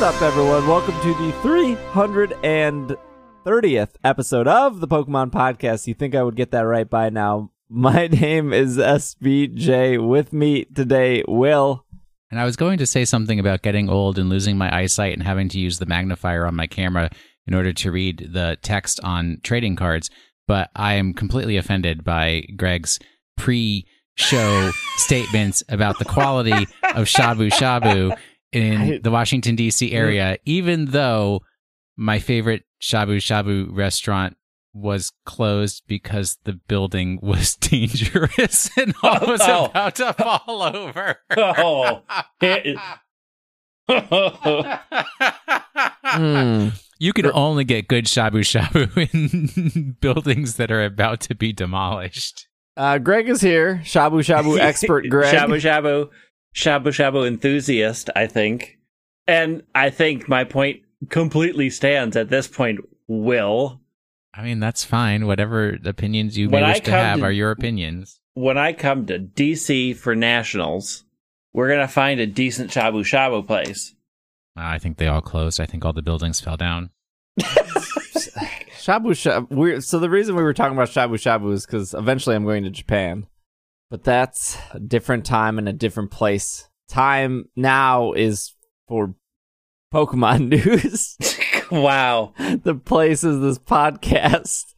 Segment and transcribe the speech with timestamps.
[0.00, 0.66] What's up, everyone?
[0.66, 1.30] Welcome to the
[3.42, 5.86] 330th episode of the Pokemon Podcast.
[5.86, 7.50] You think I would get that right by now?
[7.68, 10.08] My name is SBJ.
[10.08, 11.84] With me today, Will.
[12.30, 15.22] And I was going to say something about getting old and losing my eyesight and
[15.22, 17.10] having to use the magnifier on my camera
[17.46, 20.08] in order to read the text on trading cards,
[20.48, 22.98] but I am completely offended by Greg's
[23.36, 28.16] pre show statements about the quality of shabu shabu
[28.52, 29.92] in the Washington, D.C.
[29.92, 31.40] area, even though
[31.96, 34.36] my favorite shabu shabu restaurant
[34.72, 39.66] was closed because the building was dangerous and all was Oh.
[39.66, 41.16] about to fall over.
[41.36, 42.02] Oh.
[46.04, 46.68] Hmm.
[47.02, 52.46] You can only get good shabu shabu in buildings that are about to be demolished.
[52.76, 53.80] Uh, Greg is here.
[53.84, 55.34] Shabu Shabu expert Greg.
[55.34, 56.10] Shabu shabu,
[56.54, 58.78] shabu shabu enthusiast, I think.
[59.26, 63.80] And I think my point completely stands at this point, Will.
[64.34, 65.26] I mean, that's fine.
[65.26, 68.20] Whatever opinions you When may wish to have to- are your opinions.
[68.34, 71.04] When I come to DC for nationals,
[71.52, 73.94] we're going to find a decent shabu shabu place.
[74.56, 75.60] Uh, I think they all closed.
[75.60, 76.90] I think all the buildings fell down.
[78.80, 79.50] Shabu Shabu.
[79.50, 82.64] We're, so the reason we were talking about Shabu Shabu is because eventually I'm going
[82.64, 83.26] to Japan,
[83.90, 86.68] but that's a different time and a different place.
[86.88, 88.54] Time now is
[88.88, 89.14] for
[89.92, 91.16] Pokemon news.
[91.70, 92.32] wow.
[92.38, 94.74] the place is this podcast.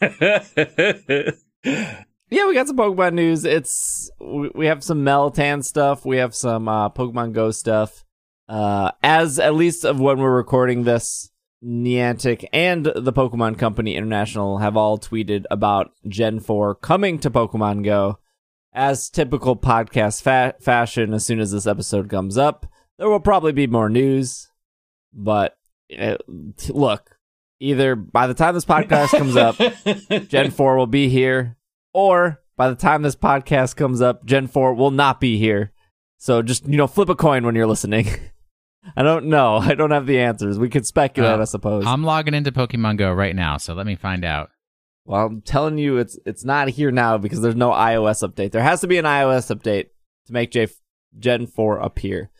[2.34, 3.44] Yeah, we got some Pokemon news.
[3.44, 6.04] It's we have some Meltan stuff.
[6.04, 8.04] We have some uh, Pokemon Go stuff.
[8.48, 11.30] Uh, as at least of when we're recording this,
[11.64, 17.84] Niantic and the Pokemon Company International have all tweeted about Gen 4 coming to Pokemon
[17.84, 18.18] Go.
[18.74, 22.66] As typical podcast fa- fashion, as soon as this episode comes up,
[22.98, 24.48] there will probably be more news.
[25.12, 25.56] But
[25.96, 26.16] uh,
[26.56, 27.16] t- look,
[27.60, 29.56] either by the time this podcast comes up,
[30.28, 31.56] Gen 4 will be here,
[31.92, 35.72] or by the time this podcast comes up, Gen 4 will not be here.
[36.18, 38.08] So just, you know, flip a coin when you're listening.
[38.96, 39.56] I don't know.
[39.56, 40.58] I don't have the answers.
[40.58, 41.86] We could speculate, Uh, I suppose.
[41.86, 44.50] I'm logging into Pokemon Go right now, so let me find out.
[45.06, 48.52] Well, I'm telling you, it's it's not here now because there's no iOS update.
[48.52, 49.86] There has to be an iOS update
[50.26, 50.68] to make J-
[51.18, 52.30] Gen 4 appear.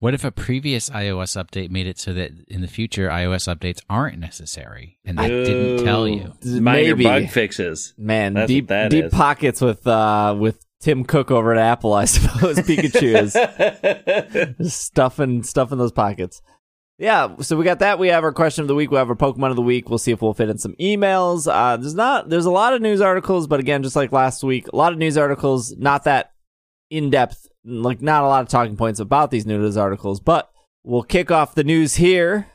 [0.00, 3.80] What if a previous iOS update made it so that in the future iOS updates
[3.90, 6.32] aren't necessary and they didn't tell you?
[6.44, 6.60] Minor
[6.96, 7.02] Maybe.
[7.04, 7.94] bug fixes.
[7.98, 9.12] Man, That's deep that deep is.
[9.12, 12.58] pockets with uh with Tim Cook over at Apple, I suppose.
[12.60, 14.56] Pikachu is.
[14.58, 16.40] Just stuffing stuff in those pockets.
[16.98, 18.00] Yeah, so we got that.
[18.00, 18.90] We have our question of the week.
[18.90, 19.88] We have our Pokemon of the week.
[19.88, 21.50] We'll see if we'll fit in some emails.
[21.50, 24.66] Uh, there's not there's a lot of news articles, but again, just like last week,
[24.72, 26.32] a lot of news articles, not that
[26.90, 30.18] in depth, like not a lot of talking points about these news articles.
[30.18, 30.50] But
[30.82, 32.48] we'll kick off the news here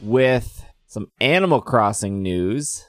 [0.00, 2.84] with some Animal Crossing news.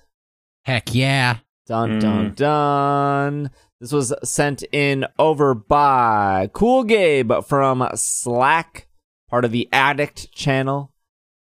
[0.66, 1.38] Heck yeah.
[1.68, 3.52] Dun dun dun.
[3.80, 8.88] This was sent in over by Cool Gabe from Slack,
[9.32, 10.94] part of the Addict channel.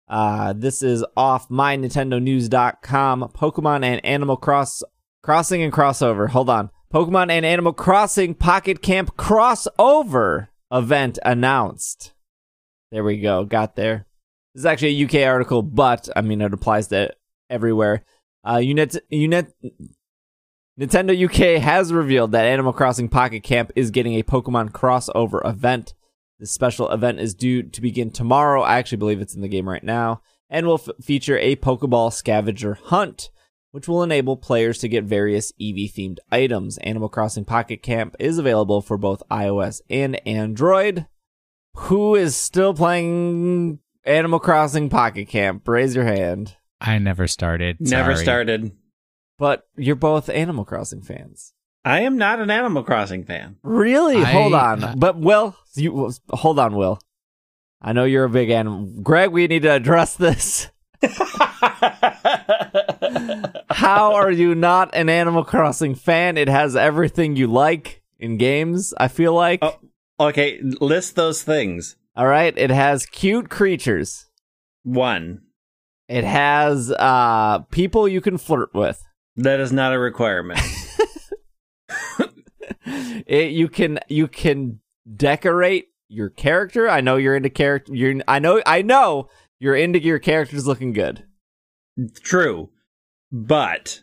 [0.08, 3.30] Uh, this is off mynintendonews.com.
[3.36, 4.82] Pokemon and Animal Cross
[5.22, 6.28] Crossing and crossover.
[6.30, 6.70] Hold on.
[6.92, 12.12] Pokemon and Animal Crossing Pocket Camp crossover event announced.
[12.90, 13.44] There we go.
[13.44, 14.06] Got there.
[14.54, 17.10] This is actually a UK article, but I mean it applies to
[17.48, 18.04] everywhere.
[18.44, 19.54] Uh, Nintendo
[20.78, 25.94] UK has revealed that Animal Crossing Pocket Camp is getting a Pokemon crossover event.
[26.38, 28.62] This special event is due to begin tomorrow.
[28.62, 32.12] I actually believe it's in the game right now, and will f- feature a Pokeball
[32.12, 33.30] scavenger hunt,
[33.70, 36.76] which will enable players to get various Eevee themed items.
[36.78, 41.06] Animal Crossing Pocket Camp is available for both iOS and Android.
[41.76, 45.66] Who is still playing Animal Crossing Pocket Camp?
[45.66, 46.56] Raise your hand.
[46.80, 47.78] I never started.
[47.80, 48.24] Never Sorry.
[48.24, 48.72] started.
[49.38, 51.53] But you're both Animal Crossing fans.
[51.84, 53.56] I am not an Animal Crossing fan.
[53.62, 54.16] Really?
[54.16, 54.98] I- hold on.
[54.98, 56.98] But Will, you hold on, Will.
[57.82, 58.86] I know you're a big animal.
[59.02, 60.70] Greg, we need to address this.
[63.70, 66.36] How are you not an Animal Crossing fan?
[66.38, 69.60] It has everything you like in games, I feel like.
[69.62, 69.78] Oh.
[70.20, 71.96] okay, list those things.
[72.16, 74.26] All right, it has cute creatures.
[74.84, 75.42] One,
[76.08, 79.02] It has uh people you can flirt with.
[79.36, 80.60] that is not a requirement.
[82.86, 84.80] It, you can you can
[85.16, 86.88] decorate your character.
[86.88, 87.94] I know you're into character.
[87.94, 89.28] You're I know I know
[89.58, 91.24] you're into your characters looking good.
[92.22, 92.70] True,
[93.30, 94.02] but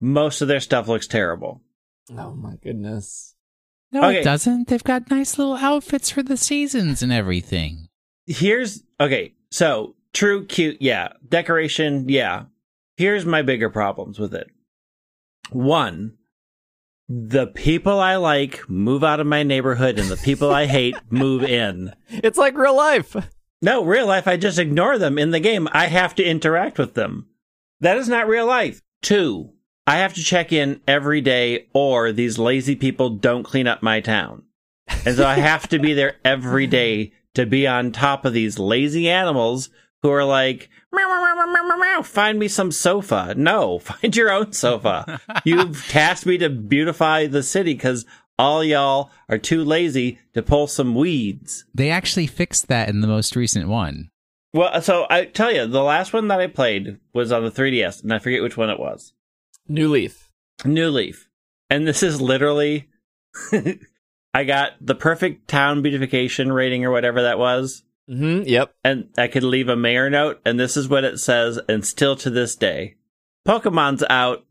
[0.00, 1.62] most of their stuff looks terrible.
[2.16, 3.34] Oh my goodness.
[3.90, 4.20] No, Okay.
[4.20, 4.68] it doesn't.
[4.68, 7.88] They've got nice little outfits for the seasons and everything.
[8.26, 11.14] Here's okay, so true, cute, yeah.
[11.28, 12.44] Decoration, yeah.
[12.98, 14.48] Here's my bigger problems with it.
[15.50, 16.17] One,
[17.08, 21.42] the people I like move out of my neighborhood and the people I hate move
[21.42, 21.94] in.
[22.10, 23.16] It's like real life.
[23.60, 25.68] No, real life, I just ignore them in the game.
[25.72, 27.26] I have to interact with them.
[27.80, 28.80] That is not real life.
[29.02, 29.52] Two,
[29.86, 34.00] I have to check in every day or these lazy people don't clean up my
[34.00, 34.44] town.
[35.04, 38.58] And so I have to be there every day to be on top of these
[38.58, 39.70] lazy animals
[40.02, 43.34] who are like, meow, meow, meow, meow, meow, meow, find me some sofa.
[43.36, 45.20] No, find your own sofa.
[45.44, 48.06] You've tasked me to beautify the city because
[48.38, 51.64] all y'all are too lazy to pull some weeds.
[51.74, 54.10] They actually fixed that in the most recent one.
[54.54, 58.02] Well, so I tell you, the last one that I played was on the 3DS,
[58.02, 59.12] and I forget which one it was.
[59.68, 60.32] New Leaf.
[60.64, 61.28] New Leaf.
[61.68, 62.88] And this is literally,
[64.32, 67.82] I got the perfect town beautification rating or whatever that was.
[68.08, 68.74] Hmm Yep.
[68.82, 72.16] and I could leave a mayor note, and this is what it says, and still
[72.16, 72.96] to this day.
[73.46, 74.44] Pokemon's out.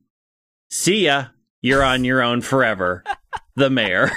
[0.69, 1.27] See ya.
[1.61, 3.03] You're on your own forever.
[3.55, 4.11] the mayor.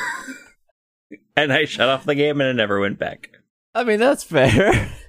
[1.36, 3.30] and I shut off the game and I never went back.
[3.74, 4.92] I mean, that's fair.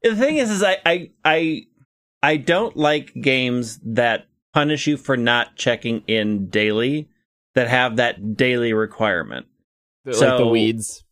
[0.00, 1.62] The thing is, is I, I, I,
[2.22, 7.08] I don't like games that punish you for not checking in daily
[7.56, 9.46] that have that daily requirement.
[10.04, 11.02] like the So- weeds.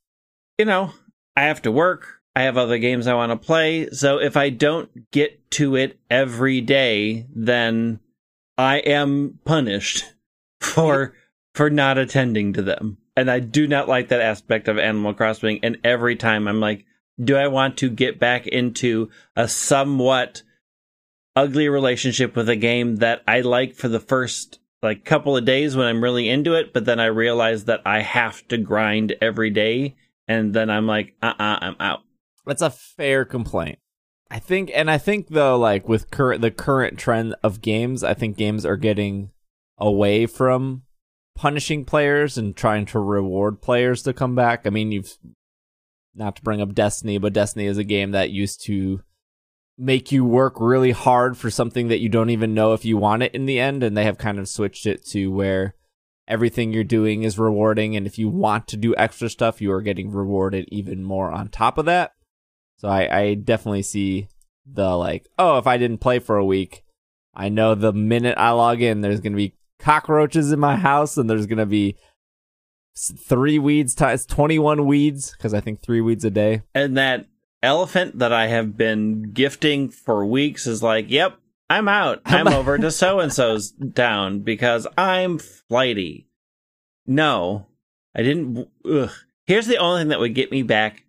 [0.56, 0.92] you know,
[1.36, 2.15] I have to work.
[2.36, 3.88] I have other games I want to play.
[3.90, 7.98] So if I don't get to it every day, then
[8.58, 10.04] I am punished
[10.60, 11.14] for
[11.54, 12.98] for not attending to them.
[13.16, 15.60] And I do not like that aspect of Animal Crossing.
[15.62, 16.84] And every time I'm like,
[17.18, 20.42] do I want to get back into a somewhat
[21.34, 25.74] ugly relationship with a game that I like for the first like couple of days
[25.74, 29.48] when I'm really into it, but then I realize that I have to grind every
[29.48, 29.96] day
[30.28, 32.02] and then I'm like, uh uh-uh, uh, i am out.
[32.46, 33.78] That's a fair complaint.
[34.30, 38.14] I think, and I think though, like with current the current trend of games, I
[38.14, 39.30] think games are getting
[39.78, 40.82] away from
[41.36, 44.66] punishing players and trying to reward players to come back.
[44.66, 45.16] I mean, you've
[46.14, 49.02] not to bring up Destiny, but Destiny is a game that used to
[49.78, 53.22] make you work really hard for something that you don't even know if you want
[53.22, 55.74] it in the end, and they have kind of switched it to where
[56.26, 59.82] everything you're doing is rewarding, and if you want to do extra stuff, you are
[59.82, 62.12] getting rewarded even more on top of that.
[62.78, 64.28] So I, I definitely see
[64.66, 66.84] the like, oh, if I didn't play for a week,
[67.34, 71.28] I know the minute I log in, there's gonna be cockroaches in my house, and
[71.28, 71.96] there's gonna be
[72.96, 76.62] three weeds times twenty one weeds because I think three weeds a day.
[76.74, 77.26] And that
[77.62, 81.38] elephant that I have been gifting for weeks is like, yep,
[81.68, 82.22] I'm out.
[82.26, 86.28] I'm over to so and so's town because I'm flighty.
[87.06, 87.66] No,
[88.14, 88.68] I didn't.
[88.88, 89.10] Ugh.
[89.46, 91.04] Here's the only thing that would get me back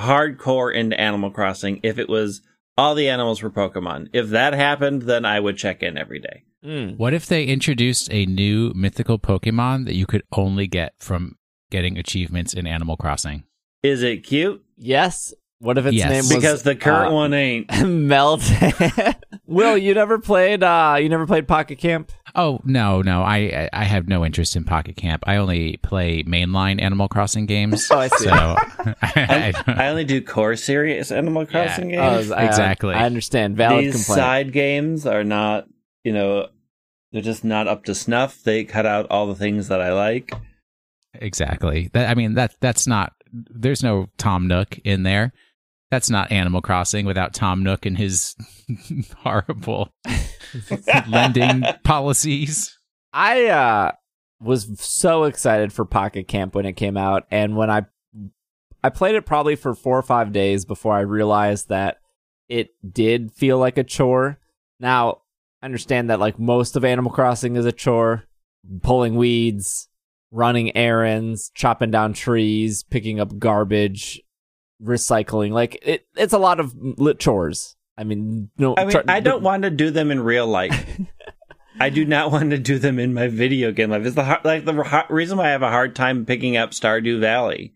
[0.00, 2.42] hardcore into Animal Crossing if it was
[2.76, 4.08] all the animals were Pokemon.
[4.12, 6.44] If that happened, then I would check in every day.
[6.64, 6.96] Mm.
[6.96, 11.36] What if they introduced a new mythical Pokemon that you could only get from
[11.70, 13.44] getting achievements in Animal Crossing?
[13.82, 14.62] Is it cute?
[14.76, 15.32] Yes.
[15.62, 16.08] What if its Yes.
[16.08, 17.68] name was Because the current uh, one ain't.
[17.68, 19.14] Meltan?
[19.46, 20.62] Will you never played?
[20.62, 22.10] uh You never played Pocket Camp?
[22.34, 25.22] Oh no, no, I I have no interest in Pocket Camp.
[25.26, 27.88] I only play mainline Animal Crossing games.
[27.90, 28.24] Oh, I see.
[28.24, 32.30] So I, I I only do core series Animal Crossing Oh, games.
[32.30, 32.94] I- Exactly.
[32.94, 33.56] I, understand.
[33.56, 34.16] Valid These complaint.
[34.18, 35.66] side games are not,
[36.04, 36.48] you know,
[37.12, 38.42] they're just not up to snuff.
[38.44, 40.32] They cut out all the things that I like.
[41.14, 41.90] exactly.
[41.92, 43.12] That I mean that that's not.
[43.32, 45.32] There's no Tom Nook in there.
[45.90, 48.36] That's not Animal Crossing without Tom Nook and his
[49.18, 49.92] horrible
[51.08, 52.78] lending policies.
[53.12, 53.92] I uh
[54.40, 57.86] was so excited for Pocket Camp when it came out, and when I
[58.82, 61.98] I played it probably for four or five days before I realized that
[62.48, 64.38] it did feel like a chore.
[64.78, 65.22] Now
[65.60, 68.24] I understand that like most of Animal Crossing is a chore,
[68.82, 69.88] pulling weeds,
[70.30, 74.22] running errands, chopping down trees, picking up garbage,
[74.82, 75.52] recycling.
[75.52, 77.76] Like it, it's a lot of lit chores.
[77.96, 80.88] I mean, no, I mean, tr- I don't want to do them in real life.
[81.80, 84.04] I do not want to do them in my video game life.
[84.04, 86.70] It's the har- like the har- reason why I have a hard time picking up
[86.70, 87.74] Stardew Valley.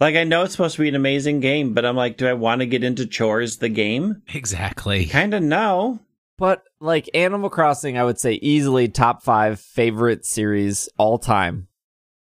[0.00, 2.32] Like I know it's supposed to be an amazing game, but I'm like, do I
[2.34, 4.22] want to get into chores the game?
[4.34, 5.06] Exactly.
[5.06, 6.00] Kind of no.
[6.36, 11.68] But like Animal Crossing, I would say easily top five favorite series all time,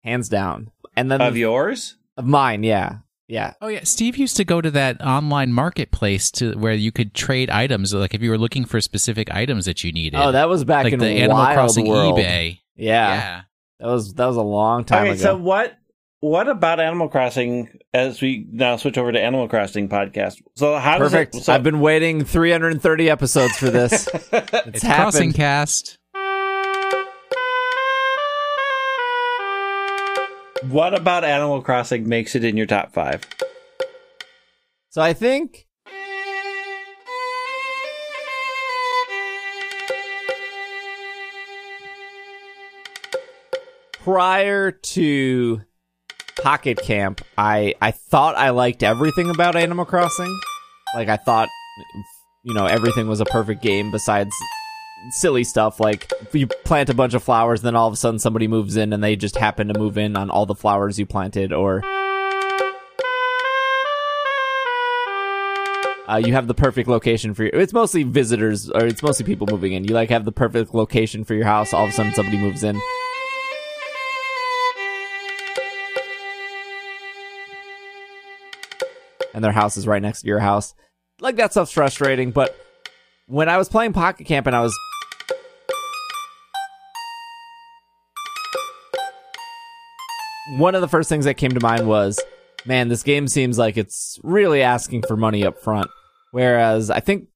[0.03, 0.71] hands down.
[0.95, 1.95] And then Of the- yours?
[2.15, 3.53] of mine, yeah, yeah.
[3.61, 7.49] Oh yeah, Steve used to go to that online marketplace to where you could trade
[7.49, 7.93] items.
[7.93, 10.19] Like if you were looking for specific items that you needed.
[10.19, 12.19] Oh, that was back like in the Animal Wild Crossing World.
[12.19, 12.59] eBay.
[12.75, 13.41] Yeah,
[13.79, 15.21] that was that was a long time Okay, ago.
[15.21, 15.77] so what
[16.19, 20.41] what about Animal Crossing as we now switch over to Animal Crossing podcast?
[20.55, 21.33] So how Perfect.
[21.33, 21.43] does it?
[21.45, 24.07] So, I've been waiting 330 episodes for this.
[24.13, 24.29] it's,
[24.67, 25.33] It's Crossing.
[25.33, 25.97] Cast.
[30.69, 33.23] What about Animal Crossing makes it in your top five?
[34.89, 35.67] So I think
[44.03, 45.61] prior to
[46.41, 50.39] Pocket Camp, I I thought I liked everything about Animal Crossing.
[50.93, 51.49] Like I thought
[52.43, 54.31] you know, everything was a perfect game besides
[55.11, 58.19] silly stuff like you plant a bunch of flowers and then all of a sudden
[58.19, 61.05] somebody moves in and they just happen to move in on all the flowers you
[61.05, 61.83] planted or
[66.05, 67.55] Uh, you have the perfect location for your.
[67.55, 69.85] It's mostly visitors, or it's mostly people moving in.
[69.85, 71.73] You like have the perfect location for your house.
[71.73, 72.79] All of a sudden, somebody moves in.
[79.33, 80.75] And their house is right next to your house.
[81.21, 82.55] Like that stuff's frustrating, but
[83.27, 84.77] when I was playing Pocket Camp and I was
[90.51, 92.19] one of the first things that came to mind was
[92.65, 95.89] man, this game seems like it's really asking for money up front.
[96.31, 97.27] Whereas I think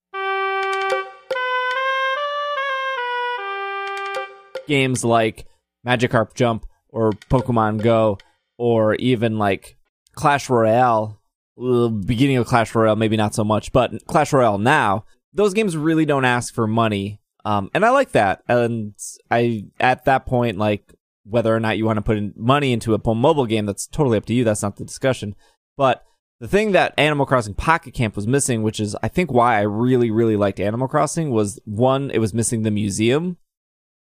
[4.68, 5.46] games like
[5.86, 8.18] Magikarp Jump or Pokemon Go
[8.58, 9.78] or even like
[10.14, 11.22] Clash Royale,
[11.56, 16.06] beginning of Clash Royale, maybe not so much, but Clash Royale now, those games really
[16.06, 17.20] don't ask for money.
[17.46, 18.44] Um, and I like that.
[18.48, 18.94] And
[19.30, 20.94] I, at that point, like,
[21.30, 24.18] whether or not you want to put in money into a mobile game, that's totally
[24.18, 24.44] up to you.
[24.44, 25.36] That's not the discussion.
[25.76, 26.04] But
[26.40, 29.62] the thing that Animal Crossing Pocket Camp was missing, which is I think why I
[29.62, 33.38] really, really liked Animal Crossing, was one, it was missing the museum.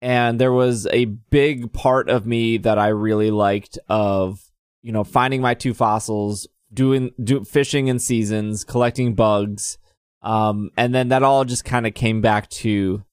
[0.00, 4.40] And there was a big part of me that I really liked of,
[4.82, 9.78] you know, finding my two fossils, doing, do, fishing in seasons, collecting bugs.
[10.22, 13.04] Um, and then that all just kind of came back to,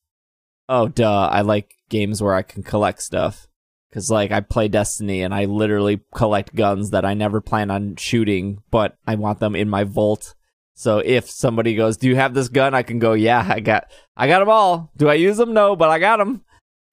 [0.67, 3.48] oh, duh, I like games where I can collect stuff.
[3.91, 7.95] Cause like I play Destiny and I literally collect guns that I never plan on
[7.95, 10.35] shooting, but I want them in my vault.
[10.75, 13.91] So if somebody goes, "Do you have this gun?" I can go, "Yeah, I got,
[14.15, 14.91] I got them all.
[14.95, 15.53] Do I use them?
[15.53, 16.43] No, but I got them."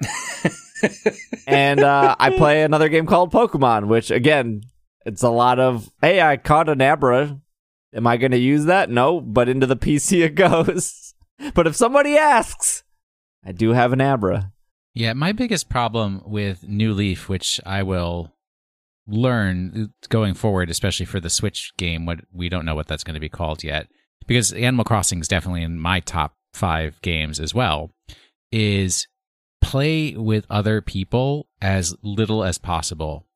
[1.47, 4.63] and uh, I play another game called Pokemon, which again,
[5.05, 7.41] it's a lot of, "Hey, I caught an Abra.
[7.95, 8.91] Am I going to use that?
[8.91, 11.15] No, but into the PC it goes.
[11.55, 12.83] but if somebody asks,
[13.45, 14.53] I do have an Abra.
[14.97, 18.33] Yeah, my biggest problem with New Leaf, which I will
[19.07, 23.05] learn uh, going forward, especially for the Switch game, what we don't know what that's
[23.05, 23.89] going to be called yet,
[24.27, 27.91] because Animal Crossing is definitely in my top five games as well,
[28.51, 29.07] is
[29.61, 33.27] play with other people as little as possible.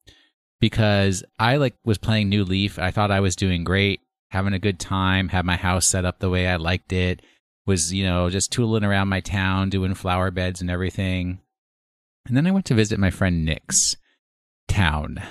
[0.62, 4.00] Because I like was playing New Leaf, I thought I was doing great,
[4.30, 7.20] having a good time, had my house set up the way I liked it,
[7.66, 11.38] was you know just tooling around my town, doing flower beds and everything.
[12.26, 13.96] And then I went to visit my friend Nick's
[14.68, 15.22] town.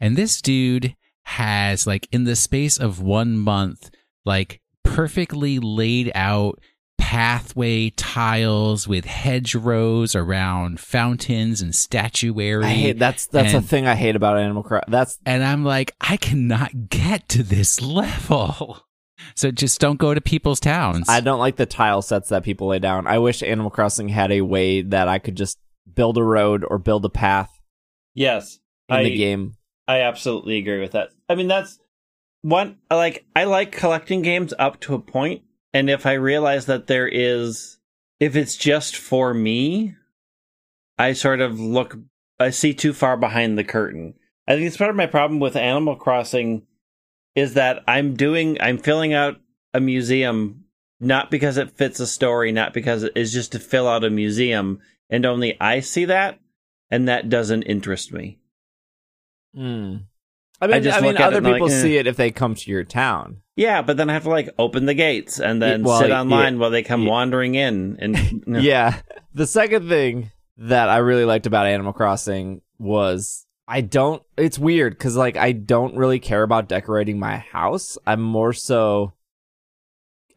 [0.00, 3.90] And this dude has, like, in the space of one month,
[4.24, 6.60] like, perfectly laid out
[6.98, 12.64] pathway tiles with hedgerows around fountains and statuary.
[12.64, 14.90] I hate that's that's and, a thing I hate about Animal Crossing.
[14.90, 18.84] That's and I'm like, I cannot get to this level.
[19.34, 21.08] So just don't go to people's towns.
[21.08, 23.06] I don't like the tile sets that people lay down.
[23.06, 25.58] I wish Animal Crossing had a way that I could just
[25.94, 27.58] build a road or build a path
[28.18, 29.54] Yes, in I, the game.
[29.86, 31.10] I absolutely agree with that.
[31.28, 31.78] I mean, that's
[32.42, 32.78] one.
[32.90, 35.42] Like, I like collecting games up to a point,
[35.72, 37.78] and if I realize that there is,
[38.18, 39.94] if it's just for me,
[40.98, 41.96] I sort of look,
[42.40, 44.14] I see too far behind the curtain.
[44.48, 46.66] I think it's part of my problem with Animal Crossing
[47.36, 49.36] is that I'm doing, I'm filling out
[49.72, 50.64] a museum
[51.00, 54.10] not because it fits a story, not because it is just to fill out a
[54.10, 56.38] museum, and only I see that,
[56.90, 58.38] and that doesn't interest me.
[59.54, 59.96] Hmm.
[60.60, 61.82] I mean, I, just mean, other it and I'm people like, eh.
[61.82, 63.42] see it if they come to your town.
[63.54, 66.20] Yeah, but then I have to like open the gates and then well, sit yeah,
[66.20, 67.10] online while they come yeah.
[67.10, 67.96] wandering in.
[68.00, 68.58] And no.
[68.58, 69.00] Yeah.
[69.34, 74.22] The second thing that I really liked about Animal Crossing was I don't.
[74.36, 77.98] It's weird because like I don't really care about decorating my house.
[78.06, 79.12] I'm more so.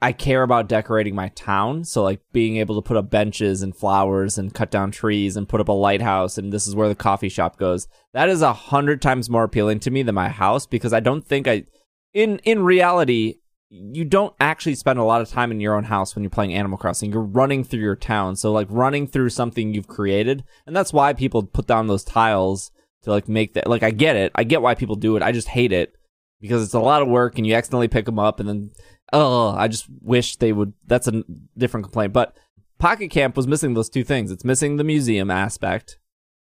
[0.01, 1.83] I care about decorating my town.
[1.83, 5.47] So like being able to put up benches and flowers and cut down trees and
[5.47, 7.87] put up a lighthouse and this is where the coffee shop goes.
[8.13, 11.25] That is a hundred times more appealing to me than my house because I don't
[11.25, 11.65] think I,
[12.13, 13.35] in in reality,
[13.69, 16.53] you don't actually spend a lot of time in your own house when you're playing
[16.53, 17.11] Animal Crossing.
[17.11, 18.35] You're running through your town.
[18.35, 20.43] So like running through something you've created.
[20.65, 22.71] And that's why people put down those tiles
[23.03, 23.67] to like make that.
[23.67, 25.23] Like I get it, I get why people do it.
[25.23, 25.93] I just hate it
[26.41, 28.71] because it's a lot of work and you accidentally pick them up and then
[29.11, 30.73] oh, I just wish they would.
[30.85, 31.23] That's a
[31.57, 32.35] different complaint, but
[32.79, 34.31] Pocket Camp was missing those two things.
[34.31, 35.99] It's missing the museum aspect,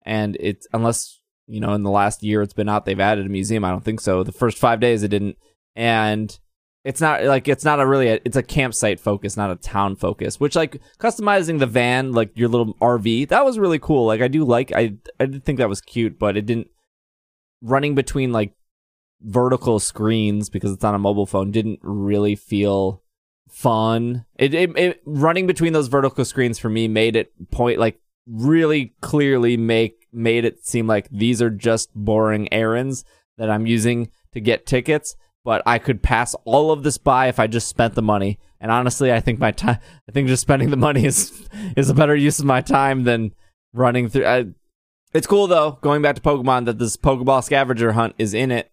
[0.05, 3.31] and it's unless you know in the last year it's been out, they've added a
[3.31, 3.65] museum.
[3.65, 4.23] I don't think so.
[4.23, 5.37] The first five days it didn't,
[5.75, 6.39] and
[6.85, 9.97] it's not like it's not a really a, it's a campsite focus, not a town
[9.97, 10.39] focus.
[10.39, 14.07] Which like customizing the van, like your little RV, that was really cool.
[14.07, 16.69] Like I do like I I did think that was cute, but it didn't
[17.63, 18.53] running between like
[19.21, 23.03] vertical screens because it's on a mobile phone didn't really feel
[23.49, 24.25] fun.
[24.37, 28.95] It, it, it running between those vertical screens for me made it point like really
[29.01, 33.05] clearly make made it seem like these are just boring errands
[33.37, 37.39] that I'm using to get tickets, but I could pass all of this by if
[37.39, 38.39] I just spent the money.
[38.61, 41.95] And honestly, I think my time I think just spending the money is is a
[41.95, 43.35] better use of my time than
[43.73, 44.47] running through I,
[45.15, 48.71] it's cool though, going back to Pokemon that this Pokeball scavenger hunt is in it.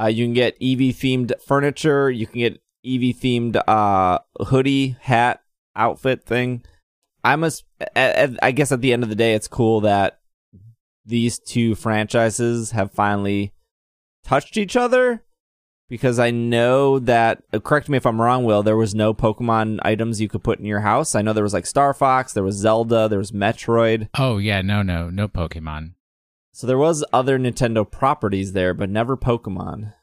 [0.00, 5.42] Uh, you can get Eevee themed furniture, you can get Eevee themed uh hoodie, hat,
[5.74, 6.62] outfit thing.
[7.24, 7.64] I must
[7.96, 10.20] I guess at the end of the day it's cool that
[11.04, 13.52] these two franchises have finally
[14.24, 15.24] touched each other
[15.88, 19.80] because I know that uh, correct me if I'm wrong will there was no Pokemon
[19.82, 21.14] items you could put in your house.
[21.14, 24.08] I know there was like Star Fox, there was Zelda, there was Metroid.
[24.16, 25.94] Oh yeah, no no, no Pokemon.
[26.58, 29.94] So there was other Nintendo properties there but never Pokemon.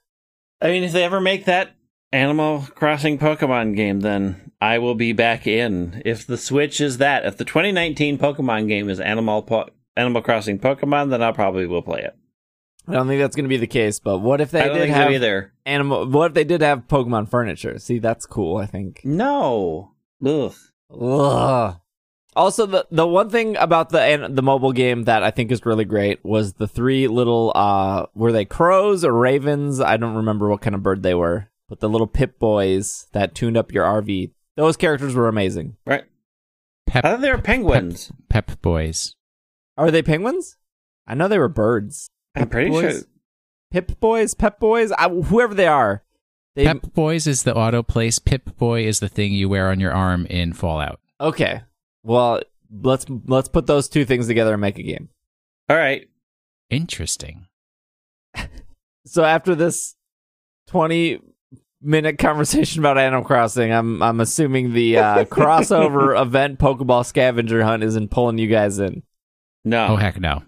[0.61, 1.75] I mean if they ever make that
[2.13, 6.01] Animal Crossing Pokemon game, then I will be back in.
[6.05, 10.57] If the Switch is that, if the 2019 Pokemon game is Animal po- Animal Crossing
[10.57, 12.15] Pokemon, then I probably will play it.
[12.87, 15.11] I don't think that's going to be the case, but what if they did have
[15.11, 15.51] either.
[15.65, 16.07] animal?
[16.07, 17.79] What if they did have Pokemon furniture?
[17.79, 18.55] See, that's cool.
[18.55, 19.01] I think.
[19.03, 19.91] No.
[20.25, 20.55] Ugh.
[20.89, 21.81] Ugh.
[22.35, 25.65] Also, the the one thing about the an- the mobile game that I think is
[25.65, 29.79] really great was the three little uh were they crows or ravens?
[29.79, 33.35] I don't remember what kind of bird they were, but the little Pip Boys that
[33.35, 34.31] tuned up your RV.
[34.57, 35.77] Those characters were amazing.
[35.85, 36.03] Right.
[36.87, 38.11] Pep, I thought they were penguins.
[38.29, 39.15] Pep, Pep Boys.
[39.77, 40.57] Are they penguins?
[41.07, 42.09] I know they were birds.
[42.35, 42.93] I'm pretty Boys?
[42.93, 43.01] sure.
[43.71, 46.03] Pip Boys, Pep Boys, I, whoever they are.
[46.55, 48.19] They Pep Boys is the auto place.
[48.19, 50.99] Pip Boy is the thing you wear on your arm in Fallout.
[51.19, 51.61] okay.
[52.05, 52.41] Well,
[52.71, 55.09] let's let's put those two things together and make a game.
[55.69, 56.07] All right.
[56.69, 57.47] Interesting.
[59.05, 59.95] so after this
[60.67, 61.19] 20
[61.81, 67.83] minute conversation about Animal Crossing, I'm I'm assuming the uh, crossover event Pokeball scavenger hunt
[67.83, 69.01] isn't pulling you guys in.
[69.63, 69.87] No.
[69.87, 70.43] Oh heck no.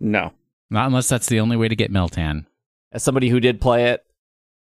[0.00, 0.32] no.
[0.70, 2.46] Not unless that's the only way to get Meltan.
[2.90, 4.02] As somebody who did play it,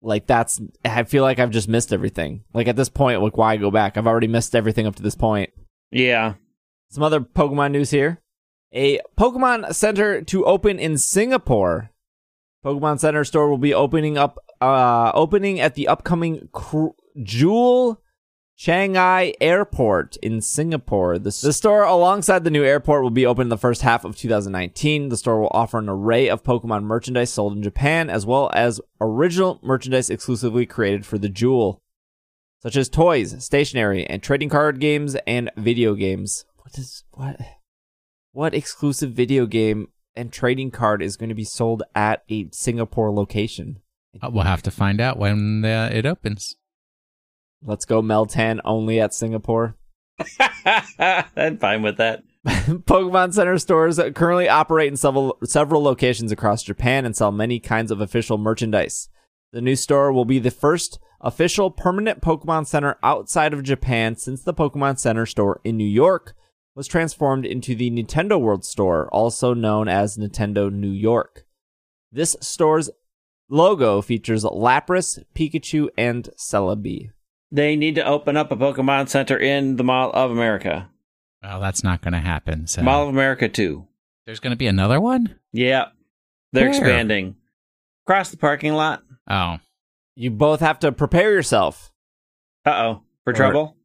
[0.01, 2.43] like that's I feel like I've just missed everything.
[2.53, 3.95] Like at this point, like why go back?
[3.95, 5.51] I've already missed everything up to this point.
[5.91, 6.35] Yeah.
[6.89, 8.21] Some other Pokemon news here.
[8.73, 11.91] A Pokemon Center to open in Singapore.
[12.65, 16.87] Pokemon Center store will be opening up uh opening at the upcoming Cr-
[17.21, 18.01] Jewel
[18.57, 21.17] Changi Airport in Singapore.
[21.17, 24.15] The, the store alongside the new airport will be open in the first half of
[24.15, 25.09] 2019.
[25.09, 28.79] The store will offer an array of Pokemon merchandise sold in Japan as well as
[29.01, 31.81] original merchandise exclusively created for the Jewel,
[32.61, 36.45] such as toys, stationery, and trading card games and video games.
[36.57, 37.39] What is what
[38.31, 43.11] what exclusive video game and trading card is going to be sold at a Singapore
[43.11, 43.81] location?
[44.21, 46.55] Uh, We'll have to find out when uh, it opens.
[47.63, 49.75] Let's go Meltan only at Singapore.
[50.99, 52.23] I'm fine with that.
[52.45, 57.91] Pokemon Center stores currently operate in several several locations across Japan and sell many kinds
[57.91, 59.09] of official merchandise.
[59.53, 64.43] The new store will be the first official permanent Pokemon Center outside of Japan since
[64.43, 66.35] the Pokemon Center store in New York
[66.73, 71.45] was transformed into the Nintendo World Store, also known as Nintendo New York.
[72.13, 72.89] This store's
[73.49, 77.09] logo features Lapras, Pikachu, and Celebi.
[77.51, 80.89] They need to open up a Pokemon Center in the Mall of America.
[81.43, 82.67] Well, that's not going to happen.
[82.67, 83.85] So Mall of America 2.
[84.25, 85.35] there's going to be another one.
[85.51, 85.87] Yeah.
[86.53, 86.77] They're Where?
[86.77, 87.35] expanding.
[88.05, 89.03] Across the parking lot.
[89.29, 89.57] Oh,
[90.15, 91.91] You both have to prepare yourself
[92.65, 93.01] Uh oh.
[93.23, 93.77] For Or- trouble?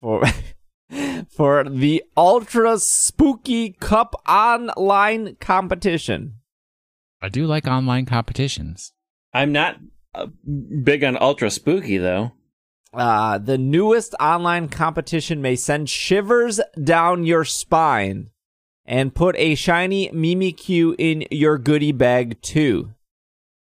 [0.00, 0.22] for
[1.30, 6.34] for the Ultra Spooky Cup online competition.
[7.22, 8.92] I do like online competitions.
[9.32, 9.76] I'm not
[10.14, 10.26] uh,
[10.84, 12.32] big on Ultra Spooky, though.
[12.92, 18.30] Uh, the newest online competition may send shivers down your spine
[18.84, 22.90] and put a shiny Mimikyu in your goodie bag too.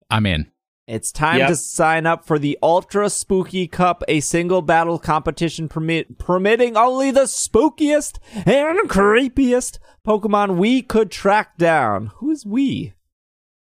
[0.10, 0.52] I'm in.
[0.90, 1.50] It's time Yep.
[1.50, 7.12] to sign up for the Ultra Spooky Cup, a single battle competition permit permitting only
[7.12, 12.08] the spookiest and creepiest Pokemon we could track down.
[12.16, 12.94] Who is we?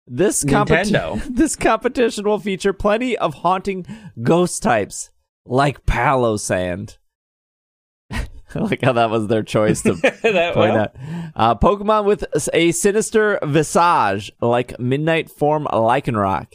[0.07, 1.22] This competi- Nintendo.
[1.35, 3.87] this competition will feature plenty of haunting
[4.22, 5.11] ghost types
[5.46, 6.98] like Palossand.
[8.11, 8.26] I
[8.59, 10.96] like how that was their choice to that, point well, out.
[11.35, 16.48] Uh, Pokemon with a sinister visage like Midnight Form Lycanroc.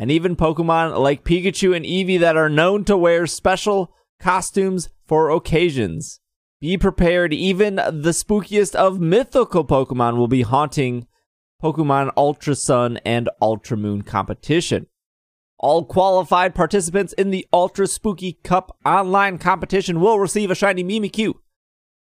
[0.00, 5.28] And even Pokemon like Pikachu and Eevee that are known to wear special costumes for
[5.28, 6.20] occasions.
[6.60, 11.08] Be prepared, even the spookiest of mythical Pokemon will be haunting
[11.60, 14.86] Pokemon Ultra Sun and Ultra Moon competition.
[15.58, 21.34] All qualified participants in the Ultra Spooky Cup online competition will receive a shiny Mimikyu.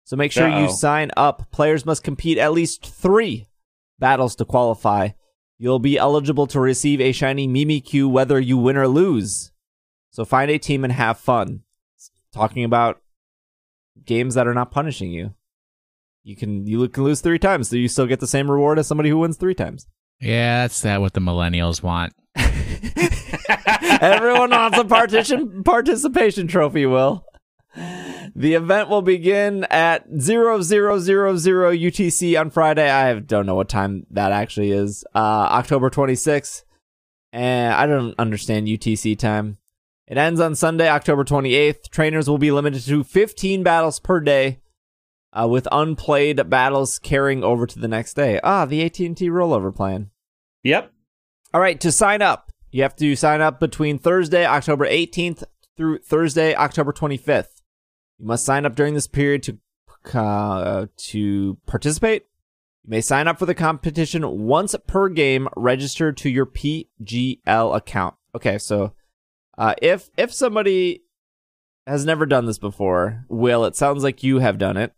[0.05, 0.71] So make sure you Uh-oh.
[0.73, 1.51] sign up.
[1.51, 3.45] Players must compete at least three
[3.99, 5.09] battles to qualify.
[5.63, 9.53] You'll be eligible to receive a shiny Mimikyu whether you win or lose.
[10.11, 11.61] So find a team and have fun.
[12.33, 13.01] Talking about
[14.03, 15.35] games that are not punishing you.
[16.21, 18.87] You can you can lose three times, so you still get the same reward as
[18.87, 19.87] somebody who wins three times.
[20.19, 22.11] Yeah, that's that what the millennials want.
[24.01, 27.23] Everyone wants a partition participation trophy, Will.
[27.75, 32.89] The event will begin at 0000 UTC on Friday.
[32.89, 35.03] I don't know what time that actually is.
[35.13, 36.63] Uh, October 26th.
[37.31, 39.57] And I don't understand UTC time.
[40.07, 41.89] It ends on Sunday, October 28th.
[41.89, 44.59] Trainers will be limited to 15 battles per day,
[45.31, 48.39] uh, with unplayed battles carrying over to the next day.
[48.43, 50.11] Ah, the AT&T rollover plan.
[50.63, 50.91] Yep.
[51.53, 55.43] All right, to sign up, you have to sign up between Thursday, October 18th
[55.77, 57.52] through Thursday, October 25th.
[58.19, 59.57] You must sign up during this period to
[60.13, 62.25] uh, to participate.
[62.83, 65.47] You may sign up for the competition once per game.
[65.55, 68.15] Register to your PGL account.
[68.35, 68.93] Okay, so
[69.57, 71.03] uh, if if somebody
[71.87, 74.93] has never done this before, Will, it sounds like you have done it.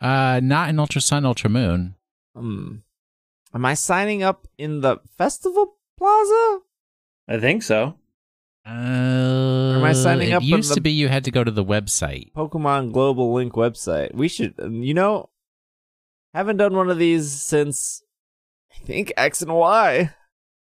[0.00, 1.94] Uh, not in Ultra Sun, Ultra Moon.
[2.36, 2.76] Hmm.
[3.54, 6.60] Am I signing up in the festival plaza?
[7.26, 7.94] I think so.
[8.64, 9.47] Uh,
[9.78, 11.50] am I signing it up on used the- to be you had to go to
[11.50, 12.32] the website.
[12.32, 14.14] Pokemon Global Link website.
[14.14, 15.28] We should, you know,
[16.34, 18.02] haven't done one of these since
[18.72, 20.10] I think X and Y.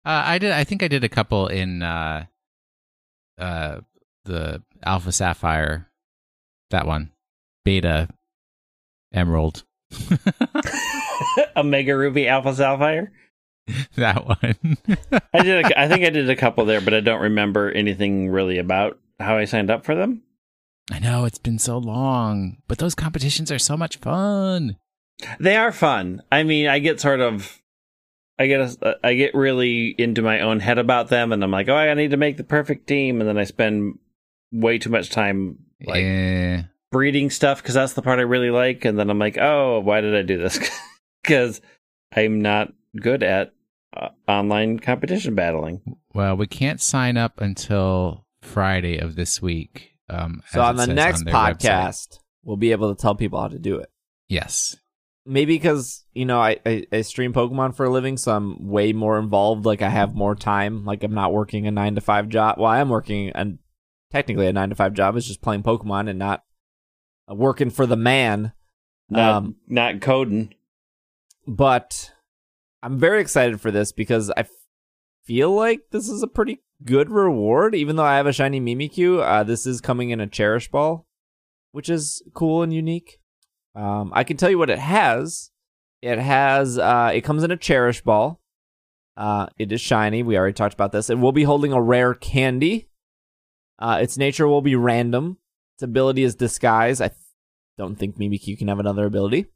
[0.05, 0.51] Uh, I did.
[0.51, 2.25] I think I did a couple in uh,
[3.37, 3.81] uh,
[4.25, 5.89] the Alpha Sapphire,
[6.69, 7.11] that one,
[7.65, 8.07] Beta
[9.13, 9.63] Emerald,
[11.55, 13.11] Omega Ruby Alpha Sapphire.
[13.95, 14.77] that one.
[15.33, 15.65] I did.
[15.65, 18.97] A, I think I did a couple there, but I don't remember anything really about
[19.19, 20.23] how I signed up for them.
[20.91, 24.77] I know it's been so long, but those competitions are so much fun.
[25.39, 26.21] They are fun.
[26.31, 27.61] I mean, I get sort of,
[28.39, 31.67] I get, a, I get really into my own head about them, and I'm like,
[31.67, 33.97] oh, I need to make the perfect team, and then I spend
[34.51, 38.85] way too much time like Eh, breeding stuff because that's the part I really like,
[38.85, 40.59] and then I'm like, oh, why did I do this?
[41.23, 41.59] Because
[42.15, 43.53] I'm not good at
[43.93, 45.81] uh, online competition battling.
[46.13, 49.91] well, we can't sign up until Friday of this week.
[50.09, 51.57] Um, So on the says next their website.
[51.59, 53.89] podcast, we'll be able to tell people how to do it.
[54.29, 54.75] yes,
[55.29, 58.93] Maybe because you know I, I I stream Pokemon for a living, so I'm way
[58.93, 59.65] more involved.
[59.65, 60.85] Like I have more time.
[60.85, 62.55] Like I'm not working a nine to five job.
[62.57, 63.59] Well, I am working and
[64.09, 65.17] technically a nine to five job.
[65.17, 66.43] It's just playing Pokemon and not
[67.29, 68.53] uh, working for the man.
[69.09, 70.53] Not, Um, not coding.
[71.45, 72.11] but
[72.81, 74.49] I'm very excited for this because I f-
[75.25, 77.75] feel like this is a pretty good reward.
[77.75, 81.05] Even though I have a shiny Mimikyu, uh, this is coming in a Cherish Ball,
[81.71, 83.19] which is cool and unique.
[83.75, 85.51] Um, I can tell you what it has.
[86.01, 86.77] It has.
[86.77, 88.39] Uh, it comes in a Cherish Ball.
[89.15, 90.23] Uh, it is shiny.
[90.23, 91.09] We already talked about this.
[91.09, 92.89] It will be holding a rare candy.
[93.79, 95.37] Uh, its nature will be random.
[95.75, 97.01] Its ability is disguise.
[97.01, 97.19] I th-
[97.77, 99.47] don't think Mimikyu can have another ability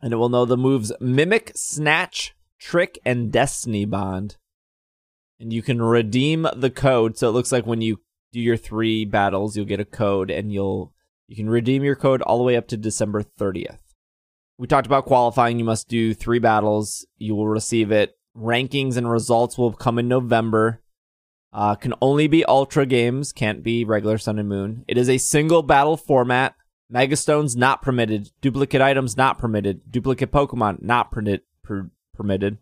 [0.00, 4.36] and it will know the moves Mimic, Snatch, Trick, and Destiny Bond.
[5.40, 7.16] And you can redeem the code.
[7.16, 8.00] So it looks like when you
[8.32, 10.92] do your three battles, you'll get a code, and you'll
[11.28, 13.78] you can redeem your code all the way up to December 30th.
[14.56, 15.58] We talked about qualifying.
[15.58, 17.06] You must do three battles.
[17.16, 18.16] You will receive it.
[18.36, 20.82] Rankings and results will come in November.
[21.52, 24.84] Uh, can only be Ultra games, can't be regular Sun and Moon.
[24.86, 26.54] It is a single battle format.
[26.92, 28.30] Megastones not permitted.
[28.40, 29.90] Duplicate items not permitted.
[29.90, 31.42] Duplicate Pokemon not permitted.
[31.62, 32.58] Per- permitted.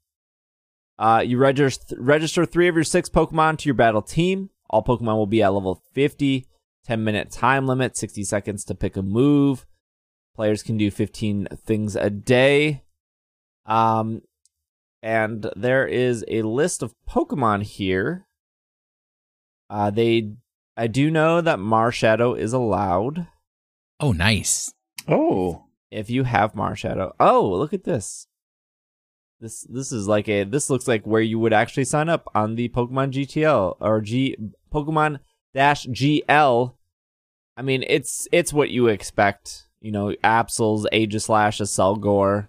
[0.99, 4.51] Uh, you register register three of your six Pokemon to your battle team.
[4.71, 6.47] All Pokemon will be at level 50.
[6.87, 9.67] 10 minute time limit, 60 seconds to pick a move.
[10.35, 12.83] Players can do 15 things a day.
[13.65, 14.23] Um,
[15.03, 18.27] and there is a list of Pokemon here.
[19.69, 20.35] Uh, they,
[20.77, 23.27] I do know that Marshadow is allowed.
[23.99, 24.73] Oh, nice.
[25.09, 27.13] Oh, if you have Marshadow.
[27.19, 28.29] Oh, look at this.
[29.41, 32.55] This this is like a this looks like where you would actually sign up on
[32.55, 34.37] the Pokemon GTL or G
[34.73, 35.21] Pokemon
[35.55, 36.75] dash GL.
[37.57, 39.65] I mean, it's it's what you expect.
[39.81, 42.49] You know, Absols, Aegislash, Aselgor,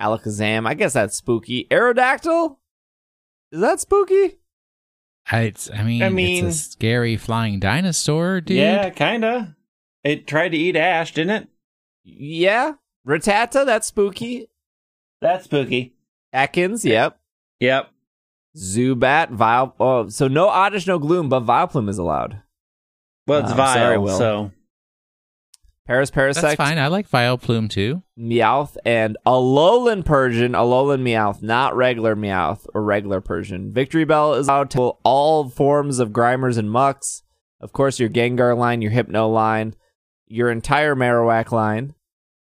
[0.00, 0.66] Alakazam.
[0.66, 1.66] I guess that's spooky.
[1.70, 2.56] Aerodactyl?
[3.50, 4.38] Is that spooky?
[5.30, 8.56] I, it's, I mean, I mean- it's a scary flying dinosaur, dude.
[8.56, 9.56] Yeah, kinda.
[10.02, 11.48] It tried to eat Ash, didn't it?
[12.04, 12.74] Yeah.
[13.06, 14.48] Rattata, that's spooky.
[15.20, 15.94] That's spooky.
[16.34, 17.18] Ekans, yep.
[17.60, 17.90] Yep.
[18.56, 19.74] Zubat, Vile.
[19.80, 22.42] Oh, so no Oddish, no Gloom, but Vileplume is allowed.
[23.26, 24.18] Well, it's I'm vile, sorry, Will.
[24.18, 24.50] so
[25.86, 26.78] Paras That's fine.
[26.78, 28.02] I like Vileplume too.
[28.18, 33.72] Meowth, and Alolan Persian, Alolan Meowth, not regular Meowth or regular Persian.
[33.72, 37.22] Victreebel is allowed to all forms of Grimers and Mucks.
[37.60, 39.74] Of course, your Gengar line, your Hypno line,
[40.26, 41.94] your entire Marowak line,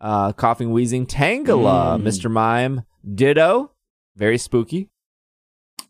[0.01, 2.03] uh, Koffing Weezing, Tangela, Mm.
[2.03, 2.31] Mr.
[2.31, 3.71] Mime, Ditto,
[4.17, 4.89] very spooky.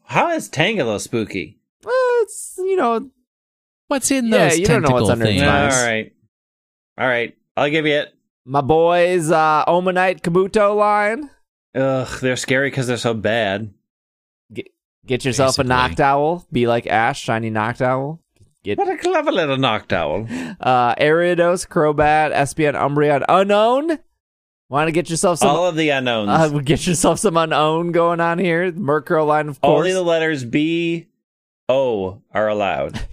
[0.04, 1.58] how is Tangela spooky?
[1.84, 1.90] Uh,
[2.22, 3.10] it's, you know,
[3.88, 5.42] What's in Yeah, those you don't know what's tentacle under his things?
[5.42, 5.76] Nice.
[5.78, 6.12] All right.
[6.98, 7.36] All right.
[7.56, 8.14] I'll give you it.
[8.44, 11.30] my boys, uh, Omanyte Kabuto line.
[11.74, 13.72] Ugh, they're scary because they're so bad.
[14.52, 14.68] Get
[15.06, 15.70] get yourself Basically.
[15.72, 16.46] a Noctowl.
[16.50, 18.18] Be like Ash, shiny Noctowl.
[18.64, 20.56] Get What a clever little Noctowl.
[20.60, 24.00] uh, Ariados, Crobat, Espeon, Umbreon, Unown.
[24.68, 25.48] Want to get yourself some?
[25.50, 26.28] All of the unknowns.
[26.30, 28.72] uh, get yourself some Unknown going on here.
[28.72, 29.78] Murkrow line, of course.
[29.78, 31.06] Only the letters B,
[31.68, 33.00] O are allowed.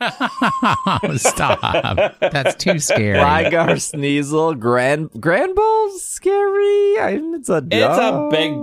[1.16, 2.18] Stop.
[2.20, 3.18] That's too scary.
[3.18, 7.00] Gligar, Sneasel, Grand Granbull's scary.
[7.00, 8.54] I mean, it's a It's a big-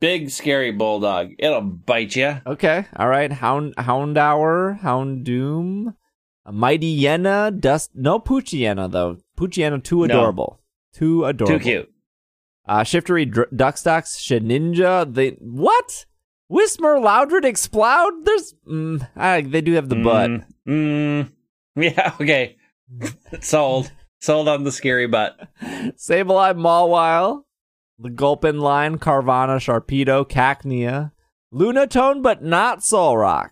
[0.00, 1.32] Big scary bulldog.
[1.40, 2.40] It'll bite you.
[2.46, 3.32] Okay, all right.
[3.32, 5.96] Hound Houndour, Hound Doom,
[6.46, 7.90] a Mightyena, Dust.
[7.96, 9.16] No Poochyena though.
[9.36, 10.04] Poochyena too No.
[10.04, 10.60] adorable.
[10.94, 11.58] Too adorable.
[11.58, 11.92] Too cute.
[12.66, 15.12] Uh, Shiftry, Dr- Dustox, Shedinja.
[15.12, 16.04] They what?
[16.50, 18.24] Whismur, Loudred, Exploud.
[18.24, 20.30] There's, mm, ah, they do have the butt.
[20.30, 21.32] Mm, mm.
[21.76, 22.56] yeah, okay.
[23.40, 23.90] Sold.
[24.20, 25.38] Sold on the scary butt.
[25.62, 27.42] Sableye, Mawile,
[27.98, 31.12] the Gulpin line, Carvanha, Sharpedo, Cacnea,
[31.54, 33.50] Lunatone, but not Solrock.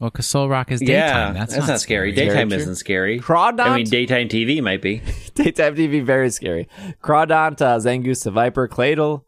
[0.00, 0.94] Well, because Solrock is daytime.
[0.94, 2.12] yeah, that's, that's, not, scary.
[2.14, 2.58] Very Daytime true.
[2.58, 3.18] isn't scary.
[3.18, 5.02] Crawdaunt, I mean, daytime TV might be.
[5.34, 6.68] Daytime TV, very scary.
[7.02, 9.22] Crawdaunt, uh, Zangoose, Viper, Claydol.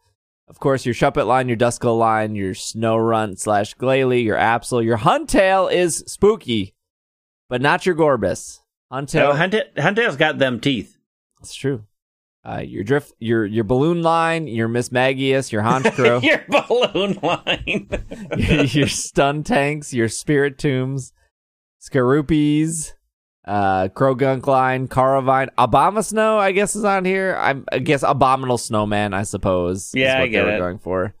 [0.47, 4.83] Of course, your Shuppet line, your Duskull line, your Snorunt slash Glalie, your Absol.
[4.83, 6.73] Your Huntail is spooky,
[7.49, 8.59] but not your Gorebyss.
[8.91, 10.97] Huntail, So Hunt- Huntail's got them teeth.
[11.41, 11.83] it's true.
[12.43, 17.87] Uh, your drift, your your balloon line, your Mismagius, your Honchkrow, Your balloon line.
[18.73, 21.13] your stun tanks, your spirit tombs,
[21.79, 22.93] Skorupis,
[23.45, 27.37] uh, Croagunk line, Carnivine, Obama Snow, I guess is on here.
[27.39, 29.93] I'm, I guess Abominable Snowman, I suppose.
[29.93, 30.59] is Yeah, I what get they were it.
[30.59, 31.13] going for.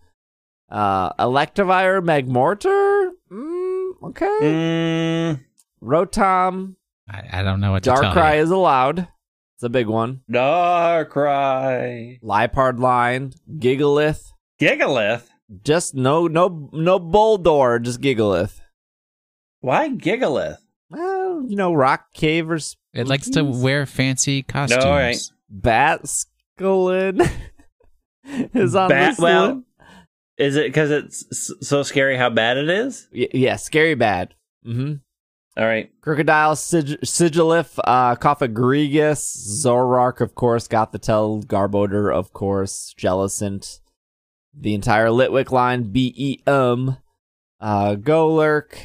[0.69, 4.25] Uh, Electivire, Magmortar, mm, okay.
[4.41, 5.39] mm,
[5.83, 6.75] Rotom,
[7.09, 8.43] I, I don't know what to tell Darkrai you.
[8.43, 9.07] is allowed.
[9.61, 10.21] It's a big one.
[10.27, 12.19] Darkrai.
[12.23, 14.31] Liepard line, Gigalith.
[14.59, 15.27] Gigalith.
[15.63, 18.59] Just no, no, no Boldore, just Gigalith.
[19.59, 20.57] Why Gigalith?
[20.89, 22.75] Well, you know, Rock cavers.
[22.91, 24.83] It likes to wear fancy costumes.
[24.83, 25.19] all right.
[25.55, 27.29] Batskulin
[28.55, 29.65] is on Bat- this well- one.
[30.39, 33.07] Is it because it's so scary how bad it is?
[33.13, 34.33] Y- yeah, scary bad.
[34.65, 34.93] Mm-hmm.
[35.57, 35.89] All right.
[36.01, 39.19] Krookodile, Sig- Sigilyph, uh, Cofagrigus,
[39.63, 43.79] Zoroark, of course, got the Tell, Garbodor, of course, Jellicent,
[44.57, 46.97] the entire Litwick line, B-E-M,
[47.59, 48.77] uh, Golurk,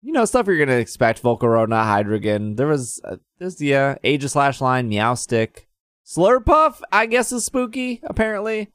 [0.00, 4.60] you know, stuff you're gonna expect, Volcarona, Hydreigon, there was, uh, there's the, uh, Aegislash
[4.60, 5.66] line, Meowstic,
[6.06, 8.68] Slurpuff, I guess is spooky, apparently,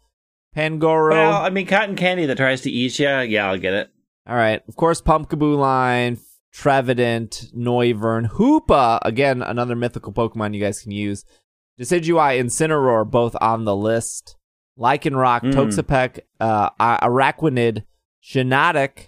[0.55, 1.11] Pangoro.
[1.11, 3.07] Well, I mean, cotton candy that tries to eat you.
[3.07, 3.89] Yeah, I'll get it.
[4.27, 4.61] All right.
[4.67, 6.17] Of course, Pumpkaboo line,
[6.51, 8.99] Trevenant, Noivern, Hoopa.
[9.03, 11.23] Again, another mythical Pokemon you guys can use.
[11.79, 14.35] Decidueye, Incineroar, both on the list.
[14.77, 15.53] Lycanroc, Mm.
[15.53, 17.83] Toxapex, uh, Araquanid,
[18.23, 19.07] Shiinotic,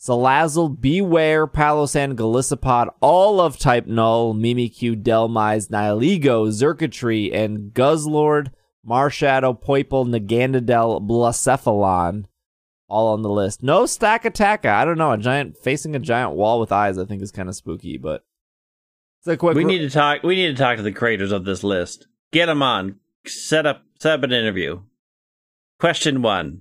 [0.00, 8.48] Salazzle, Bewear, Palossand, Golisopod, all of Type Null, Mimikyu, Dhelmise, Nihilego, Xurkitree, and Guzzlord,
[8.86, 12.24] Marshadow, Poipole, Naganadel, Blacephalon
[12.94, 13.60] all on the list.
[13.60, 14.66] No Stakataka.
[14.66, 15.10] I don't know.
[15.10, 16.96] A giant facing a giant wall with eyes.
[16.96, 18.24] I think is kind of spooky, but
[19.18, 19.56] it's a quick.
[19.56, 20.22] We need to talk.
[20.22, 22.06] We need to talk to the creators of this list.
[22.32, 23.00] Get them on.
[23.26, 23.82] Set up.
[23.98, 24.82] Set up an interview.
[25.80, 26.60] Question one: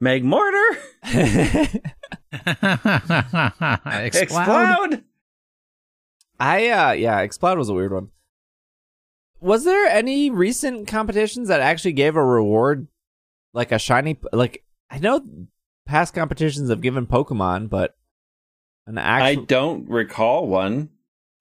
[0.00, 1.80] Meg Mortar Exploud.
[3.86, 5.04] explode.
[6.40, 8.08] I uh yeah, Exploud was a weird one.
[9.40, 12.88] Was there any recent competitions that actually gave a reward
[13.54, 15.20] like a shiny like I know
[15.86, 17.96] past competitions have given Pokemon, but
[18.86, 20.90] an I don't recall one.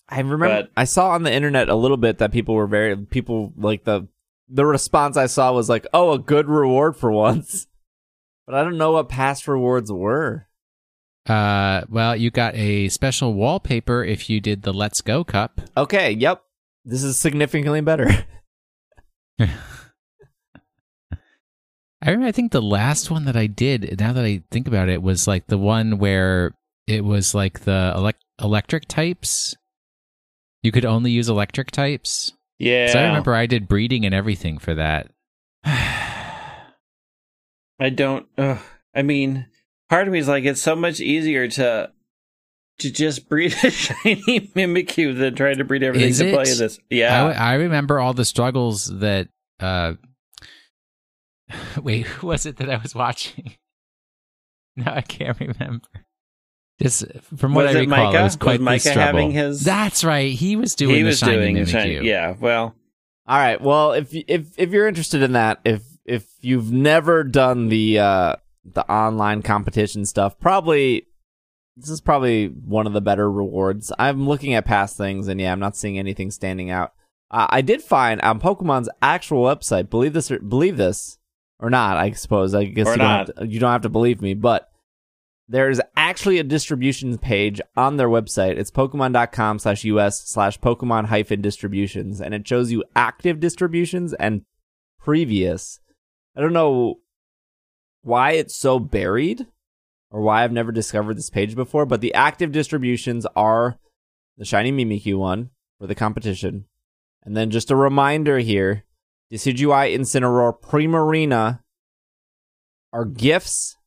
[0.09, 2.95] I remember but- I saw on the internet a little bit that people were very
[2.97, 4.07] people like the
[4.49, 7.67] the response I saw was like, "Oh, a good reward for once."
[8.45, 10.47] But I don't know what past rewards were.
[11.27, 15.61] Uh, well, you got a special wallpaper if you did the Let's Go Cup.
[15.77, 16.43] Okay, yep.
[16.83, 18.25] This is significantly better.
[22.01, 24.89] I remember, I think the last one that I did, now that I think about
[24.89, 26.53] it, was like the one where
[26.87, 29.55] it was like the elec- electric types.
[30.63, 32.33] You could only use electric types.
[32.59, 32.87] Yeah.
[32.87, 35.11] 'Cause I remember I did breeding and everything for that.
[37.79, 38.27] I don't.
[38.37, 38.59] Ugh.
[38.95, 39.47] I mean,
[39.89, 41.91] part of me is like, it's so much easier to
[42.79, 46.33] to just breed a shiny Mimikyu than trying to breed everything Is to it?
[46.33, 46.79] play this.
[46.89, 47.25] Yeah.
[47.27, 49.27] I, I remember all the struggles that.
[49.59, 49.93] Uh,
[51.81, 53.55] wait, who was it that I was watching?
[54.77, 55.85] No, I can't remember.
[56.81, 57.03] Just
[57.35, 58.19] from what was I it recall, Micah?
[58.21, 59.01] it was quite the Micah struggle.
[59.03, 59.63] having his?
[59.65, 60.31] That's right.
[60.33, 61.67] He was doing he the was shiny doing Mimikyu.
[61.67, 62.07] shiny.
[62.07, 62.35] Yeah.
[62.39, 62.73] Well,
[63.27, 63.59] All right.
[63.59, 68.35] Well, if if if you're interested in that, if if you've never done the uh
[68.63, 71.05] the online competition stuff, probably
[71.75, 73.91] this is probably one of the better rewards.
[73.99, 76.93] I'm looking at past things, and yeah, I'm not seeing anything standing out.
[77.29, 79.89] Uh, I did find on Pokemon's actual website.
[79.89, 81.17] Believe this or believe this
[81.61, 81.97] or not?
[81.97, 82.53] I suppose.
[82.53, 84.69] I guess you don't, have to, you don't have to believe me, but
[85.47, 88.57] there's actually a distribution page on their website.
[88.57, 92.21] It's pokemon.com slash us slash pokemon hyphen distributions.
[92.21, 94.43] And it shows you active distributions and
[94.99, 95.79] previous.
[96.35, 96.99] I don't know
[98.01, 99.45] why it's so buried
[100.09, 103.77] or why I've never discovered this page before, but the active distributions are
[104.37, 106.65] the Shiny Mimikyu one for the competition.
[107.23, 108.83] And then just a reminder here
[109.31, 111.59] Decidueye Incineroar Primarina
[112.91, 113.77] are gifts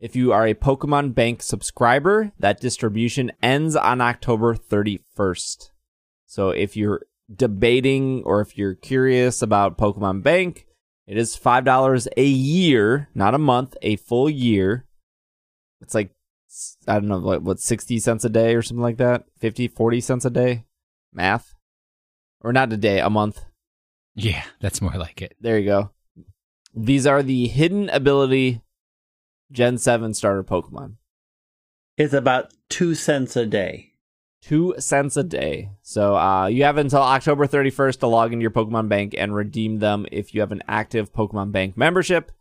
[0.00, 5.70] if you are a Pokemon Bank subscriber, that distribution ends on October 31st.
[6.26, 7.02] So if you're
[7.34, 10.66] debating or if you're curious about Pokemon Bank,
[11.06, 14.86] it is $5 a year, not a month, a full year.
[15.82, 16.14] It's like,
[16.88, 19.24] I don't know, what, what 60 cents a day or something like that?
[19.38, 20.64] 50, 40 cents a day?
[21.12, 21.54] Math?
[22.40, 23.44] Or not a day, a month.
[24.22, 25.36] Yeah, that's more like it.
[25.40, 25.90] There you go.
[26.74, 28.62] These are the hidden ability
[29.50, 30.94] Gen 7 starter Pokemon.
[31.96, 33.92] it's about two cents a day.
[34.42, 35.70] Two cents a day.
[35.82, 39.80] So uh, you have until October 31st to log into your Pokemon Bank and redeem
[39.80, 42.32] them if you have an active Pokemon Bank membership.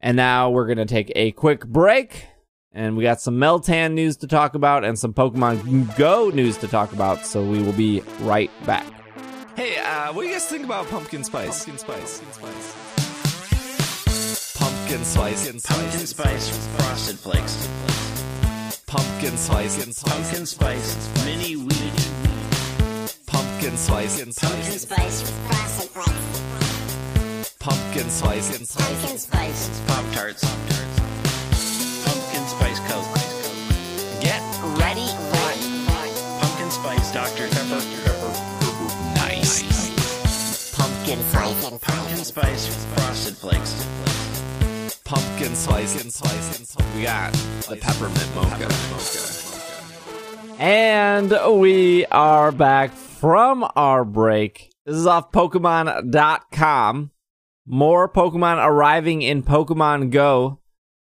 [0.00, 2.26] And now we're going to take a quick break.
[2.72, 6.68] And we got some Meltan news to talk about and some Pokemon Go news to
[6.68, 7.26] talk about.
[7.26, 8.99] So we will be right back.
[9.60, 11.66] Hey, uh, what do you guys think about pumpkin spice?
[11.66, 12.22] Pumpkin spice.
[14.56, 15.66] Pumpkin spice.
[15.66, 17.68] Pumpkin spice frosted flakes.
[18.86, 20.02] Pumpkin spice.
[20.02, 22.10] Pumpkin spice mini wheat.
[23.26, 24.16] Pumpkin spice.
[24.16, 27.56] Pumpkin spice frosted flakes.
[27.58, 28.74] Pumpkin spice.
[28.74, 30.42] Pumpkin spice pop tarts.
[30.42, 31.09] Pumpkin
[41.10, 41.80] Pumpkin spice.
[41.80, 43.84] Pumpkin spice frosted flakes.
[45.04, 46.04] pumpkin spice.
[46.94, 47.32] We got
[47.68, 48.68] the peppermint mocha.
[50.62, 54.70] And we are back from our break.
[54.86, 57.10] This is off Pokemon.com.
[57.66, 60.60] More Pokemon arriving in Pokemon Go.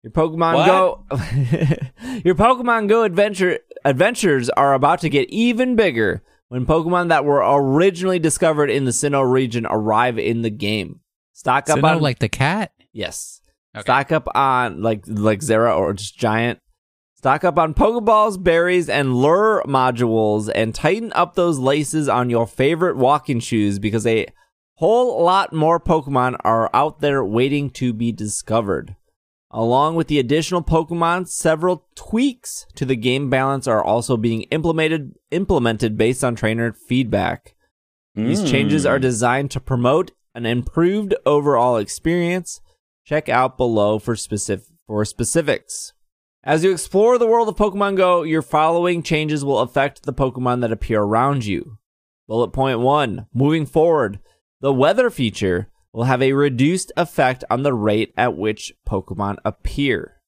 [0.02, 0.66] Your Pokemon What?
[0.66, 1.04] Go
[2.22, 7.42] Your Pokemon Go adventure adventures are about to get even bigger when Pokemon that were
[7.44, 11.00] originally discovered in the Sinnoh region arrive in the game.
[11.32, 12.72] Stock up So no, on like the cat.
[12.92, 13.40] Yes.
[13.74, 13.82] Okay.
[13.82, 16.60] Stock up on like like Zera or just Giant.
[17.14, 22.46] Stock up on Pokeballs, berries, and lure modules, and tighten up those laces on your
[22.46, 24.26] favorite walking shoes because a
[24.74, 28.96] whole lot more Pokemon are out there waiting to be discovered.
[29.50, 35.14] Along with the additional Pokemon, several tweaks to the game balance are also being implemented
[35.30, 37.54] implemented based on trainer feedback.
[38.14, 38.50] These Mm.
[38.50, 42.60] changes are designed to promote an improved overall experience.
[43.04, 45.92] Check out below for specific for specifics.
[46.44, 50.60] As you explore the world of Pokemon Go, your following changes will affect the Pokemon
[50.60, 51.78] that appear around you.
[52.28, 53.26] Bullet point 1.
[53.34, 54.20] Moving forward,
[54.60, 60.20] the weather feature will have a reduced effect on the rate at which Pokemon appear.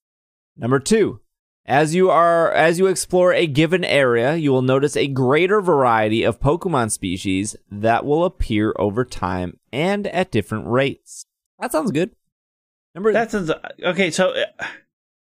[0.57, 1.21] Number 2.
[1.67, 6.23] As you are as you explore a given area, you will notice a greater variety
[6.23, 11.27] of Pokemon species that will appear over time and at different rates.
[11.59, 12.13] That sounds good.
[12.95, 13.51] Remember That sounds
[13.85, 14.11] okay.
[14.11, 14.33] So,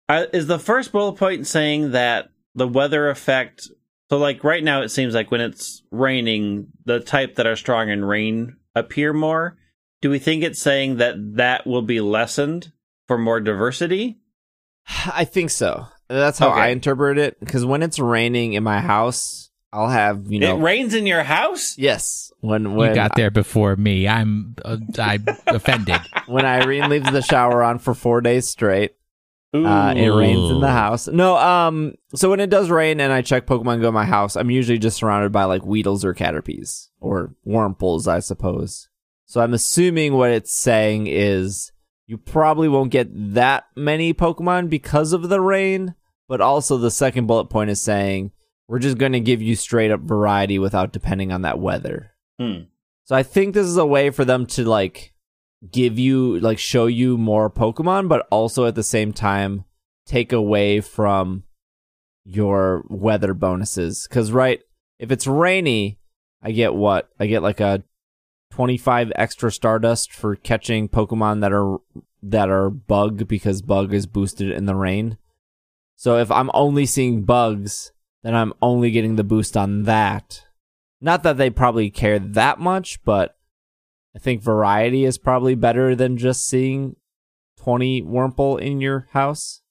[0.07, 3.67] uh, is the first bullet point saying that the weather effect?
[4.11, 7.89] So, like right now, it seems like when it's raining, the type that are strong
[7.89, 9.57] in rain appear more.
[10.01, 12.71] Do we think it's saying that that will be lessened
[13.07, 14.19] for more diversity?
[15.11, 15.87] I think so.
[16.07, 16.61] That's how Okay.
[16.61, 17.39] I interpret it.
[17.39, 20.57] Because when it's raining in my house, I'll have you know.
[20.57, 21.77] it rains in your house.
[21.77, 24.07] yes, when when you got there before me.
[24.07, 25.99] I'm uh, I'm offended.
[26.27, 28.93] when Irene leaves the shower on for four days straight,
[29.53, 31.07] uh, it rains in the house.
[31.07, 34.35] No, um, so when it does rain and I check Pokemon Go in my house,
[34.37, 38.87] I'm usually just surrounded by like Weedles or Caterpies or Wurmples, I suppose.
[39.25, 41.71] So I'm assuming what it's saying is
[42.07, 45.95] you probably won't get that many Pokemon because of the rain,
[46.27, 48.31] but also the second bullet point is saying
[48.67, 52.11] we're just going to give you straight up variety without depending on that weather.
[52.39, 52.63] Hmm.
[53.05, 55.13] So I think this is a way for them to like
[55.71, 59.65] give you like show you more Pokemon, but also at the same time
[60.05, 61.43] take away from
[62.23, 64.07] your weather bonuses.
[64.07, 64.61] Cause right,
[64.99, 65.99] if it's rainy,
[66.41, 67.09] I get what?
[67.19, 67.83] I get like a
[68.55, 71.79] 25 extra Stardust for catching Pokemon that are
[72.23, 75.17] that are bug because bug is boosted in the rain.
[75.97, 77.91] So if I'm only seeing bugs,
[78.23, 80.45] then I'm only getting the boost on that.
[81.01, 83.35] Not that they probably care that much, but
[84.15, 86.95] I think variety is probably better than just seeing
[87.57, 89.63] 20 Wurmple in your house.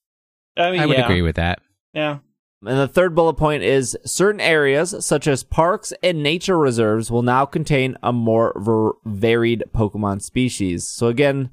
[0.59, 1.61] I mean, I would yeah, agree with that.
[1.95, 2.18] Yeah.
[2.67, 7.23] And the third bullet point is certain areas, such as parks and nature reserves, will
[7.23, 10.87] now contain a more ver- varied Pokemon species.
[10.87, 11.51] So again,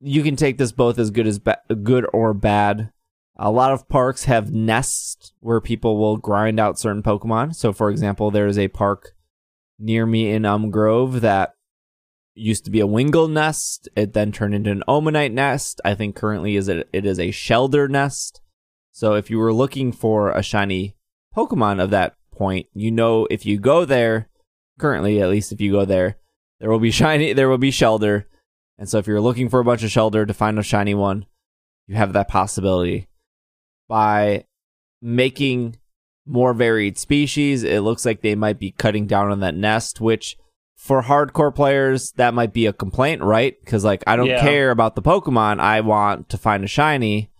[0.00, 2.92] you can take this both as good as ba- good or bad.
[3.36, 7.54] A lot of parks have nests where people will grind out certain Pokemon.
[7.54, 9.14] So, for example, there is a park
[9.78, 11.54] near me in Um Grove that
[12.34, 13.88] used to be a Wingull nest.
[13.96, 15.80] It then turned into an Omanyte nest.
[15.84, 18.40] I think currently is it, it is a Shellder nest.
[18.92, 20.94] So if you were looking for a shiny
[21.34, 24.28] Pokemon of that point, you know if you go there,
[24.78, 26.18] currently at least if you go there,
[26.60, 28.24] there will be shiny there will be Shellder.
[28.78, 31.26] And so if you're looking for a bunch of Shellder to find a shiny one,
[31.86, 33.08] you have that possibility.
[33.88, 34.44] By
[35.00, 35.76] making
[36.26, 40.36] more varied species, it looks like they might be cutting down on that nest, which
[40.76, 43.54] for hardcore players, that might be a complaint, right?
[43.60, 44.40] Because like I don't Yeah.
[44.40, 47.30] care about the Pokemon, I want to find a shiny.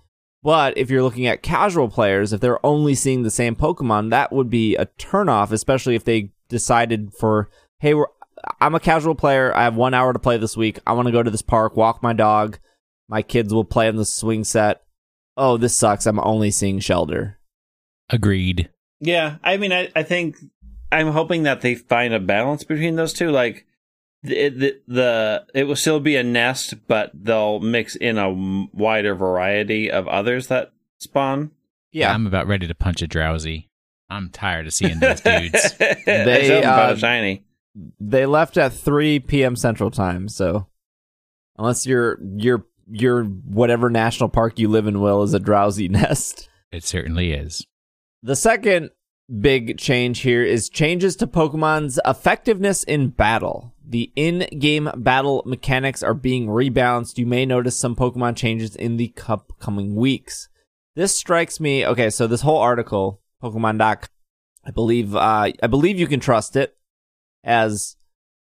[0.42, 4.32] But if you're looking at casual players, if they're only seeing the same Pokemon, that
[4.32, 8.06] would be a turnoff, especially if they decided for, hey, we're,
[8.60, 9.56] I'm a casual player.
[9.56, 10.80] I have one hour to play this week.
[10.86, 12.58] I want to go to this park, walk my dog.
[13.08, 14.82] My kids will play on the swing set.
[15.36, 16.06] Oh, this sucks.
[16.06, 17.36] I'm only seeing Shellder.
[18.10, 18.68] Agreed.
[19.00, 20.36] Yeah, I mean, I, I think
[20.90, 23.30] I'm hoping that they find a balance between those two.
[23.30, 23.66] Like,
[24.22, 28.30] the, the the it will still be a nest, but they'll mix in a
[28.72, 31.50] wider variety of others that spawn.
[31.90, 32.12] Yeah.
[32.12, 33.68] I'm about ready to punch a Drowzee.
[34.08, 35.74] I'm tired of seeing those dudes.
[35.78, 37.44] they They, something about uh, shiny.
[38.00, 39.56] they left at 3 p.m.
[39.56, 40.68] Central Time, so
[41.58, 46.48] unless your your your whatever national park you live in will is a Drowzee nest.
[46.70, 47.66] It certainly is.
[48.22, 48.90] The second
[49.40, 53.71] big change here is changes to Pokemon's effectiveness in battle.
[53.86, 57.18] The in-game battle mechanics are being rebalanced.
[57.18, 60.48] You may notice some Pokemon changes in the upcoming weeks.
[60.94, 61.86] This strikes me.
[61.86, 64.10] Okay, so this whole article, Pokemon Doc,
[64.64, 66.76] I believe, uh, I believe you can trust it,
[67.42, 67.96] as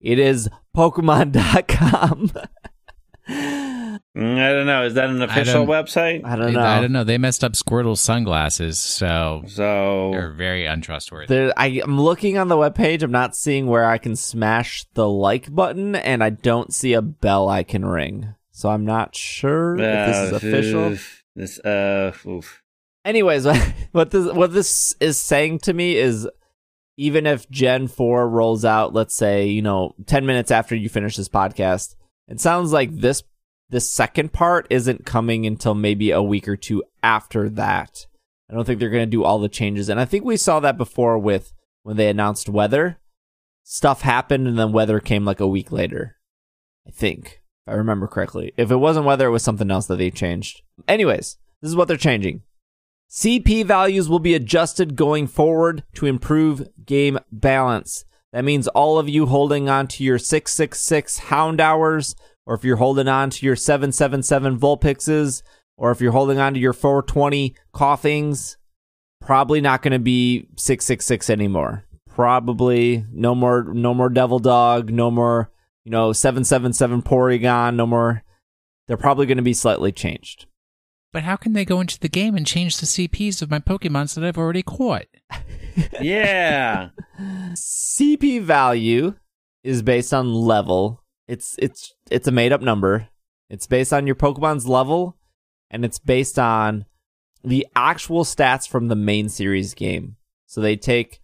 [0.01, 2.32] it is Pokemon.com.
[3.29, 4.85] Mm, I don't know.
[4.85, 6.25] Is that an official don't- website?
[6.25, 6.61] I don't know.
[6.61, 7.05] I don't know.
[7.05, 11.27] They messed up Squirtle's sunglasses, so So they're very untrustworthy.
[11.27, 13.03] There, I, I'm looking on the webpage.
[13.03, 17.03] I'm not seeing where I can smash the like button, and I don't see a
[17.03, 18.35] bell I can ring.
[18.53, 20.81] So I'm not sure if this is uh, official.
[20.93, 22.62] oof, This uh, oof.
[23.05, 23.47] Anyways,
[23.93, 26.29] what this what this is saying to me is,
[26.97, 31.16] even if Gen Four rolls out, let's say you know, ten minutes after you finish
[31.16, 31.97] this podcast,
[32.29, 33.22] it sounds like this
[33.70, 38.07] this second part isn't coming until maybe a week or two after that.
[38.49, 40.61] I don't think they're going to do all the changes, and I think we saw
[40.61, 41.53] that before with
[41.83, 42.99] when they announced weather.
[43.62, 46.16] Stuff happened, and then weather came like a week later.
[46.87, 48.53] I think, if I remember correctly.
[48.59, 50.61] If it wasn't weather, it was something else that they changed.
[50.87, 52.43] Anyways, this is what they're changing.
[53.11, 58.05] CP values will be adjusted going forward to improve game balance.
[58.35, 63.07] That means all of you holding on to your 666 Houndours, or if you're holding
[63.07, 65.43] on to your 777 Vulpixes,
[65.76, 68.57] or if you're holding on to your 420 Koffings,
[69.20, 71.85] probably not going to be 666 anymore.
[72.11, 75.53] Probably no more, no more Devil Dog, no more,
[75.85, 78.24] you know, 777 Porygon, no more
[78.87, 80.47] they're probably going to be slightly changed.
[81.12, 84.14] But how can they go into the game and change the CPs of my Pokemons
[84.14, 85.07] that I've already caught?
[86.01, 86.91] Yeah.
[87.55, 89.14] CP value
[89.62, 91.03] is based on level.
[91.29, 93.09] It's it's it's a made up number.
[93.49, 95.16] It's based on your Pokemon's level
[95.70, 96.85] and it's based on
[97.43, 100.16] the actual stats from the main series game.
[100.47, 101.20] So they take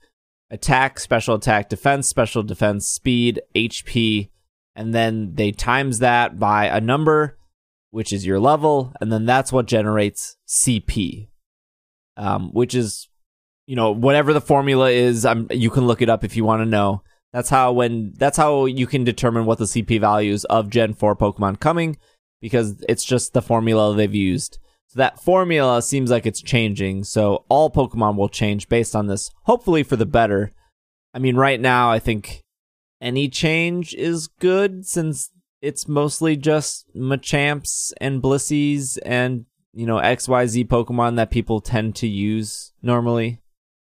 [0.50, 4.30] attack, special attack, defense, special defense, speed, HP,
[4.74, 7.38] and then they times that by a number
[7.90, 11.28] which is your level, and then that's what generates CP.
[12.16, 13.08] Um, which is
[13.70, 16.60] you know whatever the formula is um, you can look it up if you want
[16.60, 17.04] to know.
[17.32, 21.14] That's how when that's how you can determine what the cp values of gen 4
[21.14, 21.96] pokemon coming
[22.40, 24.58] because it's just the formula they've used.
[24.88, 29.30] So that formula seems like it's changing so all pokemon will change based on this
[29.44, 30.50] hopefully for the better.
[31.14, 32.42] I mean right now i think
[33.00, 35.30] any change is good since
[35.62, 42.08] it's mostly just machamps and Blisseys and you know xyz pokemon that people tend to
[42.08, 43.40] use normally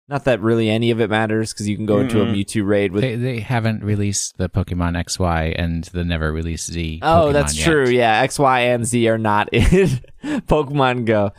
[0.07, 2.35] not that really any of it matters because you can go into a Mm-mm.
[2.45, 3.01] Mewtwo raid with.
[3.01, 6.99] They, they haven't released the Pokemon XY and the never released Z.
[7.01, 7.65] oh, Pokemon that's yet.
[7.65, 7.89] true.
[7.89, 9.89] Yeah, X, Y, and Z are not in
[10.23, 11.31] Pokemon Go.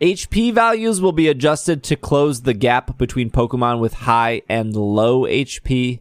[0.00, 5.22] HP values will be adjusted to close the gap between Pokemon with high and low
[5.22, 6.00] HP.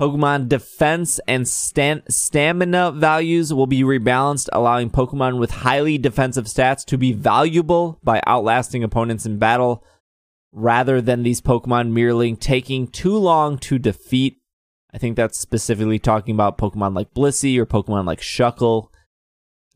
[0.00, 6.84] Pokemon defense and stan- stamina values will be rebalanced, allowing Pokemon with highly defensive stats
[6.86, 9.84] to be valuable by outlasting opponents in battle,
[10.54, 14.40] rather than these Pokemon merely taking too long to defeat.
[14.92, 18.88] I think that's specifically talking about Pokemon like Blissey or Pokemon like Shuckle.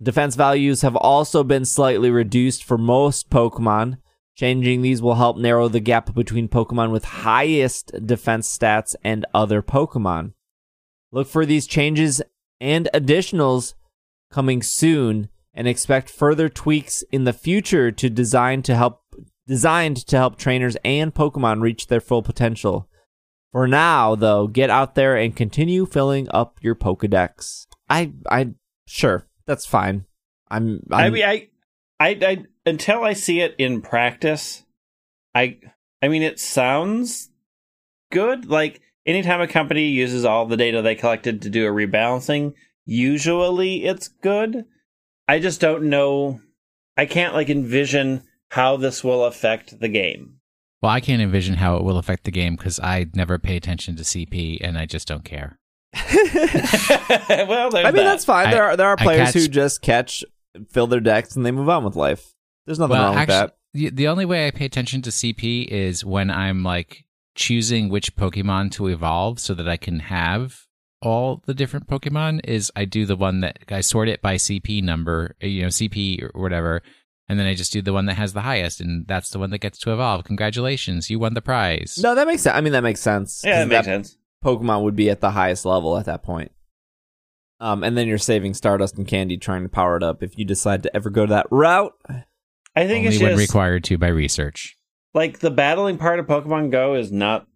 [0.01, 3.99] Defense values have also been slightly reduced for most Pokemon.
[4.37, 9.61] Changing these will help narrow the gap between Pokemon with highest defense stats and other
[9.61, 10.35] Pokemon.
[11.11, 12.23] Look for these changes
[12.61, 13.75] and additionals
[14.31, 19.03] coming soon and expect further tweaks in the future to design to help
[19.49, 22.89] designed to help trainers and Pokemon reach their full potential.
[23.51, 27.67] For now, though, get out there and continue filling up your Pokedex.
[27.89, 28.51] I I
[28.87, 30.05] sure, that's fine.
[30.51, 31.49] I'm, I'm I mean, I,
[31.99, 34.65] I, I, until I see it in practice,
[35.35, 35.59] I,
[36.01, 37.31] I mean, it sounds
[38.11, 38.47] good.
[38.47, 43.85] Like anytime a company uses all the data they collected to do a rebalancing, usually
[43.85, 44.65] it's good.
[45.27, 46.41] I just don't know.
[46.97, 50.35] I can't like envision how this will affect the game.
[50.83, 53.97] Well, I can't envision how it will affect the game because I never pay attention
[53.97, 55.59] to CP and I just don't care.
[56.13, 58.05] well, I mean that.
[58.05, 58.49] that's fine.
[58.49, 60.25] I- there are there are I players who just catch,
[60.71, 62.35] fill their decks, and they move on with life.
[62.67, 63.57] There's nothing wrong with that.
[63.73, 68.15] the, the only way I pay attention to CP is when I'm like choosing which
[68.17, 70.67] Pokemon to evolve so that I can have
[71.01, 72.41] all the different Pokemon.
[72.45, 76.23] Is I do the one that I sort it by CP number, you know, CP
[76.23, 76.83] or whatever,
[77.29, 79.51] and then I just do the one that has the highest, and that's the one
[79.51, 80.25] that gets to evolve.
[80.25, 81.99] Congratulations, you won the prize.
[82.03, 82.57] No, that makes sense.
[82.57, 83.43] I mean that makes sense.
[83.45, 84.19] yeah, that 'cause makes sense.
[84.45, 86.53] Pokemon would be at the highest level at that point.
[87.61, 90.45] Um, and then you're saving Stardust and Candy trying to power it up if you
[90.45, 91.93] decide to ever go that route.
[92.77, 94.77] I think Only it's when just required to by research.
[95.13, 97.49] like the battling part of Pokemon Go is not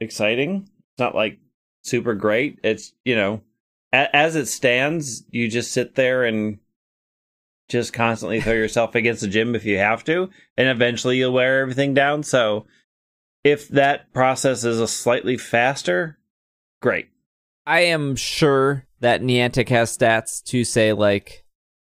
[0.00, 0.68] exciting.
[0.68, 1.38] It's not like
[1.82, 2.58] super great.
[2.62, 3.40] It's you know,
[3.92, 6.58] a- as it stands, you just sit there and
[7.68, 11.60] just constantly throw yourself against the gym if you have to, and eventually you'll wear
[11.60, 12.22] everything down.
[12.22, 12.66] So,
[13.44, 16.18] if that process is a slightly faster,
[16.80, 17.08] great.
[17.66, 21.44] I am sure that Niantic has stats to say like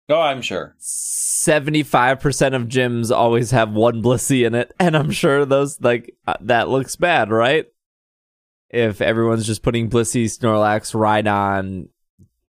[0.10, 0.76] Oh, I'm sure.
[0.80, 4.74] 75% of gyms always have one Blissey in it.
[4.80, 7.66] And I'm sure those, like, uh, that looks bad, right?
[8.70, 11.90] If everyone's just putting Blissey, Snorlax, Rhydon,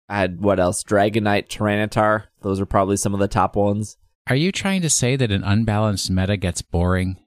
[0.09, 0.83] add what else?
[0.83, 2.25] Dragonite, Tyranitar.
[2.41, 3.97] Those are probably some of the top ones.
[4.29, 7.17] Are you trying to say that an unbalanced meta gets boring?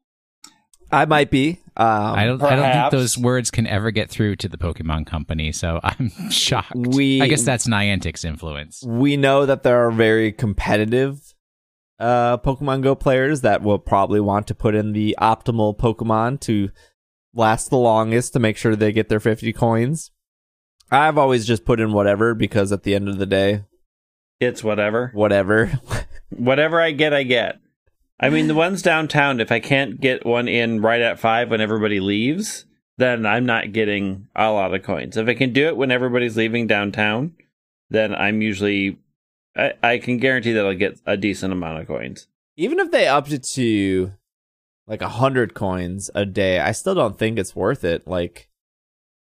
[0.92, 1.60] I might be.
[1.76, 2.42] Um, I don't.
[2.42, 5.52] I don't think those words can ever get through to the Pokemon Company.
[5.52, 6.74] So I'm shocked.
[6.74, 8.82] We- I guess that's Niantic's influence.
[8.84, 11.34] we know that there are very competitive
[12.00, 16.70] uh, Pokemon Go players that will probably want to put in the optimal Pokemon to
[17.34, 20.10] last the longest to make sure they get their 50 coins.
[20.90, 23.64] I've always just put in whatever because at the end of the day,
[24.40, 25.10] It's whatever.
[25.14, 25.72] whatever.
[26.30, 27.58] Whatever I get, I get.
[28.20, 31.60] I mean, the ones downtown, if I can't get one in right at five when
[31.60, 32.66] everybody leaves,
[32.98, 35.16] then I'm not getting a lot of coins.
[35.16, 37.34] If I can do it when everybody's leaving downtown,
[37.88, 38.98] then I'm usually,
[39.56, 42.26] I, I can guarantee that I'll get a decent amount of coins.
[42.56, 44.12] Even if they upped it to
[44.86, 48.06] like a hundred coins a day, I still don't think it's worth it.
[48.06, 48.49] Like,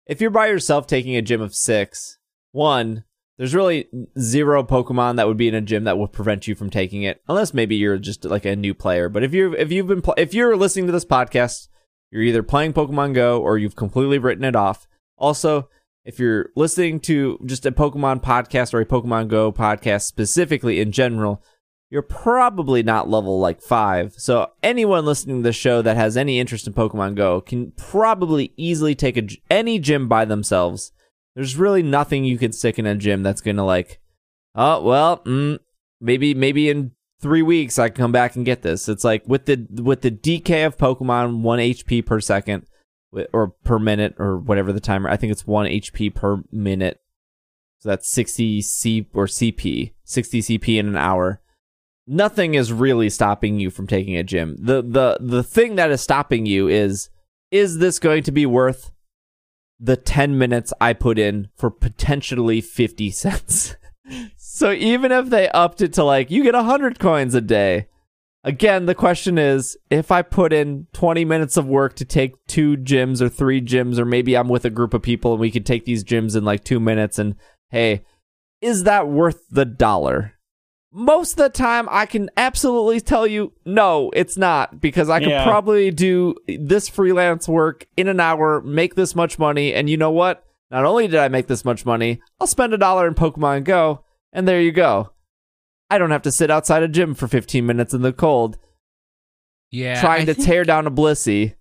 [0.07, 2.19] if you're by yourself taking a gym of six,
[2.53, 3.05] one,
[3.39, 3.89] There's really
[4.19, 7.23] zero Pokemon that would be in a gym that will prevent you from taking it,
[7.29, 9.11] unless maybe you're just like a new player.
[9.11, 11.69] But if you're if you've been pl- if you're listening to this podcast,
[12.11, 14.89] you're either playing Pokemon Go or you've completely written it off.
[15.19, 15.69] Also,
[16.05, 20.91] if you're listening to just a Pokemon podcast or a Pokemon Go podcast specifically in
[20.91, 21.43] general,
[21.91, 24.15] you're probably not level like five.
[24.17, 28.53] So anyone listening to the show that has any interest in Pokemon Go can probably
[28.57, 30.93] easily take a, any gym by themselves.
[31.35, 34.01] There's really nothing you can stick in a gym that's gonna like,
[34.55, 35.59] oh well, mm,
[36.01, 38.89] maybe maybe in three weeks I can come back and get this.
[38.89, 42.67] It's like with the with the DK of Pokemon, one HP per second
[43.33, 45.09] or per minute or whatever the timer.
[45.09, 47.01] I think it's one HP per minute.
[47.79, 51.41] So that's 60 C or CP, 60 CP in an hour.
[52.07, 54.57] Nothing is really stopping you from taking a gym.
[54.59, 57.09] The the the thing that is stopping you is
[57.51, 58.93] is this going to be worth
[59.79, 63.77] the 10 minutes I put in for potentially 50 cents?
[64.37, 67.89] so even if they upped it to like you get 100 coins a day,
[68.45, 72.77] again the question is if I put in 20 minutes of work to take two
[72.77, 75.67] gyms or three gyms or maybe I'm with a group of people and we could
[75.67, 77.35] take these gyms in like 2 minutes and
[77.71, 78.05] hey,
[78.61, 80.36] is that worth the dollar?
[80.99, 85.29] Most of the time, I can absolutely tell you, no, it's not, because I could
[85.29, 85.45] Yeah.
[85.45, 90.11] probably do this freelance work in an hour, make this much money, and you know
[90.11, 90.43] what?
[90.71, 94.05] Not only did I make this much money, I'll spend a dollar in Pokemon Go,
[94.33, 95.11] and there you go.
[95.91, 98.57] I don't have to sit outside a gym for 15 minutes in the cold
[99.71, 101.57] Yeah, trying I to think- tear down a Blissey.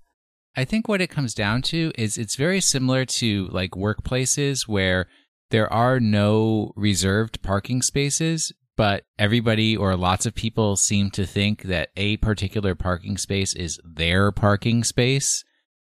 [0.56, 5.08] I think what it comes down to is it's very similar to like workplaces where
[5.52, 11.64] there are no reserved parking spaces, but everybody or lots of people seem to think
[11.64, 15.44] that a particular parking space is their parking space.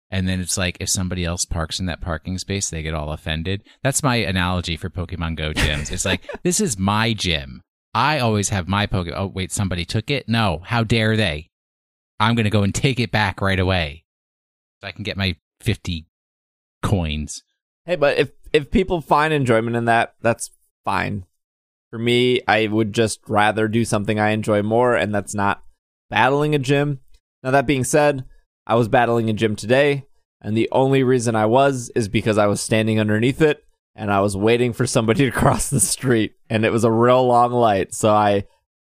[0.10, 3.12] And then it's like if somebody else parks in that parking space, they get all
[3.12, 3.64] offended.
[3.84, 5.92] That's my analogy for Pokemon Go gyms.
[5.92, 7.62] It's like, this is my gym.
[7.94, 9.14] I always have my Pokemon.
[9.16, 10.28] Oh, wait, somebody took it?
[10.28, 10.62] No.
[10.66, 11.50] How dare they?
[12.20, 14.04] I'm going to go and take it back right away
[14.82, 16.08] so I can get my 50
[16.82, 17.44] coins.
[17.86, 20.52] Hey, but if if people find enjoyment in that, that's
[20.84, 21.26] fine.
[21.92, 25.62] For me, I would just rather do something I enjoy more, and that's not
[26.10, 27.00] battling a gym.
[27.44, 28.26] Now that being said,
[28.66, 30.06] I was battling a gym today,
[30.42, 33.64] and the only reason I was is because I was standing underneath it
[33.96, 37.26] and I was waiting for somebody to cross the street, and it was a real
[37.26, 37.94] long light.
[37.94, 38.46] So I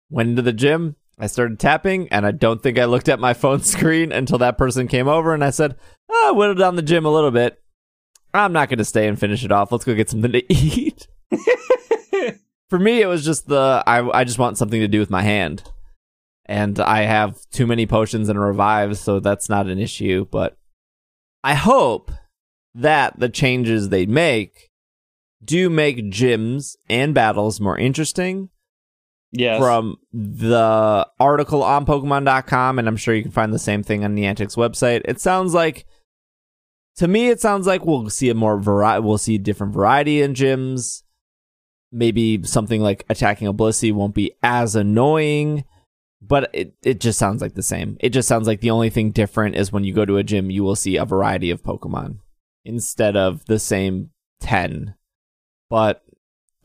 [0.09, 3.33] went into the gym, I started tapping, and I don't think I looked at my
[3.35, 5.75] phone screen until that person came over, and I said,
[6.09, 7.57] "Oh, I whittled down the gym a little bit."
[8.33, 9.73] I'm not going to stay and finish it off.
[9.73, 11.07] Let's go get something to eat.
[12.71, 15.23] For me, it was just the I I just want something to do with my
[15.23, 15.61] hand,
[16.45, 20.25] and I have too many potions and revives, so that's not an issue.
[20.31, 20.55] But
[21.43, 22.11] I hope
[22.73, 24.69] that the changes they make
[25.43, 28.47] do make gyms and battles more interesting
[29.33, 29.59] Yes.
[29.59, 34.15] from the article on Pokemon.com, and I'm sure you can find the same thing on
[34.15, 35.01] Niantic's website.
[35.03, 35.85] It sounds like,
[36.95, 39.03] to me, it sounds like we'll see a more variety.
[39.03, 41.03] We'll see different variety in gyms.
[41.91, 45.65] Maybe something like attacking a Blissey won't be as annoying,
[46.21, 47.97] but it it just sounds like the same.
[47.99, 50.49] It just sounds like the only thing different is when you go to a gym,
[50.49, 52.19] you will see a variety of Pokemon
[52.63, 54.95] instead of the same ten.
[55.69, 56.03] But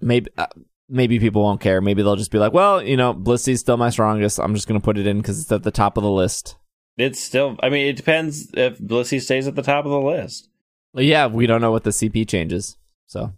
[0.00, 0.30] maybe.
[0.38, 0.46] Uh,
[0.88, 1.80] maybe people won't care.
[1.80, 4.38] Maybe they'll just be like, well, you know, Blissey's still my strongest.
[4.38, 6.56] I'm just going to put it in because it's at the top of the list.
[6.96, 7.56] It's still.
[7.62, 10.48] I mean, it depends if Blissey stays at the top of the list.
[10.94, 12.78] Yeah, we don't know what the CP changes.
[13.06, 13.32] So,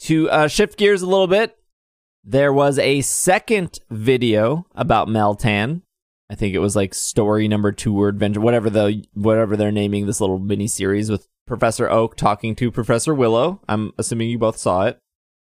[0.00, 1.56] to uh, shift gears a little bit,
[2.24, 5.82] there was a second video about Meltan.
[6.30, 10.06] I think it was like story number two or adventure, whatever the whatever they're naming
[10.06, 13.60] this little mini series with Professor Oak talking to Professor Willow.
[13.68, 14.98] I'm assuming you both saw it.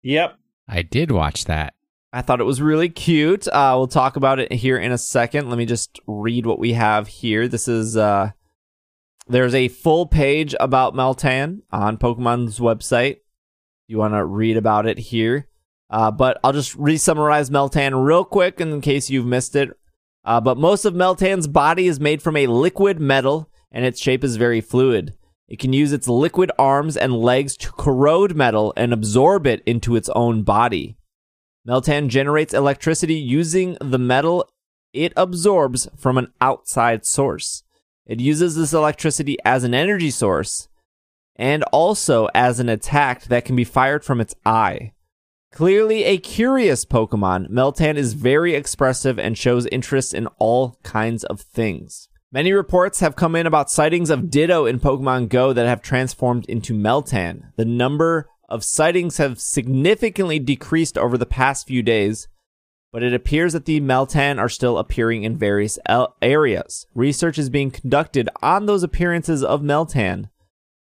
[0.04, 0.38] Yep.
[0.68, 1.74] I did watch that.
[2.12, 3.48] I thought it was really cute.
[3.48, 5.50] Uh, we'll talk about it here in a second.
[5.50, 7.48] Let me just read what we have here.
[7.48, 8.32] This is uh,
[9.28, 13.18] there's a full page about Meltan on Pokemon's website.
[13.88, 15.47] You want to read about it here,
[15.89, 19.69] uh, but I'll just re-summarize Meltan real quick in case you've missed it.
[20.23, 24.23] Uh, but most of Meltan's body is made from a liquid metal, and its shape
[24.23, 25.13] is very fluid.
[25.47, 29.95] It can use its liquid arms and legs to corrode metal and absorb it into
[29.95, 30.97] its own body.
[31.67, 34.49] Meltan generates electricity using the metal
[34.93, 37.63] it absorbs from an outside source.
[38.07, 40.69] It uses this electricity as an energy source
[41.36, 44.93] and also as an attack that can be fired from its eye.
[45.51, 51.39] Clearly a curious Pokemon, Meltan is very expressive and shows interest in all kinds of
[51.39, 52.09] things.
[52.31, 56.45] Many reports have come in about sightings of Ditto in Pokemon Go that have transformed
[56.47, 57.53] into Meltan.
[57.55, 62.27] The number of sightings have significantly decreased over the past few days,
[62.91, 65.79] but it appears that the Meltan are still appearing in various
[66.21, 66.86] areas.
[66.93, 70.29] Research is being conducted on those appearances of Meltan.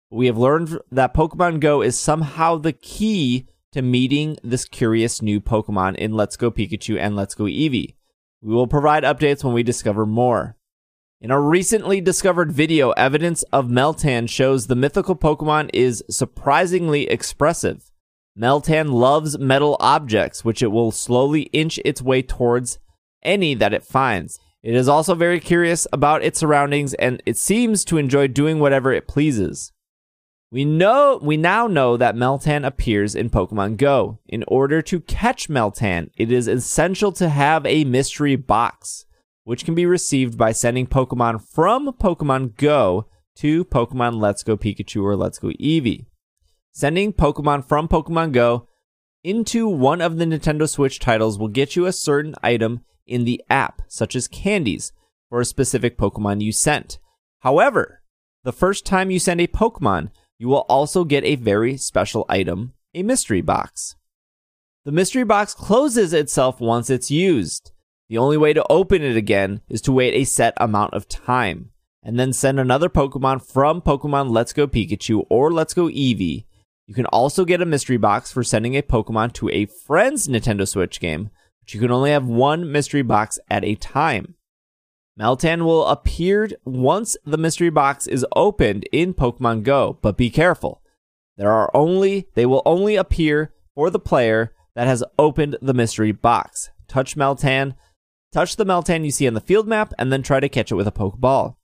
[0.10, 5.42] We have learned that Pokemon Go is somehow the key to meeting this curious new
[5.42, 7.96] Pokemon in Let's Go Pikachu and Let's Go Eevee.
[8.42, 10.56] We will provide updates when we discover more.
[11.20, 17.92] In a recently discovered video, evidence of Meltan shows the mythical Pokemon is surprisingly expressive.
[18.40, 22.80] Meltan loves metal objects, which it will slowly inch its way towards
[23.24, 24.40] any that it finds.
[24.64, 28.94] It is also very curious about its surroundings and it seems to enjoy doing whatever
[28.94, 29.74] it pleases.
[30.50, 34.20] We know we now know that Meltan appears in Pokemon Go.
[34.28, 39.06] In order to catch Meltan, it is essential to have a mystery box,
[39.44, 45.04] which can be received by sending Pokemon from Pokemon Go to Pokemon Let's Go Pikachu
[45.04, 46.06] or Let's Go Eevee.
[46.72, 48.70] Sending Pokemon from Pokemon Go
[49.26, 53.44] into one of the Nintendo Switch titles will get you a certain item in the
[53.50, 54.94] app, such as candies,
[55.28, 57.00] for a specific Pokemon you sent.
[57.40, 58.02] However,
[58.46, 62.74] the first time you send a Pokemon, you will also get a very special item,
[62.94, 63.96] a mystery box.
[64.86, 67.72] The mystery box closes itself once it's used.
[68.10, 71.72] The only way to open it again is to wait a set amount of time,
[72.02, 76.46] and then send another Pokemon from Pokemon Let's Go Pikachu or Let's Go Eevee.
[76.86, 80.66] You can also get a mystery box for sending a Pokemon to a friend's Nintendo
[80.66, 84.36] Switch game, but you can only have one mystery box at a time.
[85.20, 90.84] Meltan will appear once the mystery box is opened in Pokemon Go, but be careful.
[91.38, 96.12] There are only they will only appear for the player that has opened the mystery
[96.12, 96.70] box.
[96.88, 97.76] Touch Meltan,
[98.32, 100.76] touch the Meltan you see on the field map and then try to catch it
[100.76, 101.56] with a Pokeball.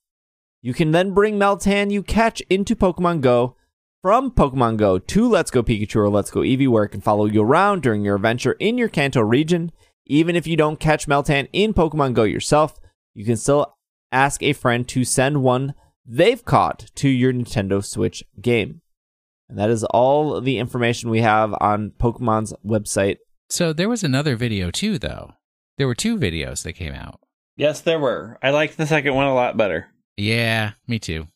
[0.64, 3.56] You can then bring Meltan you catch into Pokemon Go
[4.02, 7.26] from Pokemon Go to Let's Go Pikachu or Let's Go Eevee where it can follow
[7.26, 9.72] you around during your adventure in your Kanto region.
[10.08, 12.80] Even if you don't catch Meltan in Pokemon Go yourself,
[13.14, 13.76] you can still
[14.12, 15.74] ask a friend to send one
[16.06, 18.82] they've caught to your Nintendo Switch game.
[19.50, 23.18] And that is all the information we have on Pokemon's website.
[23.50, 25.34] So there was another video too, though.
[25.78, 27.20] There were two videos that came out.
[27.56, 28.38] Yes, there were.
[28.42, 29.88] I liked the second one a lot better.
[30.18, 31.28] Yeah, me too.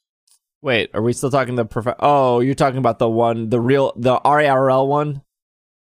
[0.61, 3.93] Wait, are we still talking the prof- Oh, you're talking about the one, the real,
[3.95, 5.21] the RARL one?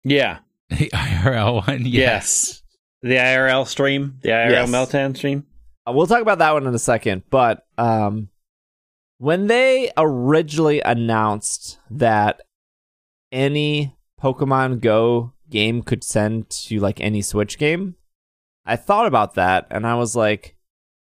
[0.04, 0.40] Yeah.
[0.70, 2.64] The IRL one, yes.
[3.02, 4.70] The IRL stream, the IRL Yes.
[4.70, 5.46] Meltan stream.
[5.88, 8.30] Uh, We'll talk about that one in a second, but um,
[9.18, 12.42] when they originally announced that
[13.32, 17.96] any Pokemon Go game could send to like any Switch game,
[18.66, 20.56] I thought about that and I was like,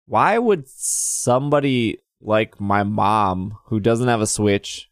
[0.06, 4.90] why would somebody like my mom who doesn't have a Switch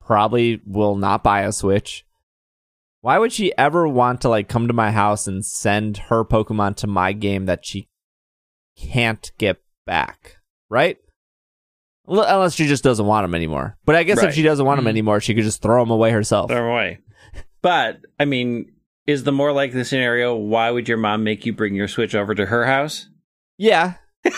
[0.00, 2.04] probably will not buy a Switch?
[3.00, 6.76] Why would she ever want to like come to my house and send her Pokemon
[6.76, 7.88] to my game that she
[8.78, 10.36] can't get back,
[10.70, 10.98] right?
[12.08, 13.76] L- Unless she just doesn't want him anymore.
[13.84, 14.90] But I guess if she doesn't want them Mhm.
[14.90, 16.50] anymore, she could just throw him away herself.
[16.50, 16.98] Throw him away.
[17.62, 18.72] But, I mean,
[19.06, 22.34] is the more likely scenario, why would your mom make you bring your Switch over
[22.34, 23.08] to her house?
[23.58, 23.94] Yeah,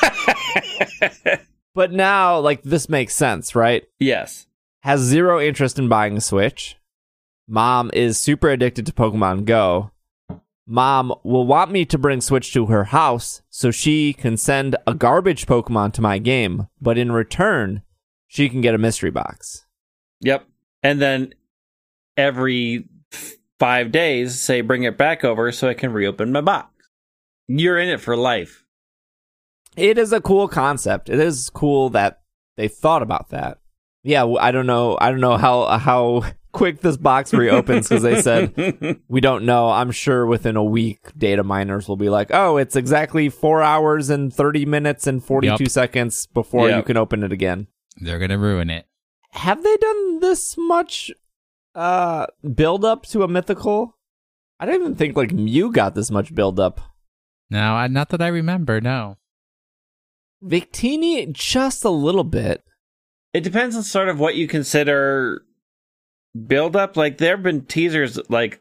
[1.75, 3.85] but now like this makes sense, right?
[3.99, 4.47] yes.
[4.83, 6.77] Has zero interest in buying a Switch.
[7.47, 9.91] Mom is super addicted to Pokemon Go.
[10.67, 14.95] Mom will want me to bring Switch to her house so she can send a
[14.95, 17.83] garbage Pokemon to my game, but in return,
[18.29, 19.67] she can get a mystery box.
[20.21, 20.47] Yep.
[20.83, 21.35] And then
[22.17, 22.89] every
[23.59, 26.69] five days, say, bring it back over so I can reopen my box.
[27.49, 28.65] You're in it for life.
[29.77, 31.09] it is a cool concept.
[31.09, 32.21] It is cool that
[32.57, 33.59] they thought about that.
[34.03, 34.97] Yeah, I don't know.
[35.01, 36.23] I don't know how how
[36.53, 39.69] quick this box reopens because they said we don't know.
[39.71, 44.11] I'm sure within a week, data miners will be like, "Oh, it's exactly four hours
[44.11, 45.71] and thirty minutes and forty two Yup.
[45.71, 48.87] seconds before you can open it again." They're gonna ruin it.
[49.33, 51.11] Have they done this much
[51.75, 53.97] uh build up to a mythical?
[54.59, 56.81] I don't even think like Mew got this much build up.
[57.49, 58.81] No, I, not that I remember.
[58.81, 59.17] No.
[60.45, 62.65] Victini just a little bit.
[63.33, 65.43] it depends on sort of what you consider
[66.47, 66.97] build up.
[66.97, 68.61] Like, there have been teasers, like,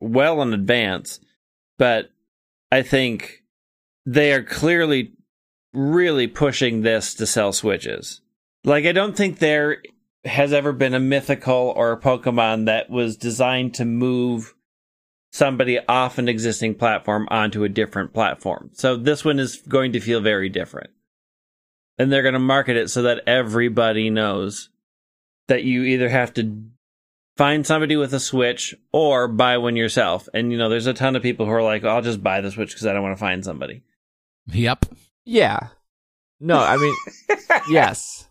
[0.00, 1.20] well in advance,
[1.78, 2.10] but
[2.72, 3.42] I think
[4.06, 5.12] they are clearly
[5.72, 8.20] really pushing this to sell Switches.
[8.64, 9.82] Like, I don't think there
[10.24, 14.54] has ever been a mythical or a Pokemon that was designed to move
[15.32, 18.70] somebody off an existing platform onto a different platform.
[18.74, 20.90] So this one is going to feel very different.
[21.98, 24.70] And they're going to market it so that everybody knows
[25.50, 26.64] that you either have to
[27.36, 30.28] find somebody with a Switch or buy one yourself.
[30.32, 32.50] And you know, there's a ton of people who are like, "I'll just buy the
[32.50, 33.82] Switch because I don't want to find somebody."
[34.46, 34.86] Yep.
[35.24, 35.68] Yeah.
[36.38, 36.94] No, I mean,
[37.70, 38.28] yes.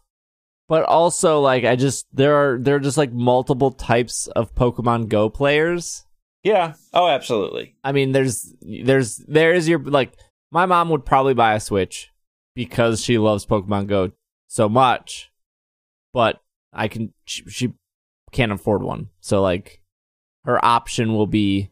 [0.68, 5.10] But also, like, I just there are there are just like multiple types of Pokemon
[5.10, 6.06] Go players.
[6.44, 6.74] Yeah.
[6.94, 7.76] Oh, absolutely.
[7.84, 10.14] I mean, there's there's there is your like
[10.52, 12.10] my mom would probably buy a Switch
[12.56, 14.12] because she loves Pokemon Go
[14.48, 15.32] so much,
[16.14, 16.42] but
[16.74, 17.74] I can she, she
[18.32, 19.10] can't afford one.
[19.22, 19.82] So like
[20.46, 21.72] her option will be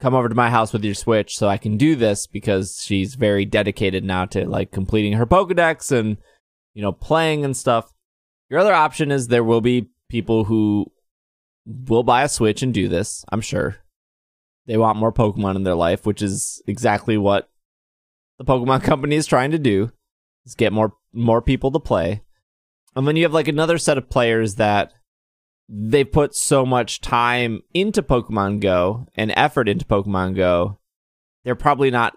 [0.00, 3.14] come over to my house with your Switch so I can do this because she's
[3.14, 6.18] very dedicated now to like completing her Pokedex and
[6.74, 7.92] you know playing and stuff.
[8.50, 10.90] Your other option is there will be people who
[11.66, 13.76] will buy a Switch and do this, I'm sure.
[14.66, 17.48] They want more Pokemon in their life, which is exactly what
[18.38, 19.92] the Pokemon company is trying to do.
[20.44, 22.23] Is get more more people to play.
[22.96, 24.92] And then you have like another set of players that
[25.68, 30.78] they put so much time into Pokemon Go and effort into Pokemon Go.
[31.44, 32.14] They're probably not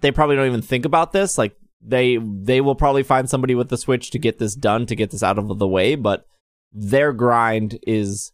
[0.00, 1.38] they probably don't even think about this.
[1.38, 4.96] Like they they will probably find somebody with the Switch to get this done, to
[4.96, 6.26] get this out of the way, but
[6.72, 8.32] their grind is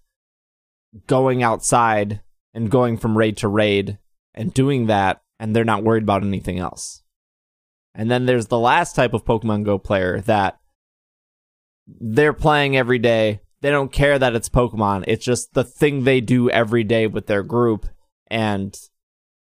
[1.06, 2.20] going outside
[2.54, 3.98] and going from raid to raid
[4.34, 7.02] and doing that and they're not worried about anything else.
[7.94, 10.58] And then there's the last type of Pokemon Go player that
[11.86, 13.40] they're playing every day.
[13.60, 15.04] They don't care that it's Pokemon.
[15.06, 17.86] It's just the thing they do every day with their group.
[18.28, 18.76] And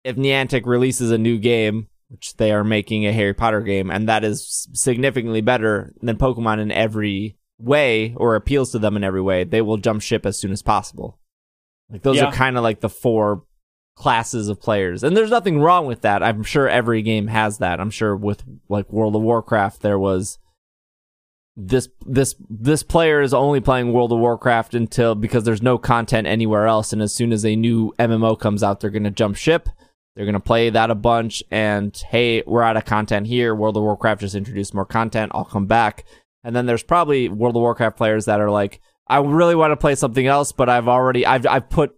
[0.03, 4.07] if Niantic releases a new game, which they are making a Harry Potter game, and
[4.09, 9.21] that is significantly better than Pokemon in every way or appeals to them in every
[9.21, 11.19] way, they will jump ship as soon as possible.
[11.89, 12.25] Like those Yeah.
[12.25, 13.43] are kind of like the four
[13.95, 15.03] classes of players.
[15.03, 16.23] And there's nothing wrong with that.
[16.23, 17.79] I'm sure every game has that.
[17.79, 20.37] I'm sure with like World of Warcraft there was
[21.57, 26.27] this this this player is only playing World of Warcraft until because there's no content
[26.27, 29.35] anywhere else and as soon as a new MMO comes out they're going to jump
[29.35, 29.69] ship.
[30.15, 33.53] They're going to play that a bunch and hey, we're out of content here.
[33.53, 35.31] World of Warcraft just introduced more content.
[35.35, 36.05] I'll come back.
[36.43, 39.77] And then there's probably World of Warcraft players that are like I really want to
[39.77, 41.95] play something else, but I've already I've I've put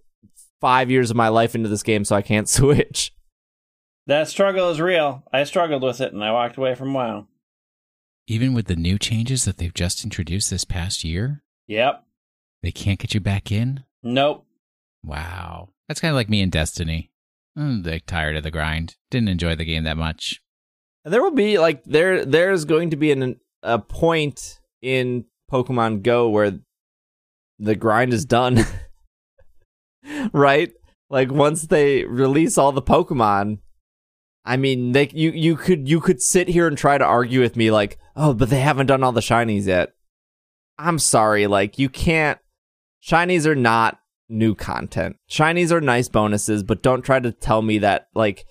[0.61, 3.13] 5 years of my life into this game so I can't switch.
[4.07, 5.23] That struggle is real.
[5.31, 7.27] I struggled with it and I walked away from WoW.
[8.27, 12.03] Even with the new changes that they've just introduced this past year, Yep.
[12.61, 13.83] they can't get you back in?
[14.01, 14.45] Nope.
[15.03, 15.69] Wow.
[15.87, 17.11] That's kind of like me in Destiny.
[17.57, 18.95] I'm like tired of the grind.
[19.11, 20.41] Didn't enjoy the game that much.
[21.05, 26.29] There will be like there there's going to be an a point in Pokemon Go
[26.29, 26.59] where
[27.59, 28.59] the grind is done.
[30.33, 30.71] right?
[31.09, 33.59] Like once they release all the Pokemon,
[34.45, 37.55] I mean, they you you could you could sit here and try to argue with
[37.55, 39.93] me like, "Oh, but they haven't done all the shinies yet."
[40.77, 42.39] I'm sorry, like you can't
[43.03, 43.99] shinies are not
[44.29, 45.17] new content.
[45.29, 48.45] Shinies are nice bonuses, but don't try to tell me that like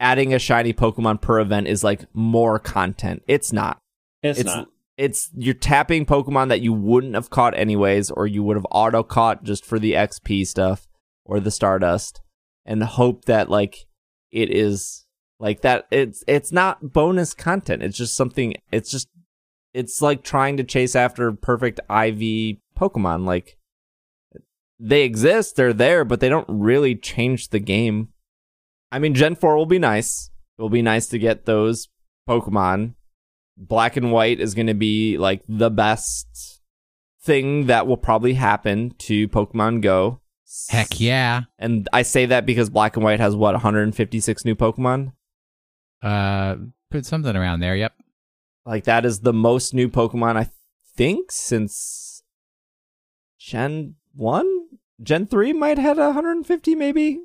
[0.00, 3.22] adding a shiny Pokemon per event is like more content.
[3.26, 3.80] It's not.
[4.22, 4.68] It's, It's not.
[4.96, 9.02] It's you're tapping Pokemon that you wouldn't have caught anyways, or you would have auto
[9.02, 10.86] caught just for the XP stuff
[11.24, 12.20] or the Stardust,
[12.64, 13.86] and hope that like
[14.30, 15.03] it is
[15.44, 15.86] like that.
[15.90, 17.82] It's it's not bonus content.
[17.82, 18.54] It's just something.
[18.72, 19.08] It's just
[19.74, 23.26] it's like trying to chase after perfect IV Pokemon.
[23.26, 23.58] Like
[24.80, 28.08] they exist, they're there, but they don't really change the game.
[28.90, 30.30] I mean, Gen 4 will be nice.
[30.58, 31.88] It will be nice to get those
[32.26, 32.94] Pokemon.
[33.58, 36.62] Black and White is going to be like the best
[37.22, 40.20] thing that will probably happen to Pokemon Go.
[40.70, 41.42] Heck yeah.
[41.58, 45.12] And I say that because Black and White has what 156 new Pokemon.
[46.04, 46.56] Uh,
[46.90, 47.74] put something around there.
[47.74, 47.94] Yep.
[48.66, 50.50] Like that is the most new Pokemon I
[50.96, 52.22] think since
[53.38, 54.68] Gen 1?
[55.02, 57.20] Gen 3 might have had 150 maybe.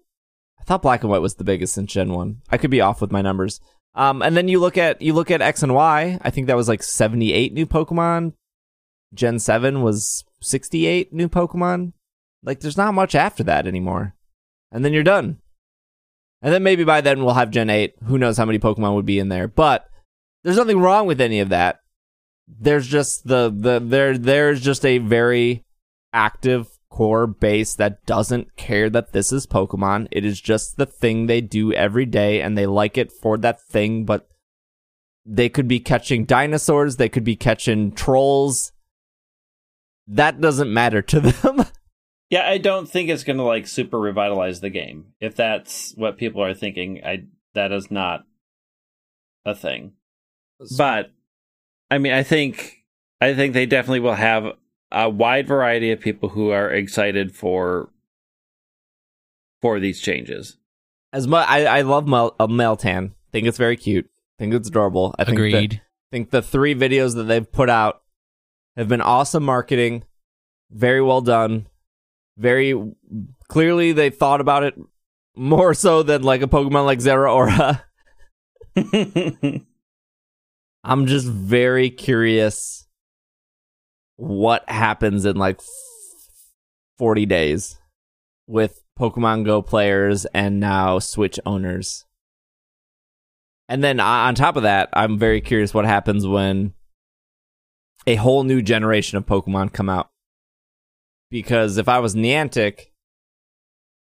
[0.59, 2.41] I thought Black and White was the biggest since Gen 1.
[2.49, 3.59] I could be off with my numbers.
[3.95, 6.57] Um and then you look at you look at X and Y, I think that
[6.57, 8.33] was like 78 new Pokemon.
[9.13, 11.93] Gen 7 was 68 new Pokemon.
[12.43, 14.15] Like there's not much after that anymore.
[14.71, 15.39] And then you're done.
[16.41, 17.95] And then maybe by then we'll have Gen 8.
[18.05, 19.47] Who knows how many Pokemon would be in there.
[19.47, 19.89] But
[20.43, 21.79] there's nothing wrong with any of that.
[22.47, 25.65] There's just the the there there's just a very
[26.13, 30.07] active core base that doesn't care that this is Pokemon.
[30.11, 33.61] It is just the thing they do every day and they like it for that
[33.61, 34.27] thing, but
[35.25, 38.71] they could be catching dinosaurs, they could be catching trolls.
[40.07, 41.65] That doesn't matter to them.
[42.29, 45.13] Yeah, I don't think it's going to like super revitalize the game.
[45.19, 47.23] If that's what people are thinking, I
[47.55, 48.25] that is not
[49.45, 49.93] a thing.
[50.77, 51.11] But
[51.89, 52.83] I mean, I think
[53.19, 54.53] I think they definitely will have
[54.91, 57.89] a wide variety of people who are excited for
[59.61, 60.57] for these changes.
[61.11, 63.13] As much, I, I love Mel, uh, Meltan.
[63.31, 64.09] Think it's very cute.
[64.37, 65.15] Think it's adorable.
[65.17, 65.81] I think that- Agreed.
[66.11, 68.01] think the three videos that they've put out
[68.77, 70.03] have been awesome marketing,
[70.71, 71.67] very well done,
[72.39, 72.73] very
[73.49, 74.75] clearly they thought about it
[75.35, 77.81] more so than like a Pokemon like Zeraora.
[80.83, 82.87] I'm just very curious
[84.15, 85.59] what happens in like
[86.97, 87.77] 40 days
[88.47, 92.05] with Pokemon Go players and now Switch owners.
[93.67, 96.73] And then uh, on top of that, I'm very curious what happens when
[98.07, 100.09] a whole new generation of Pokemon come out.
[101.31, 102.87] Because if I was Niantic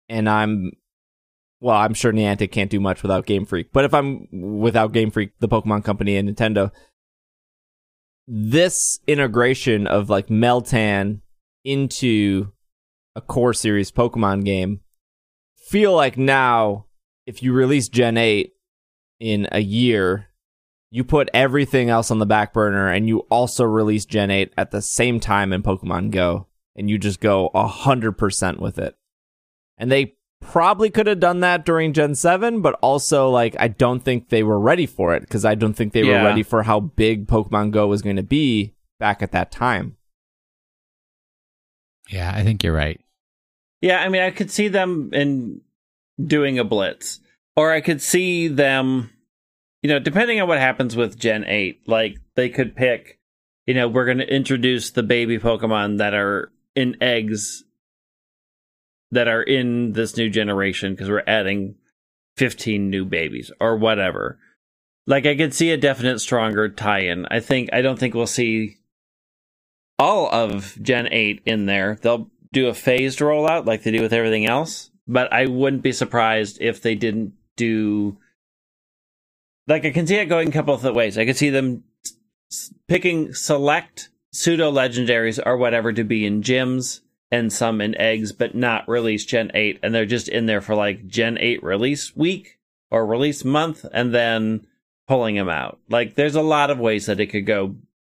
[0.08, 0.72] and I'm
[1.60, 4.28] well, I'm sure Niantic can't do much without Game Freak, but if I'm
[4.60, 6.70] without Game Freak, the Pokemon Company and Nintendo,
[8.26, 11.20] this integration of like Meltan
[11.64, 12.52] into
[13.14, 14.80] a core series Pokemon game
[15.56, 16.86] feel like now
[17.26, 18.52] if you release Gen 8
[19.18, 20.28] in a year,
[20.90, 24.70] you put everything else on the back burner and you also release Gen 8 at
[24.70, 26.46] the same time in Pokemon Go
[26.76, 28.96] and you just go 100% with it.
[29.78, 34.00] And they probably could have done that during Gen 7, but also like I don't
[34.00, 36.18] think they were ready for it because I don't think they Yeah.
[36.20, 39.96] were ready for how big Pokemon Go was going to be back at that time.
[42.08, 43.00] Yeah, I think you're right.
[43.80, 45.60] Yeah, I mean, I could see them in
[46.22, 47.20] doing a blitz,
[47.56, 49.10] or I could see them,
[49.82, 53.18] you know, depending on what happens with Gen Eight, like they could pick,
[53.66, 57.64] you know, we're going to introduce the baby Pokemon that are in eggs
[59.10, 61.74] that are in this new generation because we're adding
[62.36, 64.38] 15 new babies or whatever.
[65.06, 67.26] Like I could see a definite stronger tie-in.
[67.26, 68.76] I think I don't think we'll see
[69.98, 71.98] all of Gen 8 in there.
[72.00, 75.92] They'll do a phased rollout like they do with everything else, but I wouldn't be
[75.92, 78.16] surprised if they didn't do
[79.66, 81.18] like I can see it going a couple of ways.
[81.18, 81.84] I could see them
[82.88, 87.00] picking select pseudo legendaries or whatever to be in gyms
[87.30, 90.74] and some in eggs, but not release Gen 8 and they're just in there for
[90.74, 92.58] like Gen 8 release week
[92.90, 94.66] or release month and then
[95.06, 95.78] pulling them out.
[95.88, 97.76] Like there's a lot of ways that it could go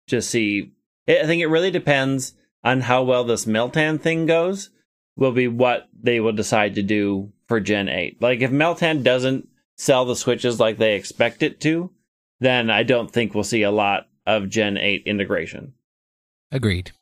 [0.09, 0.73] to see
[1.09, 4.71] I think it really depends on how well this Meltan thing goes.
[5.17, 8.23] Will be what they will decide to do for Gen 8.
[8.23, 11.91] Like if Meltan doesn't sell the switches like they expect it to,
[12.41, 15.75] then I don't think we'll see a lot of Gen 8 integration.
[16.53, 16.93] Agreed.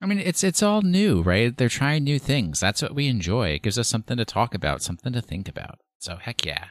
[0.00, 1.56] I mean, it's it's all new, right?
[1.56, 2.60] They're trying new things.
[2.60, 3.50] That's what we enjoy.
[3.50, 5.78] It gives us something to talk about, something to think about.
[5.98, 6.66] So heck yeah.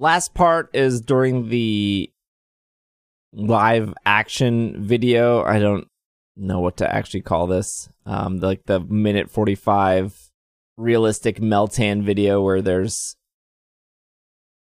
[0.00, 2.10] last part is during the
[3.32, 5.42] live action video.
[5.44, 5.88] I don't
[6.36, 7.88] know what to actually call this.
[8.06, 10.30] Um, like the minute 45
[10.76, 13.16] realistic Meltan video where there's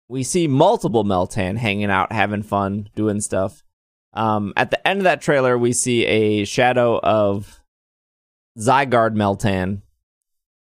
[0.09, 3.63] we see multiple Meltan hanging out, having fun, doing stuff.
[4.13, 7.61] Um, at the end of that trailer, we see a shadow of
[8.59, 9.83] Zygarde Meltan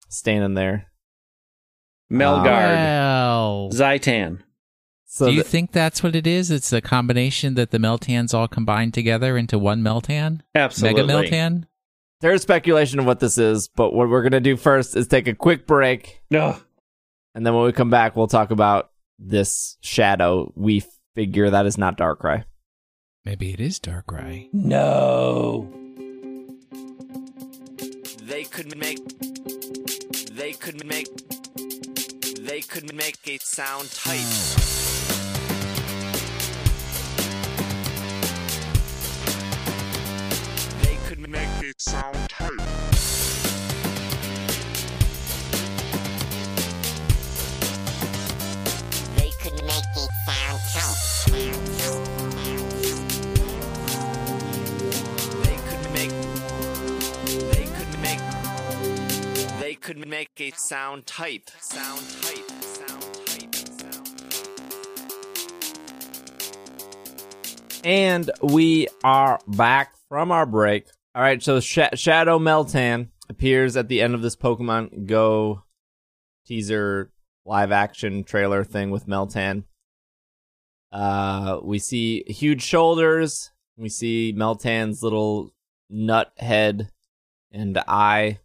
[0.10, 0.88] standing there.
[2.12, 4.40] Melgard, Well, Zytan.
[5.06, 6.52] So do you the- think that's what it is?
[6.52, 10.42] It's a combination that the Meltans all combined together into one Meltan?
[10.56, 11.04] Absolutely.
[11.04, 11.64] Mega Meltan?
[12.22, 15.34] there's speculation of what this is, but what we're gonna do first is take a
[15.34, 16.56] quick break, No.
[17.34, 20.54] and then when we come back, we'll talk about this shadow.
[20.56, 20.84] We
[21.16, 22.44] figure that is not Darkrai.
[23.24, 24.50] Maybe it is Darkrai.
[24.52, 25.72] No.
[28.24, 29.00] They could make.
[30.32, 31.08] They could make.
[32.40, 34.71] They could make it sound tight.
[60.22, 61.52] Make it sound tight.
[61.60, 62.00] Sound.
[62.00, 63.08] Sound.
[67.84, 70.86] And we are back from our break.
[71.16, 75.64] All right, so Sh- Shadow Meltan appears at the end of this Pokemon Go
[76.46, 77.12] teaser
[77.44, 79.64] live action trailer thing with Meltan.
[80.92, 83.50] Uh, we see huge shoulders.
[83.76, 85.56] We see Meltan's little
[85.90, 86.92] nut head
[87.52, 88.41] and eye,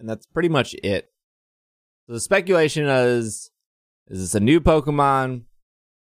[0.00, 1.10] and that's pretty much it.
[2.06, 3.50] So the speculation is:
[4.08, 5.42] is this a new Pokemon?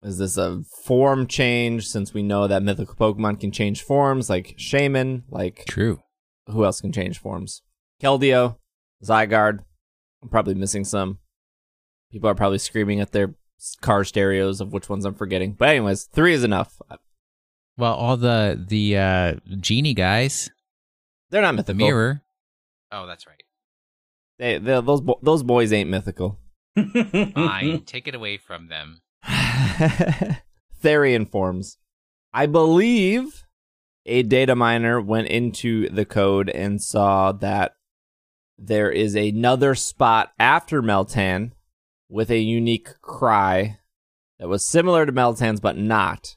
[0.03, 4.55] Is this a form change since we know that mythical Pokemon can change forms like
[4.57, 6.01] Shaymin, like True.
[6.47, 7.63] who else can change forms?
[8.01, 8.57] Keldeo,
[9.03, 9.59] Zygarde.
[10.21, 11.17] I'm probably missing some.
[12.11, 13.33] People are probably screaming at their
[13.81, 15.53] car stereos of which ones I'm forgetting.
[15.53, 16.79] But anyways, three is enough.
[17.75, 20.51] Well, all the the uh, genie guys,
[21.31, 21.87] They're not the mythical.
[21.87, 22.21] mirror.
[22.91, 23.41] Oh, that's right.
[24.39, 26.39] They, those bo- those boys ain't mythical.
[26.75, 29.01] Fine, take it away from them.
[30.83, 31.77] Therian forms.
[32.33, 33.45] I believe
[34.05, 37.73] a data miner went into the code and saw that
[38.57, 41.51] there is another spot after Meltan
[42.09, 43.79] with a unique cry
[44.39, 46.35] that was similar to Meltan's but not,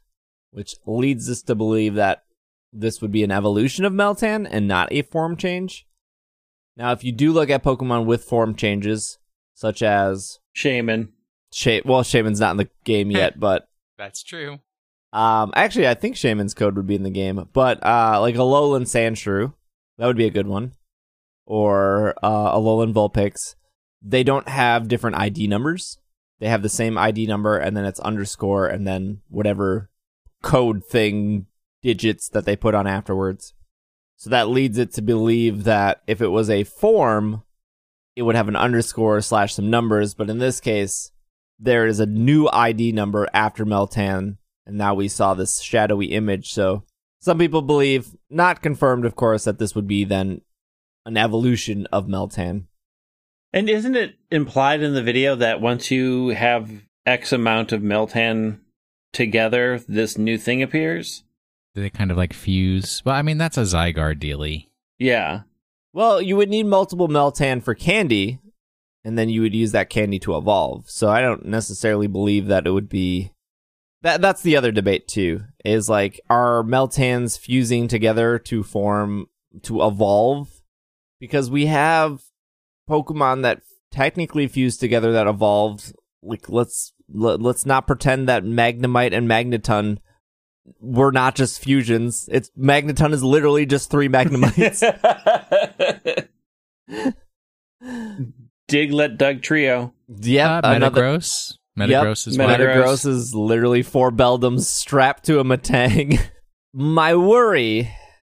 [0.51, 2.25] which leads us to believe that
[2.73, 5.87] this would be an evolution of Meltan and not a form change.
[6.81, 9.19] Now, if you do look at Pokemon with form changes,
[9.53, 11.11] such as Shaymin.
[11.53, 13.69] Sha- well, Shaymin's not in the game yet, but
[13.99, 14.61] That's true.
[15.13, 17.47] um, actually, I think Shaymin's code would be in the game.
[17.53, 19.53] But uh, like a Alolan Sandshrew,
[19.99, 20.73] that would be a good one,
[21.45, 23.57] or uh, Alolan Vulpix.
[24.01, 25.99] They don't have different ID numbers.
[26.39, 29.91] They have the same ID number, and then it's underscore, and then whatever
[30.43, 31.45] code thing
[31.83, 33.53] digits that they put on afterwards.
[34.21, 37.43] So that leads it to believe that if it was a form,
[38.15, 40.13] it would have an underscore slash some numbers.
[40.13, 41.11] But in this case,
[41.59, 46.53] there is a new ID number after Meltan, and now we saw this shadowy image.
[46.53, 46.85] So
[47.23, 50.43] some people believe, not confirmed, of course, that this would be then
[51.07, 52.65] an evolution of Meltan.
[53.55, 56.71] And isn't it implied in the video that once you have
[57.07, 58.59] X amount of Meltan
[59.15, 61.25] together, this new thing appears?
[61.75, 63.03] They kind of like fuse?
[63.05, 64.71] Well, I mean, that's a Zygarde dealy.
[64.99, 65.43] Yeah.
[65.93, 68.39] Well, you would need multiple Meltan for candy,
[69.05, 70.91] and then you would use that candy to evolve.
[70.91, 73.33] So I don't necessarily believe that it would be.
[74.03, 75.43] That that's the other debate too.
[75.65, 79.27] Is like are Meltans fusing together to form
[79.63, 80.63] to evolve?
[81.19, 82.23] Because we have
[82.89, 83.61] Pokemon that
[83.91, 85.93] technically fuse together that evolved.
[86.23, 89.99] Like let's let, let's not pretend that Magnemite and Magneton
[90.81, 92.29] were not just fusions.
[92.31, 94.81] It's Magneton is literally just three Magnemites.
[98.71, 99.93] Diglett Dugtrio.
[100.09, 101.03] Yep, uh, another.
[101.03, 101.57] Metagross.
[101.77, 102.39] Yep, Metagross is.
[102.39, 102.59] Metagross.
[102.59, 106.21] Metagross is literally four Beldums strapped to a Metang.
[106.73, 107.91] My worry,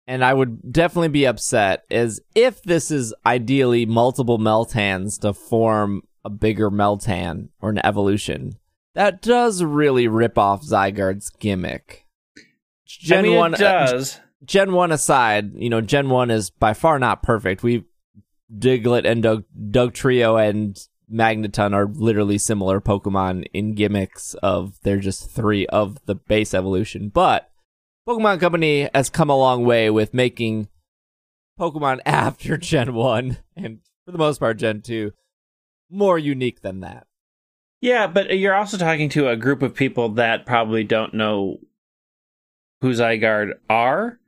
[0.07, 6.03] and I would definitely be upset, is if this is ideally multiple Meltans to form
[6.25, 8.59] a bigger Meltan or an evolution,
[8.95, 12.04] that does really rip off Zygarde's gimmick.
[13.05, 14.21] Gen I mean, one, uh, it does.
[14.47, 17.63] Gen 1 aside, you know, Gen 1 is by far not perfect.
[17.63, 17.85] We
[18.53, 20.79] Diglett and Doug, Dugtrio and
[21.13, 27.11] Magneton are literally similar Pokemon in gimmicks of they're just three of the base evolution.
[27.11, 27.51] But
[28.09, 30.69] Pokemon Company has come a long way with making
[31.61, 35.13] Pokemon after Gen 1 and for the most part Gen 2
[35.91, 37.07] more unique than that.
[37.83, 41.59] Yeah, but you're also talking to a group of people that probably don't know
[42.85, 44.21] who Zygarde are.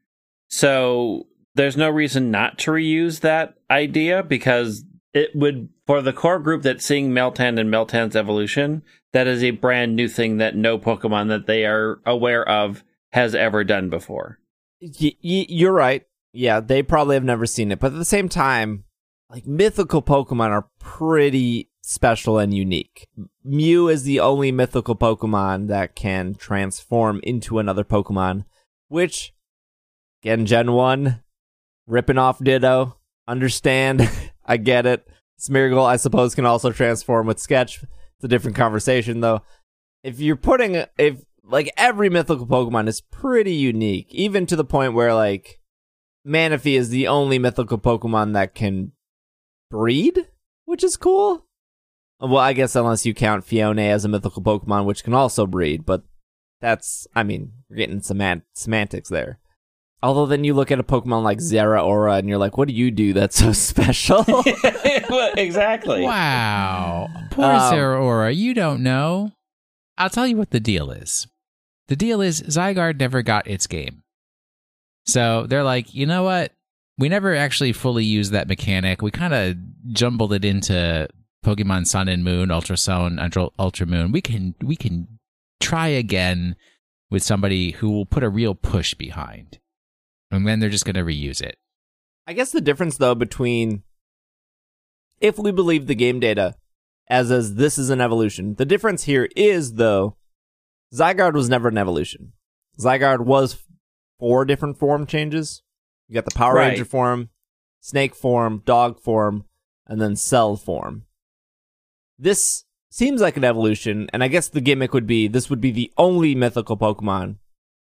[0.49, 1.27] So
[1.57, 6.63] there's no reason not to reuse that idea because it would, for the core group
[6.63, 11.29] that's seeing Meltan and Meltan's evolution, that is a brand new thing that no Pokemon
[11.29, 14.39] that they are aware of has ever done before.
[14.81, 14.91] Y-
[15.23, 16.07] y- you're right.
[16.33, 18.85] Yeah, they probably have never seen it, but at the same time,
[19.29, 23.07] like mythical Pokemon are pretty special and unique.
[23.45, 28.45] Mew is the only mythical Pokemon that can transform into another Pokemon,
[28.89, 29.33] which
[30.21, 31.23] again, Gen 1,
[31.87, 32.97] ripping off Ditto.
[33.29, 34.11] Understand.
[34.45, 35.07] I get it.
[35.39, 37.85] Smeargle, I suppose, can also transform with Sketch.
[37.85, 39.43] It's a different conversation though.
[40.03, 44.95] If you're putting if like every mythical Pokemon is pretty unique, even to the point
[44.95, 45.61] where like
[46.27, 48.91] Manaphy is the only mythical Pokemon that can
[49.71, 50.27] breed,
[50.65, 51.46] which is cool.
[52.21, 55.85] Well, I guess unless you count Phione as a mythical Pokemon, which can also breed,
[55.85, 56.03] but
[56.61, 59.39] that's, I mean, we're getting semant- semantics there.
[60.03, 62.91] Although then you look at a Pokemon like Zeraora and you're like, what do you
[62.91, 64.25] do that's so special?
[65.37, 66.03] exactly.
[66.03, 67.09] Wow.
[67.31, 69.33] Poor Um, Zeraora, you don't know.
[69.99, 71.27] I'll tell you what the deal is.
[71.89, 74.03] The deal is Zygarde never got its game.
[75.07, 76.53] So they're like, you know what?
[76.99, 79.03] We never actually fully used that mechanic.
[79.03, 79.57] We kind of
[79.93, 81.09] jumbled it into
[81.47, 84.11] Pokemon Sun and Moon, Ultra Sun, Ultra, Ultra Moon.
[84.11, 85.07] We can we can
[85.61, 86.57] try again
[87.09, 89.61] with somebody who will put a real push behind.
[90.33, 91.57] And then they're just going to reuse it.
[92.27, 93.85] I guess the difference though between
[95.21, 96.57] if we believe the game data
[97.09, 100.17] as as this is an evolution, the difference here is though
[100.93, 102.33] Zygarde was never an evolution.
[102.81, 103.65] Zygarde was
[104.19, 105.63] four different form changes.
[106.09, 106.69] You got the Power Right.
[106.71, 107.31] Ranger form,
[107.81, 109.45] snake form, dog form,
[109.87, 111.05] and then cell form.
[112.19, 115.71] This seems like an evolution, and I guess the gimmick would be this would be
[115.71, 117.37] the only mythical Pokemon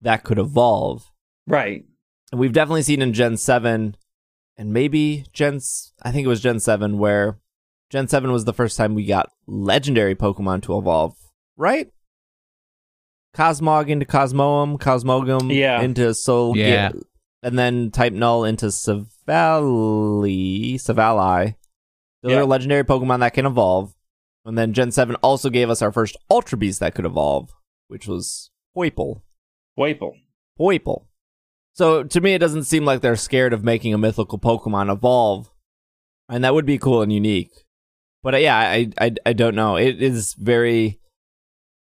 [0.02, 1.12] that could evolve.
[1.48, 1.86] Right.
[2.32, 3.96] And we've definitely seen in Gen 7
[4.58, 5.60] and maybe Gen
[6.04, 7.40] I think it was Gen 7 where
[7.90, 11.16] Gen 7 was the first time we got legendary Pokemon to evolve,
[11.58, 11.90] right?
[13.36, 15.82] Cosmog into Cosmoem, Cosmogum Yeah.
[15.82, 16.92] into Soul Yeah.
[17.42, 19.16] and then Type Null into Savali,
[20.76, 21.56] Savali.
[22.22, 22.40] Those Yeah.
[22.40, 23.94] are legendary Pokemon that can evolve.
[24.50, 27.54] And then Gen 7 also gave us our first Ultra Beast that could evolve,
[27.88, 29.22] which was Poipole.
[29.78, 30.14] Wapel.
[30.60, 31.06] Poipole.
[31.74, 35.52] So to me, it doesn't seem like they're scared of making a mythical Pokemon evolve,
[36.28, 37.52] and that would be cool and unique.
[38.24, 39.76] But uh, yeah, I, I I don't know.
[39.76, 41.00] It is very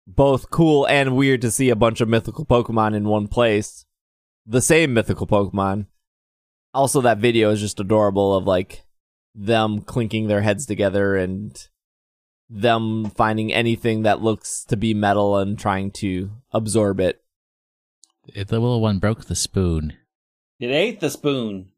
[0.06, 3.84] both cool and weird to see a bunch of mythical Pokemon in one place,
[4.46, 5.86] the same mythical Pokemon.
[6.72, 8.84] Also, that video is just adorable of like
[9.34, 11.66] them clinking their heads together and
[12.48, 17.22] them finding anything that looks to be metal and trying to absorb it.
[18.34, 19.94] The little one broke the spoon.
[20.58, 21.70] It ate the spoon.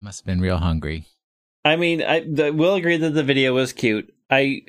[0.00, 1.06] Must have been real hungry.
[1.64, 4.12] I mean, I the, will agree that the video was cute.
[4.30, 4.62] I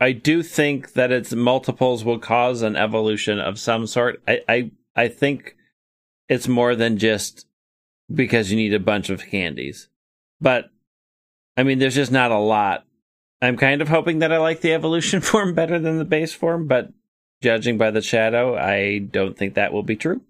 [0.00, 4.22] I do think that its multiples will cause an evolution of some sort.
[4.26, 5.56] I I, I think
[6.28, 7.46] it's more than just
[8.12, 9.88] because you need a bunch of candies.
[10.40, 10.70] But
[11.56, 12.84] I mean, there's just not a lot.
[13.42, 16.66] I'm kind of hoping that I like the evolution form better than the base form,
[16.66, 16.92] but
[17.42, 20.22] judging by the shadow, I don't think that will be true.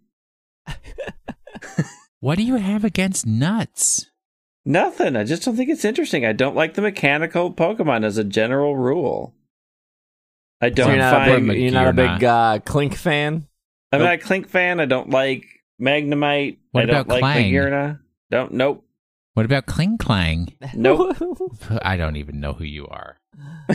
[2.22, 4.06] What do you have against nuts?
[4.64, 5.16] Nothing.
[5.16, 6.24] I just don't think it's interesting.
[6.24, 9.34] I don't like the mechanical Pokemon as a general rule.
[10.60, 11.48] I don't you're not a find.
[11.48, 13.48] big, you're not a big uh, Klink fan.
[13.90, 14.78] I'm not a Klink fan.
[14.78, 15.44] I don't like
[15.80, 16.58] Magnemite.
[16.70, 17.52] What I don't about like Klang?
[17.52, 17.98] Magearna.
[18.30, 18.52] Don't.
[18.52, 18.84] Nope.
[19.34, 20.54] What about Klinklang?
[20.74, 21.16] Nope.
[21.82, 23.18] I don't even know who you are.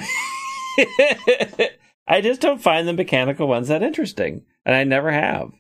[2.08, 5.52] I just don't find the mechanical ones that interesting, and I never have.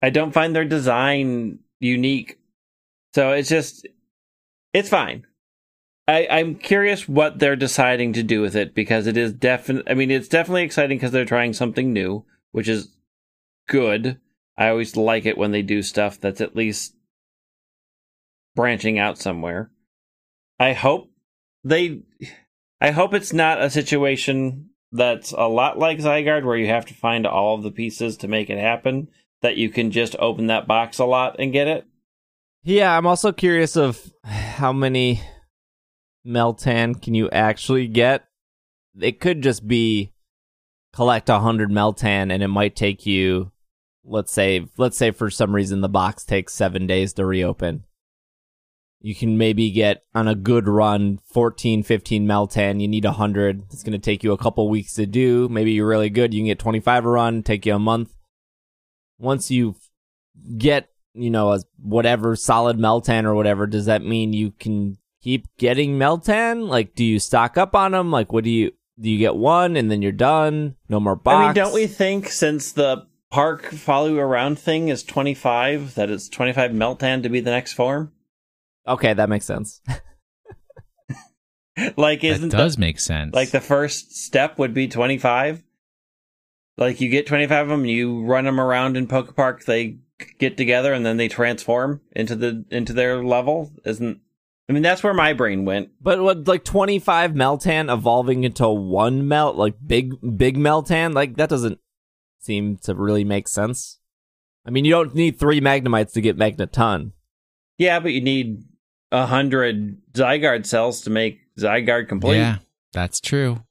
[0.00, 2.38] I don't find their design unique,
[3.14, 3.86] so it's just
[4.72, 5.26] it's fine.
[6.06, 9.90] I, I'm curious what they're deciding to do with it because it is definitely.
[9.90, 12.88] I mean, it's definitely exciting because they're trying something new, which is
[13.68, 14.18] good.
[14.56, 16.94] I always like it when they do stuff that's at least
[18.54, 19.70] branching out somewhere.
[20.58, 21.10] I hope
[21.62, 22.02] they
[22.80, 26.94] I hope it's not a situation that's a lot like Zygarde where you have to
[26.94, 29.08] find all of the pieces to make it happen,
[29.42, 31.86] that you can just open that box a lot and get it.
[32.62, 35.20] yeah, I'm also curious of how many
[36.26, 38.24] Meltan can you actually get.
[39.00, 40.12] It could just be
[40.92, 43.50] collect a hundred Meltan, and it might take you,
[44.04, 47.84] let's say, let's say for some reason the box takes seven days to reopen.
[49.04, 52.80] You can maybe get on a good run 14, 15 Meltan.
[52.80, 53.64] You need 100.
[53.70, 55.46] It's going to take you a couple weeks to do.
[55.50, 56.32] Maybe you're really good.
[56.32, 58.14] You can get 25 a run, take you a month.
[59.18, 59.76] Once you
[60.56, 65.48] get, you know, a whatever solid Meltan or whatever, does that mean you can keep
[65.58, 66.66] getting Meltan?
[66.66, 68.10] Like, do you stock up on them?
[68.10, 70.76] Like, what do you, do you get one and then you're done?
[70.88, 71.36] No more box?
[71.36, 76.08] I mean, don't we think since the park follow you around thing is 25, that
[76.08, 78.10] it's 25 Meltan to be the next form?
[78.86, 79.80] Okay, that makes sense.
[81.96, 83.34] like, isn't that the- does make sense.
[83.34, 85.62] Like the first step would be 25.
[86.76, 89.98] Like you get 25 of them, you run them around in Poke Park, they
[90.38, 93.72] get together and then they transform into the into their level.
[93.84, 94.20] Isn't
[94.68, 95.90] I mean that's where my brain went.
[96.00, 101.14] But what, like 25 Meltan evolving into one melt, like big, big Meltan?
[101.14, 101.78] Like, that doesn't
[102.40, 104.00] seem to really make sense.
[104.66, 107.12] I mean, you don't need three Magnemites to get Magneton.
[107.76, 108.64] Yeah, but you need
[109.14, 112.38] a hundred Zygarde cells to make Zygarde complete.
[112.38, 112.58] yeah,
[112.92, 113.62] that's true.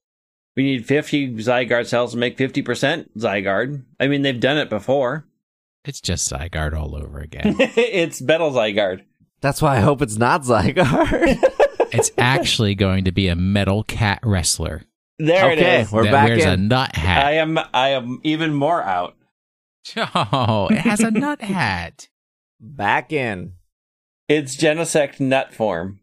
[0.56, 3.84] We need 50 Zygarde cells to make 50% Zygarde.
[3.99, 5.26] I mean, they've done it before.
[5.84, 7.56] It's just Zygarde all over again.
[7.60, 9.03] it's Metal Zygarde.
[9.41, 11.40] That's why I hope it's not Zygarde.
[11.91, 14.84] it's actually going to be a metal cat wrestler
[15.20, 15.91] There okay, it is.
[15.91, 16.68] we're that back wears a in.
[16.70, 19.15] nut I am I am even more out.
[20.15, 22.07] Oh, it has a nut hat.
[22.61, 23.53] Back in.
[24.27, 25.99] It's Genesect nut form.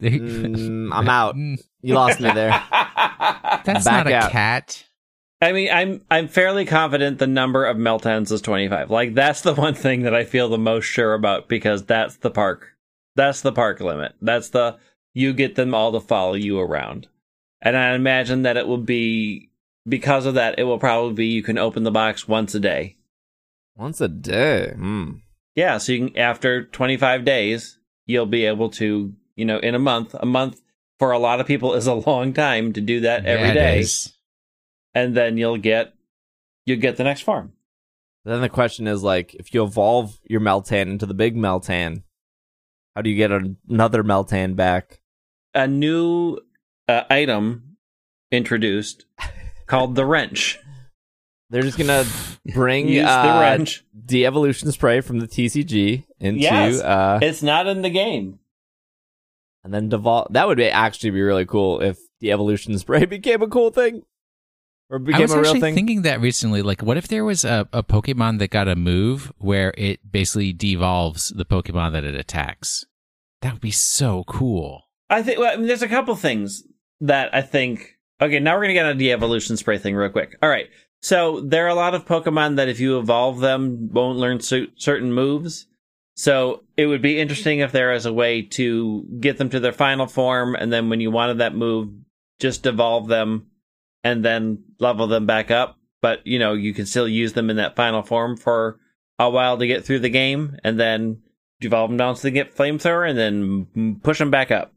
[0.00, 1.36] Mm, I'm out.
[1.36, 2.50] You lost me there.
[3.64, 4.30] That's Back not a out.
[4.30, 4.84] cat.
[5.40, 8.90] I mean, I'm I'm fairly confident the number of meltdowns is 25.
[8.90, 12.30] Like that's the one thing that I feel the most sure about because that's the
[12.30, 12.76] park.
[13.16, 14.14] That's the park limit.
[14.20, 14.78] That's the
[15.14, 17.08] you get them all to follow you around.
[17.60, 19.50] And I imagine that it will be
[19.88, 22.96] because of that it will probably be you can open the box once a day.
[23.74, 24.72] Once a day.
[24.76, 25.10] Hmm.
[25.54, 29.78] Yeah, so you can after 25 days, you'll be able to, you know, in a
[29.78, 30.62] month, a month
[30.98, 33.86] for a lot of people is a long time to do that every Yeah, day,
[34.94, 35.94] and then you'll get
[36.64, 37.52] you'll get the next farm.
[38.24, 42.04] Then the question is like, if you evolve your Meltan into the big Meltan,
[42.94, 45.00] how do you get another Meltan back?
[45.54, 46.38] A new
[46.88, 47.76] uh, item
[48.30, 49.06] introduced
[49.66, 50.60] called the wrench.
[51.52, 52.04] They're just gonna
[52.54, 53.84] bring Use the uh, wrench.
[54.06, 56.80] de-evolution spray from the TCG into Yes.
[56.80, 58.38] uh, It's not in the game.
[59.64, 60.32] and then devolve.
[60.32, 64.02] That would be actually be really cool if de-evolution spray became a cool thing
[64.90, 65.74] or I became was a real actually thing.
[65.74, 66.62] thinking that recently.
[66.62, 70.52] Like, what if there was a, a Pokemon that got a move where it basically
[70.52, 72.84] devolves the Pokemon that it attacks?
[73.42, 74.84] That would be so cool.
[75.10, 76.62] I think well, I mean, there's a couple things
[77.00, 77.98] that I think.
[78.20, 80.36] Okay, now we're gonna get on the evolution spray thing real quick.
[80.42, 80.68] All right,
[81.02, 84.68] so there are a lot of Pokemon that if you evolve them, won't learn cer-
[84.76, 85.66] certain moves.
[86.14, 89.72] So it would be interesting if there is a way to get them to their
[89.72, 91.88] final form, and then when you wanted that move,
[92.38, 93.48] just evolve them,
[94.04, 95.76] and then level them back up.
[96.00, 98.78] But you know, you can still use them in that final form for
[99.18, 101.22] a while to get through the game, and then
[101.60, 104.72] devolve them down so they get flamethrower, and then push them back up.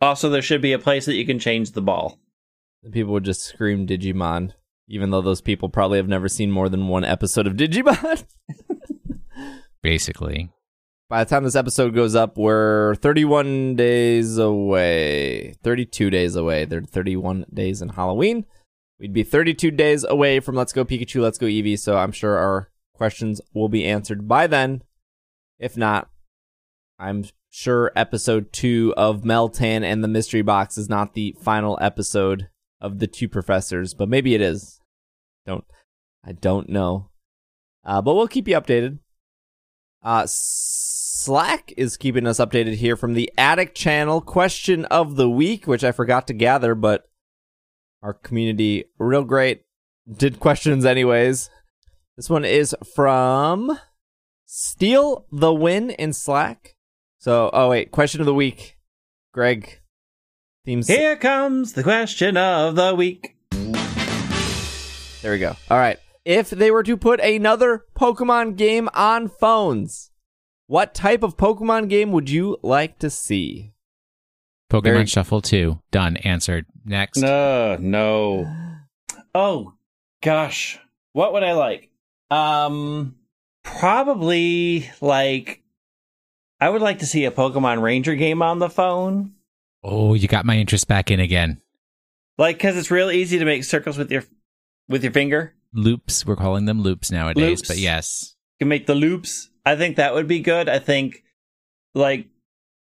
[0.00, 2.20] Also, there should be a place that you can change the ball.
[2.92, 4.52] People would just scream Digimon,
[4.88, 8.24] even though those people probably have never seen more than one episode of Digimon.
[9.82, 10.50] Basically,
[11.08, 15.54] By the time this episode goes up, we're 31 days away.
[15.62, 16.64] 32 days away.
[16.64, 18.44] They're 31 days in Halloween.
[18.98, 22.36] We'd be 32 days away from Let's Go Pikachu, Let's Go Eevee, so I'm sure
[22.36, 24.82] our questions will be answered by then.
[25.60, 26.10] If not,
[26.98, 32.48] I'm sure episode 2 of Meltan and the Mystery Box is not the final episode
[32.80, 34.77] of the two professors, but maybe it is.
[35.48, 35.64] Don't
[36.22, 37.08] I don't know.
[37.82, 38.98] Uh, but we'll keep you updated.
[40.02, 44.20] Uh, Slack is keeping us updated here from the Attic channel.
[44.20, 47.08] Question of the week, which I forgot to gather, but
[48.02, 49.62] our community real great
[50.06, 51.48] did questions anyways.
[52.16, 53.78] This one is from
[54.44, 56.76] Steal the Win in Slack.
[57.20, 58.76] So, oh wait, question of the week.
[59.32, 59.80] Greg,
[60.66, 60.88] themes.
[60.88, 63.37] Here comes the question of the week.
[65.28, 65.56] There we go.
[65.70, 65.98] All right.
[66.24, 70.10] If they were to put another Pokemon game on phones,
[70.68, 73.74] what type of Pokemon game would you like to see?
[74.72, 75.82] Pokemon Very- Shuffle 2.
[75.90, 76.16] Done.
[76.16, 76.64] Answered.
[76.82, 77.18] Next.
[77.18, 78.50] No, no.
[79.34, 79.74] Oh
[80.22, 80.78] gosh,
[81.12, 81.90] what would I like?
[82.30, 83.16] Um,
[83.62, 85.62] probably like
[86.58, 89.34] I would like to see a Pokemon Ranger game on the phone.
[89.84, 91.60] Oh, you got my interest back in again.
[92.38, 94.24] Like, because it's real easy to make circles with your
[94.88, 95.54] with your finger.
[95.72, 96.24] Loops.
[96.26, 97.68] We're calling them loops nowadays, Loops.
[97.68, 98.34] but yes.
[98.58, 99.50] You can make the loops.
[99.64, 100.68] I think that would be good.
[100.68, 101.22] I think
[101.94, 102.26] like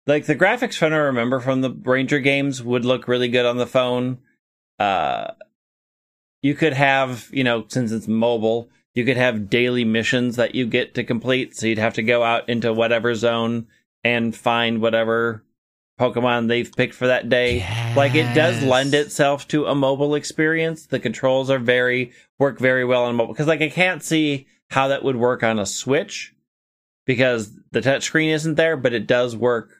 [0.06, 3.56] like the graphics from I remember from the Ranger games would look really good on
[3.56, 4.18] the phone.
[4.78, 5.32] Uh
[6.42, 10.66] you could have, you know, since it's mobile, you could have daily missions that you
[10.66, 11.56] get to complete.
[11.56, 13.66] So you'd have to go out into whatever zone
[14.04, 15.42] and find whatever
[15.98, 17.66] Pokemon they've picked for that day.
[17.96, 20.86] Like it does lend itself to a mobile experience.
[20.86, 24.88] The controls are very work very well on mobile because like I can't see how
[24.88, 26.34] that would work on a Switch
[27.06, 29.70] because the touchscreen isn't there, but it does work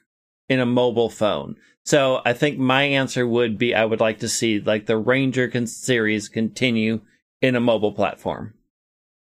[0.49, 1.55] in a mobile phone.
[1.85, 5.47] So I think my answer would be I would like to see like the Ranger
[5.47, 7.01] con- series continue
[7.41, 8.55] in a mobile platform.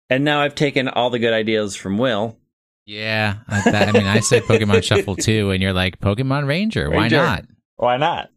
[0.09, 2.38] And now I've taken all the good ideas from Will.
[2.89, 3.35] Yeah.
[3.47, 6.89] I, that, I mean, I said Pokemon Shuffle 2, and you're like, Pokemon Ranger.
[6.89, 7.17] Why Ranger.
[7.17, 7.45] not?
[7.75, 8.29] Why not?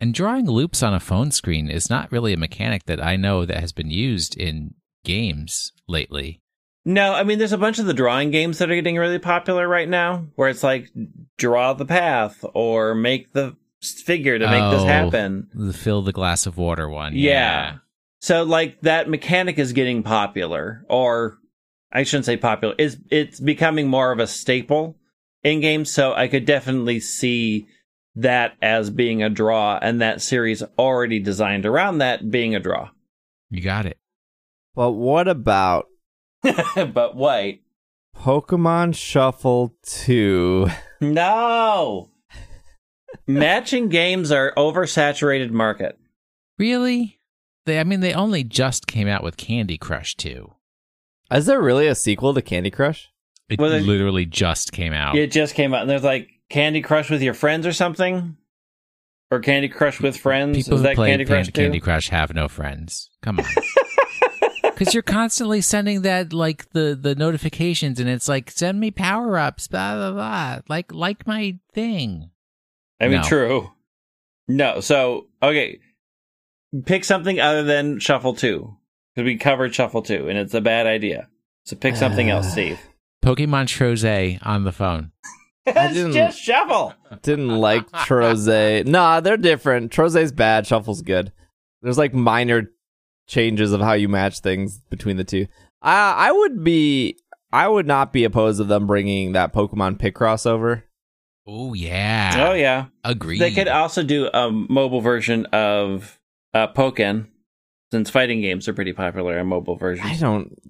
[0.00, 3.44] And drawing loops on a phone screen is not really a mechanic that I know
[3.44, 4.74] that has been used in
[5.04, 6.40] games lately.
[6.84, 9.66] No, I mean, there's a bunch of the drawing games that are getting really popular
[9.66, 10.90] right now, where it's like
[11.38, 15.48] draw the path or make the figure to make this Oh, happen.
[15.54, 17.16] The fill the glass of water one.
[17.16, 17.76] Yeah.
[18.20, 21.38] So like that mechanic is getting popular, or
[21.94, 22.74] I shouldn't say popular.
[22.76, 24.96] Is it's becoming more of a staple
[25.44, 25.90] in games.
[25.90, 27.68] So I could definitely see
[28.16, 32.90] that as being a draw, and that series already designed around that being a draw.
[33.50, 33.98] You got it.
[34.74, 35.86] But what about
[36.74, 37.62] but wait,
[38.16, 40.68] Pokemon Shuffle 2?
[41.00, 42.10] no.
[43.26, 45.98] Matching games are oversaturated market.
[46.58, 47.20] Really?
[47.64, 50.52] They, I mean, they only just came out with Candy Crush 2.
[51.34, 53.10] Is there really a sequel to Candy Crush?
[53.48, 55.16] It Well, literally just came out.
[55.16, 58.36] It just came out, and there's like Candy Crush with your friends or something,
[59.30, 60.56] or Candy Crush with friends.
[60.56, 61.62] People is who that play Candy Crush Candy.
[61.62, 63.10] Candy Crush have no friends.
[63.22, 63.46] Come on.
[64.62, 69.38] Because you're constantly sending that like the the notifications, and it's like send me power
[69.38, 70.58] ups, blah blah blah.
[70.68, 72.30] Like like my thing.
[73.00, 73.22] I mean, No.
[73.22, 73.70] true.
[74.48, 75.78] No, so okay,
[76.86, 78.76] pick something other than Shuffle Two
[79.14, 81.28] because we covered Shuffle Two, and it's a bad idea.
[81.64, 82.78] So pick something else, Steve.
[83.24, 85.10] Pokemon Trozei on the phone.
[85.66, 86.92] It's didn't- just Shuffle.
[87.22, 88.84] Didn't like Trozei.
[88.86, 89.90] Nah, they're different.
[89.90, 90.66] Trozei's bad.
[90.66, 91.32] Shuffle's good.
[91.80, 92.70] There's like minor
[93.28, 95.46] changes of how you match things between the two.
[95.80, 97.16] I I would be.
[97.50, 100.82] I would not be opposed of them bringing that Pokemon Pick crossover.
[101.46, 102.48] Oh yeah.
[102.50, 103.38] Oh yeah, Agreed.
[103.40, 106.18] they could also do a mobile version of
[106.52, 107.28] uh, Pokken,
[107.94, 110.04] since fighting games are pretty popular on mobile versions.
[110.10, 110.60] I don't.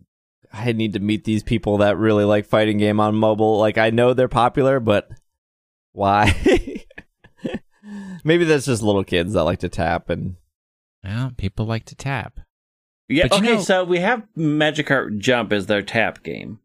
[0.53, 3.59] I need to meet these people that really like fighting game on mobile.
[3.59, 5.09] Like I know they're popular, but
[5.93, 6.35] why?
[8.25, 10.37] Maybe that's just little kids that like to tap and
[11.03, 12.41] Well, people like to tap.
[13.09, 13.29] Yeah.
[13.29, 16.59] But you okay, know- so we have Magikarp Jump as their tap game.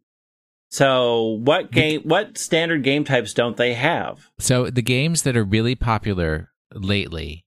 [0.71, 2.01] So what game?
[2.01, 4.29] What standard game types don't they have?
[4.39, 7.45] So the games that are really popular lately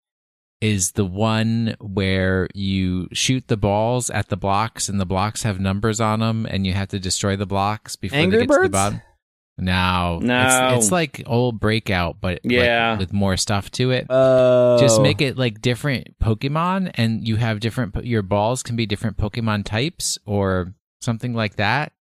[0.62, 5.58] is the one where you shoot the balls at the blocks and the blocks have
[5.58, 8.54] numbers on them and you have to destroy the blocks before Angry they get to
[8.54, 8.72] the Birds?
[8.72, 9.02] bottom.
[9.58, 10.46] No, No.
[10.76, 12.96] It's, it's like old Breakout, but like, Yeah.
[12.96, 14.06] with more stuff to it.
[14.08, 18.04] uh, Just make it like different Pokemon, and you have different.
[18.04, 21.92] Your balls can be different Pokemon types or something like that.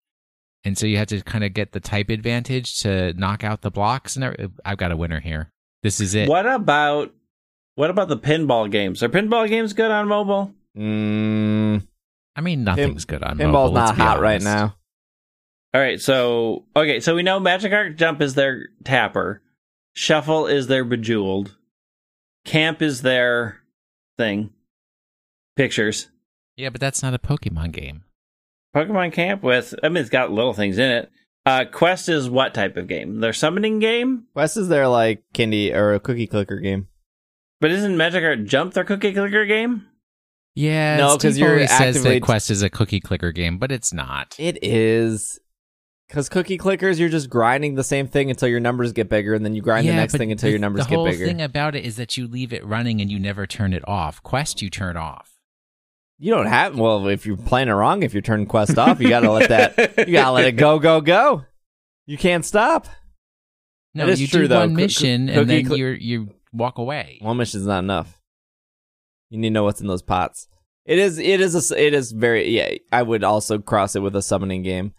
[0.64, 3.70] And so you have to kind of get the type advantage to knock out the
[3.70, 4.16] blocks.
[4.16, 5.50] And I've got a winner here.
[5.82, 6.28] This is it.
[6.28, 7.12] What about
[7.74, 9.02] what about the pinball games?
[9.02, 10.52] Are pinball games good on mobile?
[10.76, 11.86] Mm,
[12.36, 14.76] I mean, nothing's good on pinball's mobile, let's not hot right now.
[15.72, 19.42] All right, so okay, so we know Magikarp Jump is their tapper,
[19.94, 21.56] Shuffle is their Bejeweled,
[22.44, 23.60] Camp is their
[24.18, 24.50] thing,
[25.56, 26.08] pictures.
[26.56, 28.04] Yeah, but that's not a Pokemon game.
[28.74, 31.10] Pokemon Camp with I mean it's got little things in it.
[31.46, 33.20] Uh, Quest is what type of game?
[33.20, 36.88] Their summoning game, Quest is their like candy or a cookie clicker game.
[37.60, 39.86] But isn't Magikarp Jump their cookie clicker game?
[40.54, 43.92] Yeah, no, because you're always says that Quest is a cookie clicker game, but it's
[43.92, 44.34] not.
[44.38, 45.38] It is.
[46.08, 49.44] Because cookie clickers, you're just grinding the same thing until your numbers get bigger, and
[49.44, 51.12] then you grind the next thing until the- your numbers get bigger.
[51.12, 53.72] the whole thing about it is that you leave it running and you never turn
[53.72, 54.20] it off.
[54.24, 55.38] Quest, you turn off.
[56.18, 58.02] You don't have well if you're playing it wrong.
[58.02, 60.06] If you're turning quest off, you gotta let that.
[60.08, 61.44] You gotta let it go, go, go.
[62.06, 62.88] You can't stop.
[63.94, 64.60] No, you true, do though.
[64.60, 67.18] one Coo- mission coo- and then cookie cl- you you walk away.
[67.20, 68.18] One mission's not enough.
[69.30, 70.48] You need to know what's in those pots.
[70.86, 71.18] It is.
[71.18, 71.54] It is.
[71.54, 72.48] A, s- it is very.
[72.50, 74.94] Yeah, I would also cross it with a summoning game.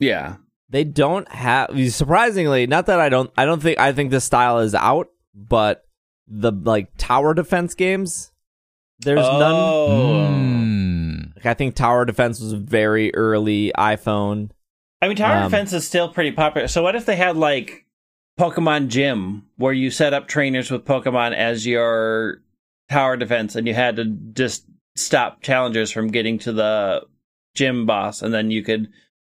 [0.00, 0.36] Yeah.
[0.68, 2.66] They don't have surprisingly.
[2.66, 3.30] Not that I don't.
[3.36, 3.78] I don't think.
[3.78, 5.82] I think this style is out, but
[6.26, 8.32] the like tower defense games.
[8.98, 9.52] There's none.
[9.54, 10.28] Oh.
[10.32, 11.36] Mm.
[11.36, 14.50] Like, I think tower defense was very early iPhone.
[15.00, 16.66] I mean, tower Um, defense is still pretty popular.
[16.66, 17.85] So what if they had like
[18.38, 22.42] Pokemon Gym, where you set up trainers with Pokemon as your
[22.90, 27.02] tower defense, and you had to just stop challengers from getting to the
[27.54, 28.88] gym boss, and then you could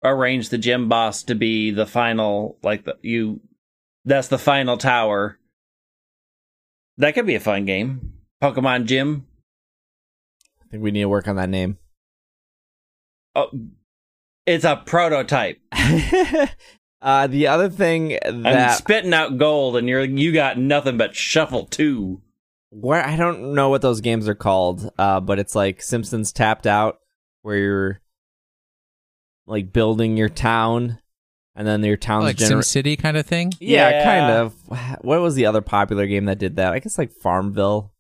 [0.04, 3.40] arrange the gym boss to be the final, like the, you.
[4.06, 5.38] That's the final tower.
[6.98, 8.14] That could be a fun game.
[8.42, 9.28] Pokemon Gym.
[10.62, 11.78] I think we need to work on that name.
[13.36, 13.50] Oh,
[14.46, 15.60] it's a prototype.
[17.02, 21.16] uh, the other thing I'm that spitting out gold, and you're you got nothing but
[21.16, 22.22] shuffle two.
[22.72, 26.68] where I don't know what those games are called, uh, but it's like Simpsons Tapped
[26.68, 27.00] Out,
[27.42, 28.02] where you're
[29.48, 31.00] like building your town,
[31.56, 33.52] and then your town's Like gener- SimCity kind of thing.
[33.60, 34.04] Yeah, Yeah.
[34.04, 34.54] kind of.
[35.04, 36.74] What was the other popular game that did that?
[36.74, 37.92] I guess like Farmville.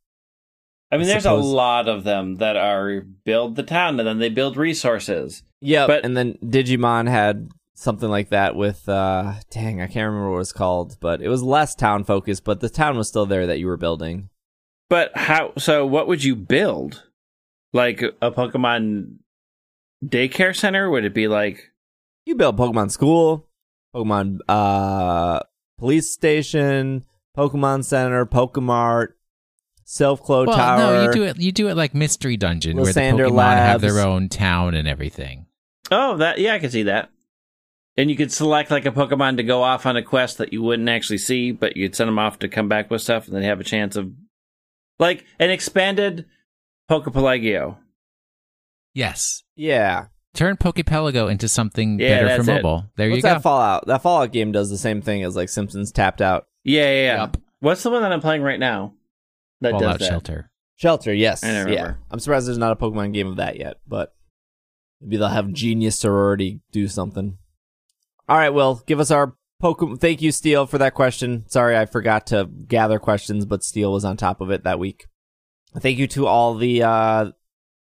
[0.91, 4.07] I mean, I there's suppose- a lot of them that are build the town and
[4.07, 5.43] then they build resources.
[5.61, 7.49] Yeah, But- and then Digimon had
[7.79, 11.29] something like that with uh dang, I can't remember what it was called, but it
[11.29, 14.29] was less town focused, but the town was still there that you were building.
[14.89, 15.53] But how?
[15.57, 17.03] So, what would you build?
[17.71, 19.17] Like a Pokemon
[20.03, 20.89] daycare center?
[20.89, 21.71] Would it be like?
[22.25, 23.47] You build Pokemon School,
[23.95, 25.39] Pokemon uh
[25.77, 27.05] police station,
[27.37, 29.09] Pokemon Center, Pokemart,
[29.83, 30.77] Self Clo Well, Tower.
[30.79, 31.37] no, you do it.
[31.39, 34.87] You do it like Mystery Dungeon, where the Lysander Pokemon have their own town and
[34.87, 35.45] everything.
[35.91, 37.09] Oh, that yeah, I can see that.
[37.99, 40.61] And you could select like a Pokemon to go off on a quest that you
[40.61, 43.43] wouldn't actually see, but you'd send them off to come back with stuff, and then
[43.43, 44.11] have a chance of
[44.99, 46.25] like an expanded
[46.89, 47.77] Pokepelago.
[48.93, 50.05] Yes, Yeah.
[50.33, 52.55] turn Pokepelago into something Yeah, better that's for it.
[52.63, 52.85] mobile.
[52.95, 53.29] There What's you go.
[53.29, 53.87] that Fallout?
[53.87, 56.47] That Fallout game does the same thing as like Simpsons Tapped Out.
[56.63, 57.15] Yeah, yeah, yeah.
[57.17, 57.37] Yup.
[57.59, 58.93] What's the one that I'm playing right now?
[59.61, 60.13] That Fallout does that?
[60.13, 60.51] Shelter.
[60.75, 61.43] Shelter, yes.
[61.43, 61.95] I don't yeah.
[62.09, 64.13] I'm surprised there's not a Pokemon game of that yet, but
[65.01, 67.37] Maybe they'll have Genius Sonority do something.
[68.29, 69.99] All right, Will, give us our Pokemon.
[69.99, 71.43] Thank you, Steel, for that question.
[71.47, 75.07] Sorry, I forgot to gather questions, but Steel was on top of it that week.
[75.77, 77.31] Thank you to all the uh,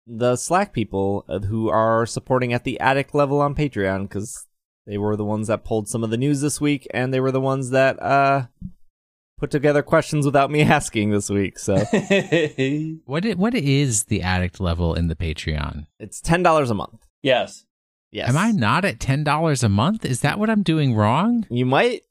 [0.06, 4.46] the Slack people uh, who are supporting at the addict level on Patreon because
[4.86, 7.32] they were the ones that pulled some of the news this week, and they were
[7.32, 8.46] the ones that uh,
[9.38, 11.58] put together questions without me asking this week.
[11.58, 11.74] So
[13.04, 15.86] What i- what is the addict level in the Patreon?
[15.98, 17.04] it's ten dollars a month.
[17.22, 17.64] yes.
[18.12, 18.28] Yes.
[18.30, 20.04] Am I not at ten dollars a month?
[20.04, 21.46] Is that what I'm doing wrong?
[21.50, 22.02] You might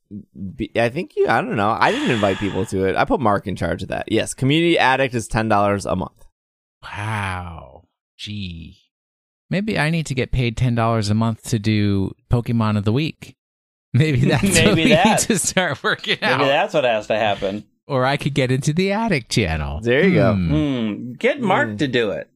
[0.55, 1.75] be, I think you, I don't know.
[1.79, 2.95] I didn't invite people to it.
[2.95, 4.11] I put Mark in charge of that.
[4.11, 4.33] Yes.
[4.33, 6.25] Community Addict is $10 a month.
[6.83, 7.83] Wow.
[8.17, 8.77] Gee.
[9.49, 12.93] Maybe I need to get paid ten dollars a month to do Pokemon of the
[12.93, 13.35] week.
[13.93, 15.05] Maybe that's what Maybe we that.
[15.05, 16.39] need to start working Maybe out.
[16.45, 17.65] that's what has to happen.
[17.87, 19.79] Or I could get into the addict channel.
[19.81, 20.33] There you go.
[20.33, 20.49] Hmm.
[20.49, 21.11] Hmm.
[21.13, 21.77] Get Mark Hmm.
[21.77, 22.29] to do it.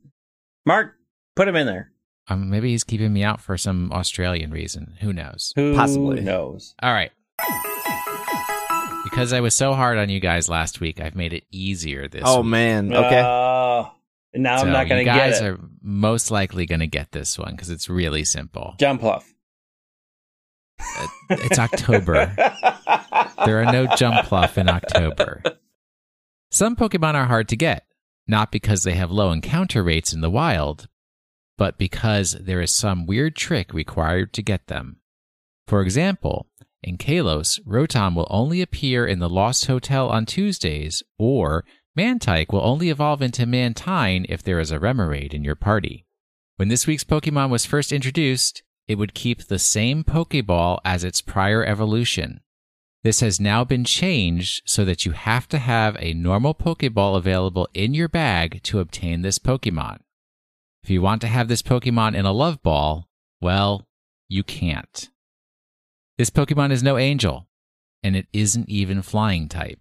[0.65, 0.93] Mark,
[1.35, 1.91] put him in there.
[2.29, 4.95] Um, maybe he's keeping me out for some Australian reason.
[5.01, 5.51] Who knows?
[5.55, 6.21] Who Possibly.
[6.21, 6.75] knows?
[6.81, 7.11] All right.
[9.05, 12.21] Because I was so hard on you guys last week, I've made it easier this
[12.25, 12.51] Oh, week.
[12.51, 12.93] man.
[12.93, 13.19] Okay.
[13.19, 13.89] Uh,
[14.35, 15.25] now So I'm not going to get it.
[15.25, 15.45] You guys it.
[15.45, 18.75] are most likely going to get this one because it's really simple.
[18.79, 19.33] Jump off.
[21.31, 22.33] It's October.
[23.45, 25.41] there are no Jumpluff in October.
[26.51, 27.85] Some Pokemon are hard to get,
[28.27, 30.87] not because they have low encounter rates in the wild,
[31.59, 34.95] but because there is some weird trick required to get them.
[35.67, 36.47] For example,
[36.81, 41.65] in Kalos, Rotom will only appear in the Lost Hotel on Tuesdays, or
[41.97, 46.05] Mantyke will only evolve into Mantine if there is a Remoraid in your party.
[46.55, 51.19] When this week's Pokemon was first introduced, it would keep the same Pokeball as its
[51.19, 52.39] prior evolution.
[53.03, 57.67] This has now been changed so that you have to have a normal Pokeball available
[57.73, 59.99] in your bag to obtain this Pokemon.
[60.83, 63.07] If you want to have this Pokemon in a Love Ball,
[63.41, 63.87] well,
[64.27, 65.09] you can't.
[66.17, 67.47] This Pokemon is no Angel,
[68.03, 69.79] and it isn't even Flying type,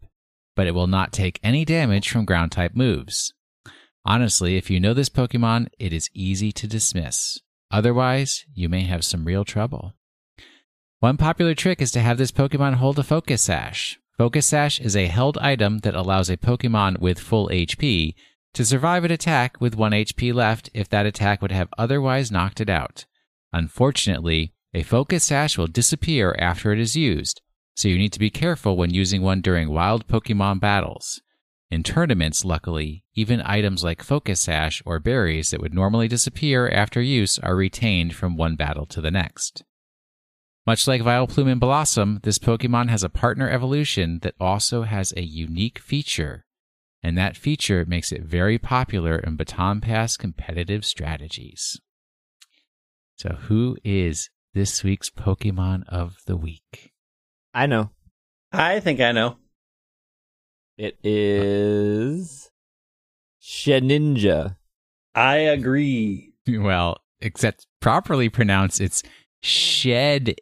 [0.55, 3.35] but it will not take any damage from Ground type moves.
[4.05, 7.41] Honestly, if you know this Pokemon, it is easy to dismiss.
[7.71, 9.95] Otherwise, you may have some real trouble.
[11.01, 13.99] One popular trick is to have this Pokemon hold a Focus Sash.
[14.17, 18.15] Focus Sash is a held item that allows a Pokemon with full HP
[18.55, 22.61] to survive an attack with 1 HP left if that attack would have otherwise knocked
[22.61, 23.07] it out.
[23.53, 27.41] Unfortunately, a Focus Sash will disappear after it is used,
[27.75, 31.21] so you need to be careful when using one during wild Pokemon battles.
[31.71, 37.01] In tournaments, luckily, even items like Focus Sash or berries that would normally disappear after
[37.01, 39.65] use are retained from one battle to the next.
[40.67, 45.23] Much like Vileplume and Bellossom, this Pokemon has a partner evolution that also has a
[45.23, 46.45] unique feature,
[47.03, 51.81] and that feature makes it very popular in Baton Pass competitive strategies.
[53.17, 56.93] So, who is this week's Pokemon of the week?
[57.55, 57.91] I know.
[58.53, 59.37] I think I know.
[60.77, 62.51] It is
[63.43, 64.57] Sheninja.
[65.15, 66.25] I agree.
[66.51, 69.03] Well, except properly pronounced, it's
[69.45, 70.37] Shedinja,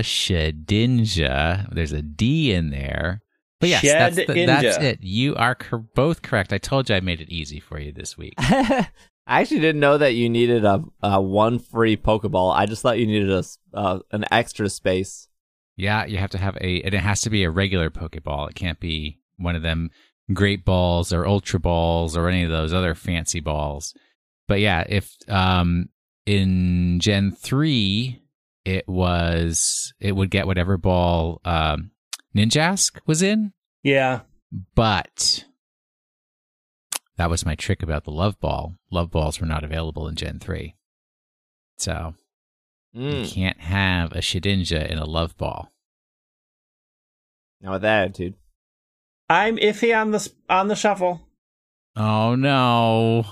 [0.00, 1.74] Shedinja.
[1.74, 3.20] There's a D in there.
[3.62, 3.82] But yes,
[4.16, 4.98] that's, the, that's it.
[5.02, 6.52] You are cor- both correct.
[6.52, 8.34] I told you I made it easy for you this week.
[8.38, 8.88] I
[9.26, 12.52] actually didn't know that you needed a, a one free Pokeball.
[12.52, 15.28] I just thought you needed a s- uh, an extra space.
[15.76, 18.50] Yeah, you have to have a, and it has to be a regular Pokeball.
[18.50, 19.90] It can't be one of them
[20.34, 23.94] Great Balls or Ultra Balls or any of those other fancy balls.
[24.48, 25.88] But yeah, if um
[26.26, 28.24] in Gen three,
[28.64, 31.91] it was it would get whatever ball um,
[32.34, 33.52] Ninjask was in,
[33.82, 34.20] Yeah.
[34.74, 35.44] but
[37.16, 38.74] that was my trick about the Love Ball.
[38.90, 40.74] Love Balls were not available in Gen three,
[41.78, 42.14] so
[42.92, 43.32] you Mm.
[43.32, 45.70] can't have a Shedinja in a Love Ball.
[47.60, 48.34] Now with that attitude.
[49.28, 51.20] I'm iffy on the on the shuffle.
[51.96, 53.24] Oh no!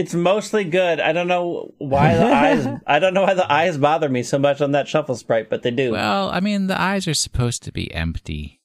[0.00, 0.98] It's mostly good.
[0.98, 2.66] I don't know why the eyes.
[2.86, 5.62] I don't know why the eyes bother me so much on that shuffle sprite, but
[5.62, 5.92] they do.
[5.92, 8.62] Well, I mean, the eyes are supposed to be empty.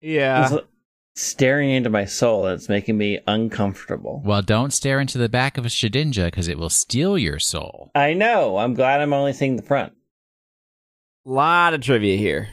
[0.00, 0.46] Yeah.
[0.54, 0.64] It's
[1.14, 2.46] staring into my soul.
[2.46, 4.22] and It's making me uncomfortable.
[4.24, 7.90] Well, don't stare into the back of a Shedinja because it will steal your soul.
[7.94, 8.56] I know.
[8.56, 9.92] I'm glad I'm only seeing the front.
[11.26, 12.48] lot of trivia here.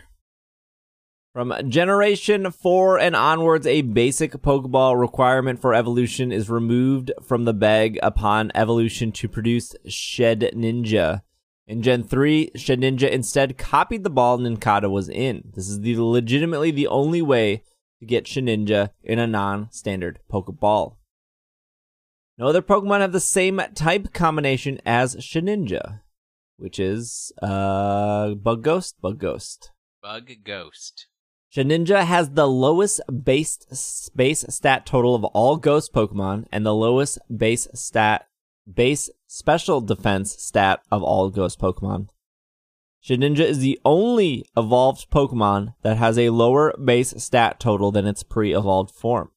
[1.38, 7.54] From Generation 4 and onwards, a basic Pokeball requirement for evolution is removed from the
[7.54, 11.22] bag upon evolution to produce Shedinja.
[11.68, 15.52] In Gen 3, Shedinja instead copied the ball Nincada was in.
[15.54, 17.62] This is the legitimately the only way
[18.00, 20.96] to get Shedinja in a non-standard Pokeball.
[22.40, 26.00] No other Pokemon have the same type combination as Shedinja,
[26.56, 29.70] which is uh Bug Ghost, Bug Ghost.
[30.02, 31.06] Bug Ghost.
[31.54, 37.20] Shedinja has the lowest base base stat total of all Ghost Pokemon and the lowest
[37.36, 38.28] base stat
[38.72, 42.10] base special defense stat of all Ghost Pokemon.
[43.04, 48.24] Shedinja is the only evolved Pokemon that has a lower base stat total than its
[48.24, 49.32] pre-evolved form.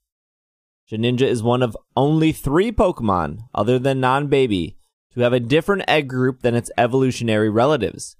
[0.90, 4.76] Shedinja is one of only three Pokemon, other than non-baby,
[5.14, 8.16] to have a different egg group than its evolutionary relatives,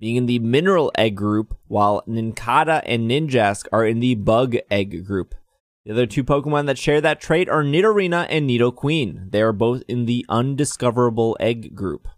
[0.00, 5.04] being in the mineral egg group, while Nincada and Ninjask are in the bug egg
[5.04, 5.34] group.
[5.84, 9.30] The other two Pokemon that share that trait are Nidorina and Nidoqueen.
[9.30, 12.08] They are both in the undiscoverable egg group.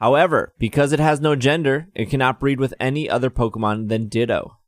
[0.00, 4.58] However, because it has no gender, it cannot breed with any other Pokemon than Ditto.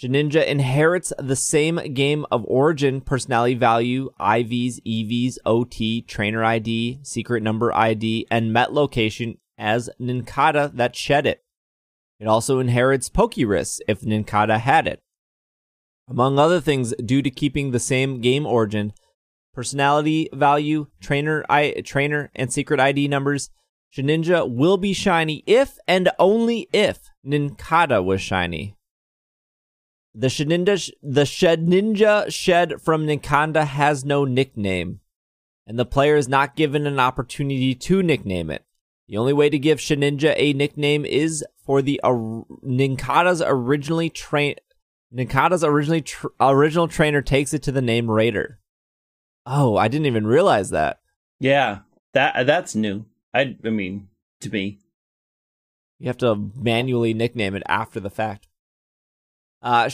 [0.00, 7.42] Shedinja inherits the same game of origin personality value, IVs, EVs, OT, trainer ID, secret
[7.42, 11.42] number ID, and met location as Nincada that shed it.
[12.20, 15.00] It also inherits Pokerus if Nincada had it.
[16.08, 18.92] Among other things, due to keeping the same game origin,
[19.52, 23.50] personality value, trainer I, trainer, and secret ID numbers,
[23.94, 28.74] Shedinja will be shiny if and only if Nincada was shiny.
[30.14, 35.00] The Shedinja, the Shedinja shed from Nincada has no nickname,
[35.66, 38.64] and the player is not given an opportunity to nickname it.
[39.08, 44.56] The only way to give Shedinja a nickname is for the or- Nincada's originally train
[45.10, 48.60] Nincada's originally tr- original trainer takes it to the Name Rater.
[49.46, 51.00] Oh, I didn't even realize that.
[51.40, 51.80] Yeah,
[52.12, 53.06] that that's new.
[53.32, 54.08] I I mean,
[54.40, 54.78] to me.
[55.98, 58.48] You have to manually nickname it after the fact.
[59.60, 59.90] Uh,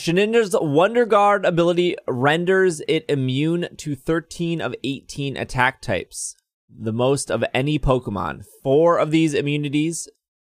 [0.53, 6.35] Wonder Guard ability renders it immune to 13 of 18 attack types,
[6.69, 8.45] the most of any Pokemon.
[8.63, 10.09] Four of these immunities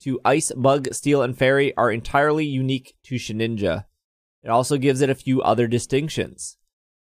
[0.02, 3.86] to Ice, Bug, Steel, and Fairy are entirely unique to Shedinja.
[4.44, 6.58] It also gives it a few other distinctions.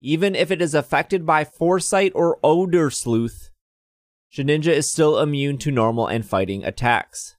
[0.01, 3.49] Even if it is affected by Foresight or Odor Sleuth,
[4.31, 7.35] Shedinja is still immune to normal and fighting attacks.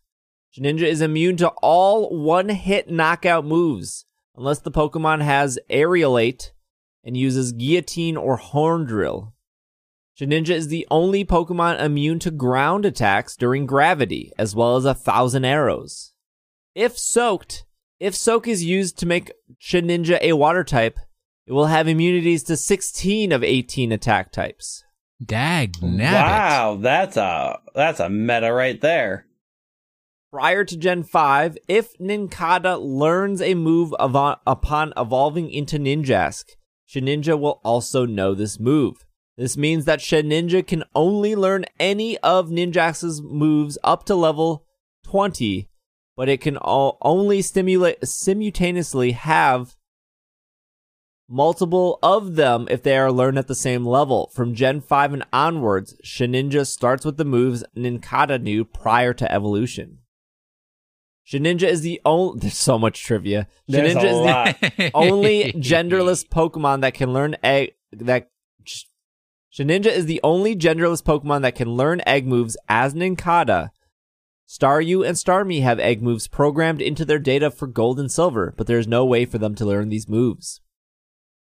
[0.55, 6.53] Shedinja is immune to all one hit knockout moves, unless the Pokemon has Aerilate
[7.05, 9.35] and uses Guillotine or Horn Drill.
[10.19, 14.95] Shedinja is the only Pokemon immune to ground attacks during gravity, as well as a
[14.95, 16.13] thousand arrows.
[16.75, 17.67] If soaked,
[18.01, 20.99] if soak is used to make Shedinja a water type,
[21.47, 24.85] it will have immunities to 16 of 18 attack types.
[25.23, 26.13] Dag nabbit.
[26.13, 29.27] Wow, that's a that's a meta right there.
[30.31, 36.57] Prior to Gen 5, if Nincada learns a move avo- upon evolving into Ninjask,
[36.89, 39.06] Shedinja will also know this move.
[39.37, 44.65] This means that Shedinja can only learn any of Ninjask's moves up to level
[45.05, 45.69] 20,
[46.17, 49.77] but it can all only stimulate simultaneously have
[51.29, 54.31] multiple of them if they are learned at the same level.
[54.35, 59.99] From Gen 5 and onwards, Shedinja starts with the moves Nincada knew prior to evolution.
[61.27, 62.39] Shedinja is the only.
[62.41, 63.49] There's so much trivia.
[63.67, 64.91] There's Shedinja a is the lot.
[64.95, 68.31] only genderless Pokemon that can learn egg that
[69.57, 73.71] Shedinja is the only genderless Pokemon that can learn egg moves as Nincada.
[74.47, 78.67] Staryu and Starmie have egg moves programmed into their data for gold and silver, but
[78.67, 80.61] there is no way for them to learn these moves.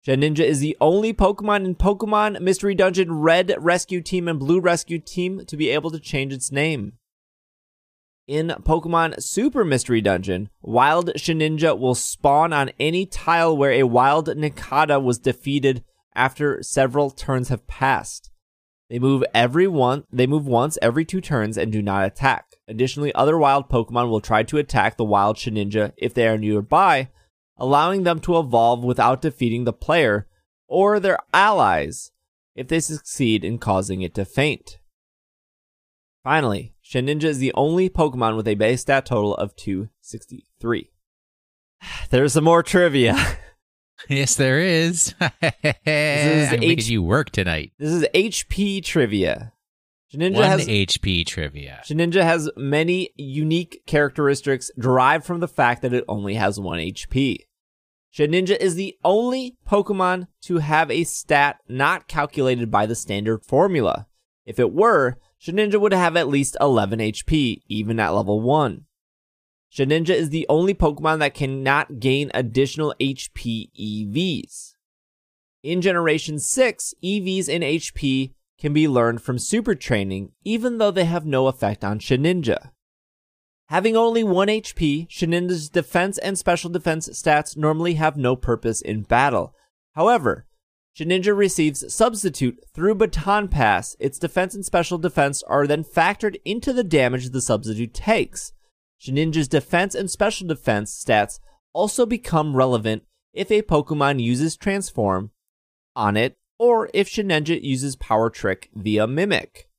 [0.07, 4.99] Shedinja is the only Pokemon in Pokemon Mystery Dungeon Red Rescue Team and Blue Rescue
[4.99, 6.93] Team to be able to change its name.
[8.27, 14.27] In Pokemon Super Mystery Dungeon, Wild Shedinja will spawn on any tile where a Wild
[14.27, 15.83] Nincada was defeated
[16.15, 18.31] after several turns have passed.
[18.89, 20.03] They move every one.
[20.11, 22.55] They move once every two turns and do not attack.
[22.67, 27.09] Additionally, other wild Pokemon will try to attack the wild Shedinja if they are nearby,
[27.57, 30.27] allowing them to evolve without defeating the player
[30.67, 32.11] or their allies
[32.55, 34.79] if they succeed in causing it to faint.
[36.23, 40.89] Finally, Shedinja is the only Pokemon with a base stat total of 263.
[42.09, 43.15] There's some more trivia.
[44.07, 45.13] Yes, there is.
[45.85, 47.73] is I'm H- you work tonight.
[47.77, 49.53] This is HP trivia.
[50.13, 51.81] Shedinja One has HP trivia.
[51.85, 57.45] Shedinja has many unique characteristics derived from the fact that it only has 1 HP.
[58.11, 64.07] Shedinja is the only Pokemon to have a stat not calculated by the standard formula.
[64.45, 68.85] If it were, Shedinja would have at least 11 HP, even at level 1.
[69.71, 74.73] Shedinja is the only Pokemon that cannot gain additional HP EVs.
[75.61, 81.05] In Generation 6, EVs and HP can be learned from super training, even though they
[81.05, 82.71] have no effect on Shedinja.
[83.67, 89.03] Having only 1 HP, Shedinja's defense and special defense stats normally have no purpose in
[89.03, 89.53] battle.
[89.93, 90.47] However,
[90.97, 93.95] Shedinja receives Substitute through Baton Pass.
[93.99, 98.53] Its defense and special defense are then factored into the damage the Substitute takes.
[99.01, 101.39] Shedinja's defense and special defense stats
[101.73, 103.03] also become relevant
[103.33, 105.31] if a Pokemon uses Transform
[105.95, 109.69] on it or if Shedinja uses Power Trick via Mimic.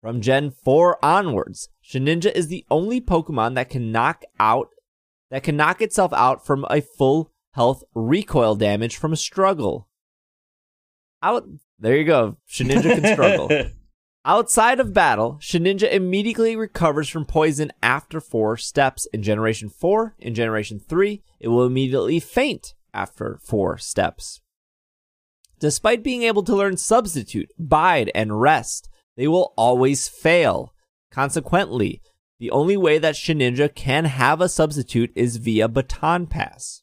[0.00, 4.68] From Gen 4 onwards, Shedinja is the only Pokemon that can knock out
[5.30, 9.88] that can knock itself out from a full health recoil damage from a struggle.
[11.22, 11.46] Out
[11.78, 12.36] there you go.
[12.50, 13.48] Shedinja can struggle.
[14.24, 19.06] Outside of battle, Shedinja immediately recovers from poison after four steps.
[19.06, 24.40] In Generation 4, in Generation 3, it will immediately faint after four steps.
[25.58, 30.72] Despite being able to learn Substitute, Bide, and Rest, they will always fail.
[31.10, 32.00] Consequently,
[32.38, 36.82] the only way that Shedinja can have a substitute is via Baton Pass.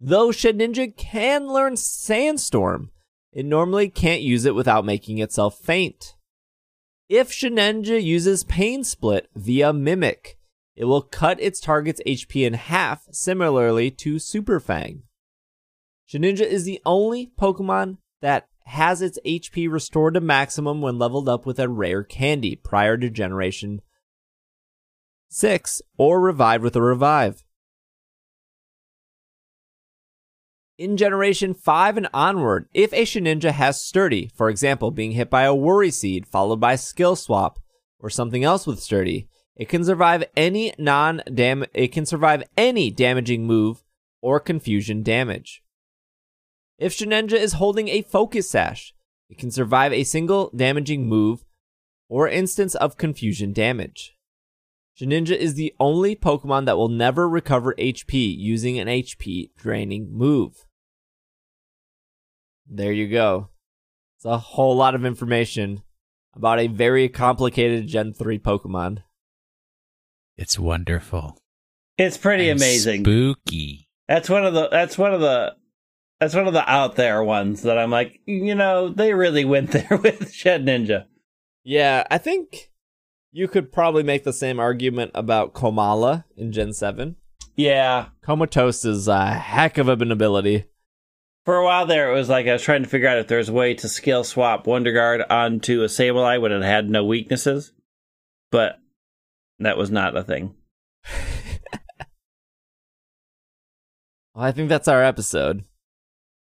[0.00, 2.90] Though Shedinja can learn Sandstorm,
[3.32, 6.14] it normally can't use it without making itself faint.
[7.08, 10.38] If Shedinja uses Pain Split via Mimic,
[10.76, 15.02] it will cut its target's HP in half, similarly to Super Fang.
[16.08, 21.46] Shedinja is the only Pokemon that has its HP restored to maximum when leveled up
[21.46, 23.80] with a rare candy prior to Generation
[25.30, 27.44] 6 or revived with a revive.
[30.78, 35.42] In Generation 5 and onward, if a Shedinja has Sturdy, for example, being hit by
[35.42, 37.58] a Worry Seed followed by Skill Swap
[37.98, 42.92] or something else with Sturdy, it can survive any non dam it can survive any
[42.92, 43.82] damaging move
[44.22, 45.64] or confusion damage.
[46.78, 48.94] If Shedinja is holding a Focus Sash,
[49.28, 51.44] it can survive a single damaging move
[52.08, 54.14] or instance of confusion damage.
[54.96, 60.67] Shedinja is the only Pokemon that will never recover HP using an HP draining move.
[62.68, 63.48] There you go.
[64.16, 65.82] It's a whole lot of information
[66.34, 68.98] about a very complicated Gen 3 Pokemon.
[70.36, 71.38] It's wonderful.
[71.96, 73.02] It's pretty And amazing.
[73.04, 73.88] Spooky.
[74.06, 75.56] That's one of the that's one of the
[76.20, 79.70] that's one of the out there ones that I'm like, you know, they really went
[79.72, 81.06] there with Shed Ninja.
[81.64, 82.70] Yeah, I think
[83.32, 87.16] you could probably make the same argument about Komala in Gen 7.
[87.56, 88.06] Yeah.
[88.22, 90.64] Comatose is a heck of an ability.
[91.48, 93.38] For a while there, it was like I was trying to figure out if there
[93.38, 97.06] was a way to skill swap Wonder Guard onto a Sableye when it had no
[97.06, 97.72] weaknesses,
[98.50, 98.78] but
[99.58, 100.54] that was not a thing.
[104.34, 105.64] Well, I think that's our episode.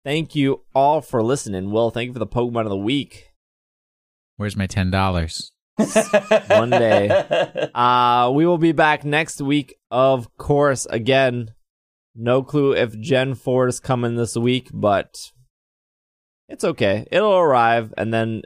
[0.06, 1.70] Thank you all for listening.
[1.70, 3.28] Will, thank you for the Pokemon of the week.
[4.36, 5.52] Where's my ten dollars?
[6.48, 7.68] One day.
[7.74, 10.86] Uh, we will be back next week, of course.
[10.86, 11.52] Again,
[12.14, 15.32] no clue if Gen 4 is coming this week, but
[16.48, 17.06] it's okay.
[17.10, 18.42] It'll arrive, and then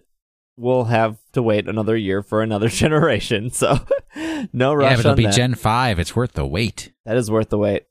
[0.57, 3.51] we'll have to wait another year for another generation.
[3.51, 3.78] So,
[4.53, 5.35] no rush Yeah, but it'll be that.
[5.35, 5.99] Gen five.
[5.99, 6.93] It's worth the wait.
[7.05, 7.85] That is worth the wait.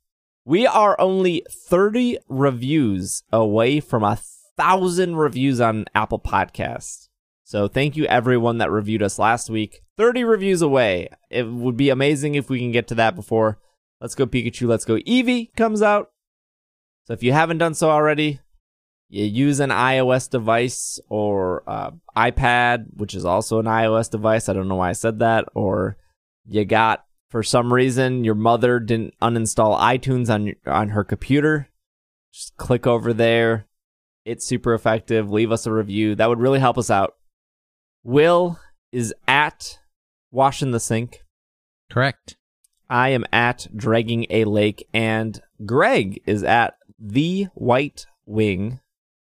[0.45, 4.17] We are only 30 reviews away from a
[4.55, 7.09] thousand reviews on Apple Podcasts.
[7.43, 9.81] So thank you everyone that reviewed us last week.
[9.97, 11.09] 30 reviews away.
[11.29, 13.59] It would be amazing if we can get to that before
[13.99, 16.11] Let's Go Pikachu, Let's Go Eevee comes out.
[17.05, 18.39] So if you haven't done so already,
[19.09, 24.49] you use an iOS device or uh, iPad, which is also an iOS device.
[24.49, 25.45] I don't know why I said that.
[25.55, 25.97] Or
[26.45, 31.69] you got for some reason your mother didn't uninstall iTunes on on her computer.
[32.33, 33.67] Just click over there.
[34.25, 35.31] It's super effective.
[35.31, 36.15] Leave us a review.
[36.15, 37.15] That would really help us out.
[38.03, 38.59] Will
[38.91, 39.79] is at
[40.31, 41.23] washing the sink.
[41.89, 42.36] Correct.
[42.89, 48.79] I am at dragging a lake, and Greg is at the White Wing.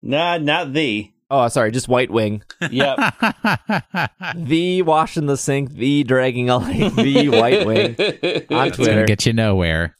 [0.02, 1.10] nah, not the.
[1.28, 2.42] Oh, sorry, just White Wing.
[2.70, 2.98] Yep.
[4.36, 8.70] the Wash in the sink, the dragging a lake, the White Wing on It's gonna
[8.70, 9.04] Twitter.
[9.06, 9.96] get you nowhere.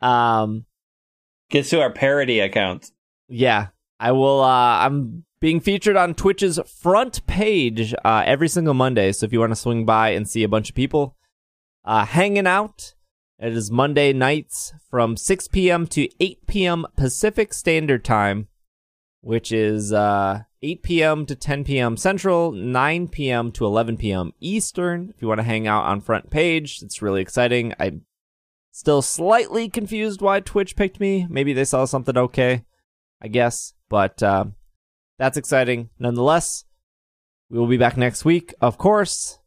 [0.00, 0.64] Um,
[1.50, 2.90] Gets to our parody account.
[3.28, 3.68] yeah,
[4.00, 4.40] I will.
[4.42, 9.12] Uh, I'm being featured on Twitch's front page uh, every single Monday.
[9.12, 11.16] So if you want to swing by and see a bunch of people
[11.88, 12.94] uh, hanging out,
[13.38, 15.86] it is Monday nights from 6 p.m.
[15.86, 16.86] to 8 p.m.
[16.96, 18.48] Pacific Standard Time,
[19.22, 21.24] which is uh, 8 p.m.
[21.24, 21.96] to 10 p.m.
[21.96, 23.50] Central, 9 p.m.
[23.52, 24.32] to 11 p.m.
[24.38, 25.14] Eastern.
[25.16, 27.72] If you want to hang out on front page, it's really exciting.
[27.80, 28.02] I'm
[28.70, 31.26] still slightly confused why Twitch picked me.
[31.30, 32.64] Maybe they saw something okay.
[33.22, 33.72] I guess.
[33.88, 34.44] But uh,
[35.18, 36.64] that's exciting nonetheless.
[37.48, 39.38] We will be back next week, of course.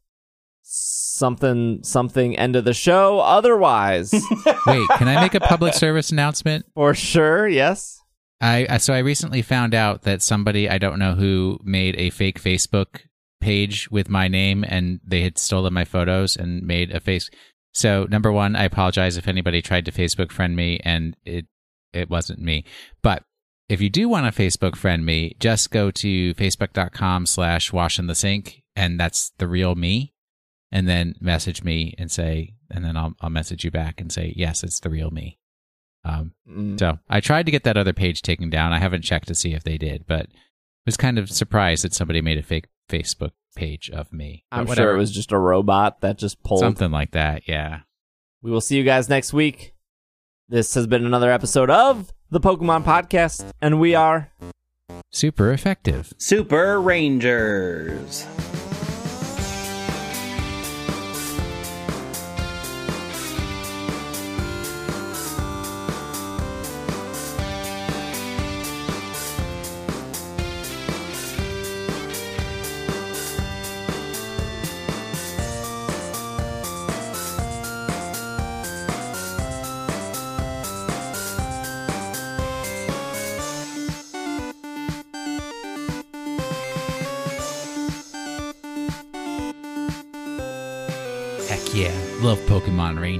[0.62, 3.20] Something, something, end of the show.
[3.20, 4.12] Otherwise,
[4.66, 6.66] Wait, can I make a public service announcement?
[6.74, 8.00] for sure, yes.
[8.40, 12.42] I so I recently found out that somebody I don't know who made a fake
[12.42, 13.02] Facebook
[13.40, 17.30] page with my name and they had stolen my photos and made a face.
[17.72, 21.46] So number one, I apologize if anybody tried to Facebook friend me and it
[21.92, 22.64] it wasn't me.
[23.02, 23.22] But
[23.68, 28.06] if you do want to Facebook friend me, just go to facebook.com slash wash in
[28.06, 30.11] the sink and that's the real me.
[30.74, 34.32] And then message me and say, and then I'll I'll message you back and say,
[34.36, 35.38] yes, it's the real me.
[36.04, 36.78] Um, Mm.
[36.80, 38.72] so I tried to get that other page taken down.
[38.72, 40.26] I haven't checked to see if they did, but
[40.86, 44.44] was kind of surprised that somebody made a fake Facebook page of me.
[44.50, 44.88] But I'm whatever.
[44.88, 46.60] sure it was just a robot that just pulled.
[46.60, 47.46] something like that.
[47.46, 47.80] Yeah.
[48.42, 49.74] We will see you guys next week.
[50.48, 54.32] This has been another episode of the Pokemon Podcast, and we are
[55.12, 56.12] Super effective.
[56.18, 58.26] Super Rangers.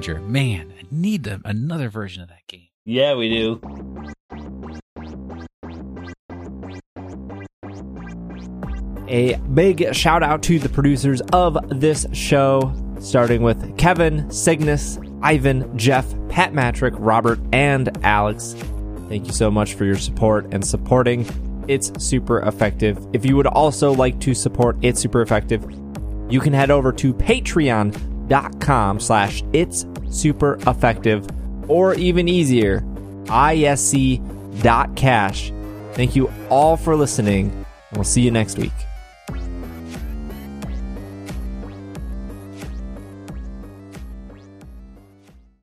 [0.09, 0.21] Ranger.
[0.21, 2.69] Man, I need them, another version of that game.
[2.85, 3.61] Yeah, we do.
[9.09, 15.77] a big shout out to the producers of this show, starting with Kevin, Cygnus, Ivan,
[15.77, 18.55] Jeff, Pat Matrick, Robert, and Alex.
[19.11, 21.27] Thank you so much for your support and supporting
[21.69, 23.07] It's Super Effective.
[23.13, 25.63] If you would also like to support It's Super Effective,
[26.31, 27.13] you can head over to
[28.29, 31.27] patreon.com slash it's super effective
[31.69, 32.85] or even easier
[33.31, 34.23] isc.cash
[35.93, 38.73] thank you all for listening and we'll see you next week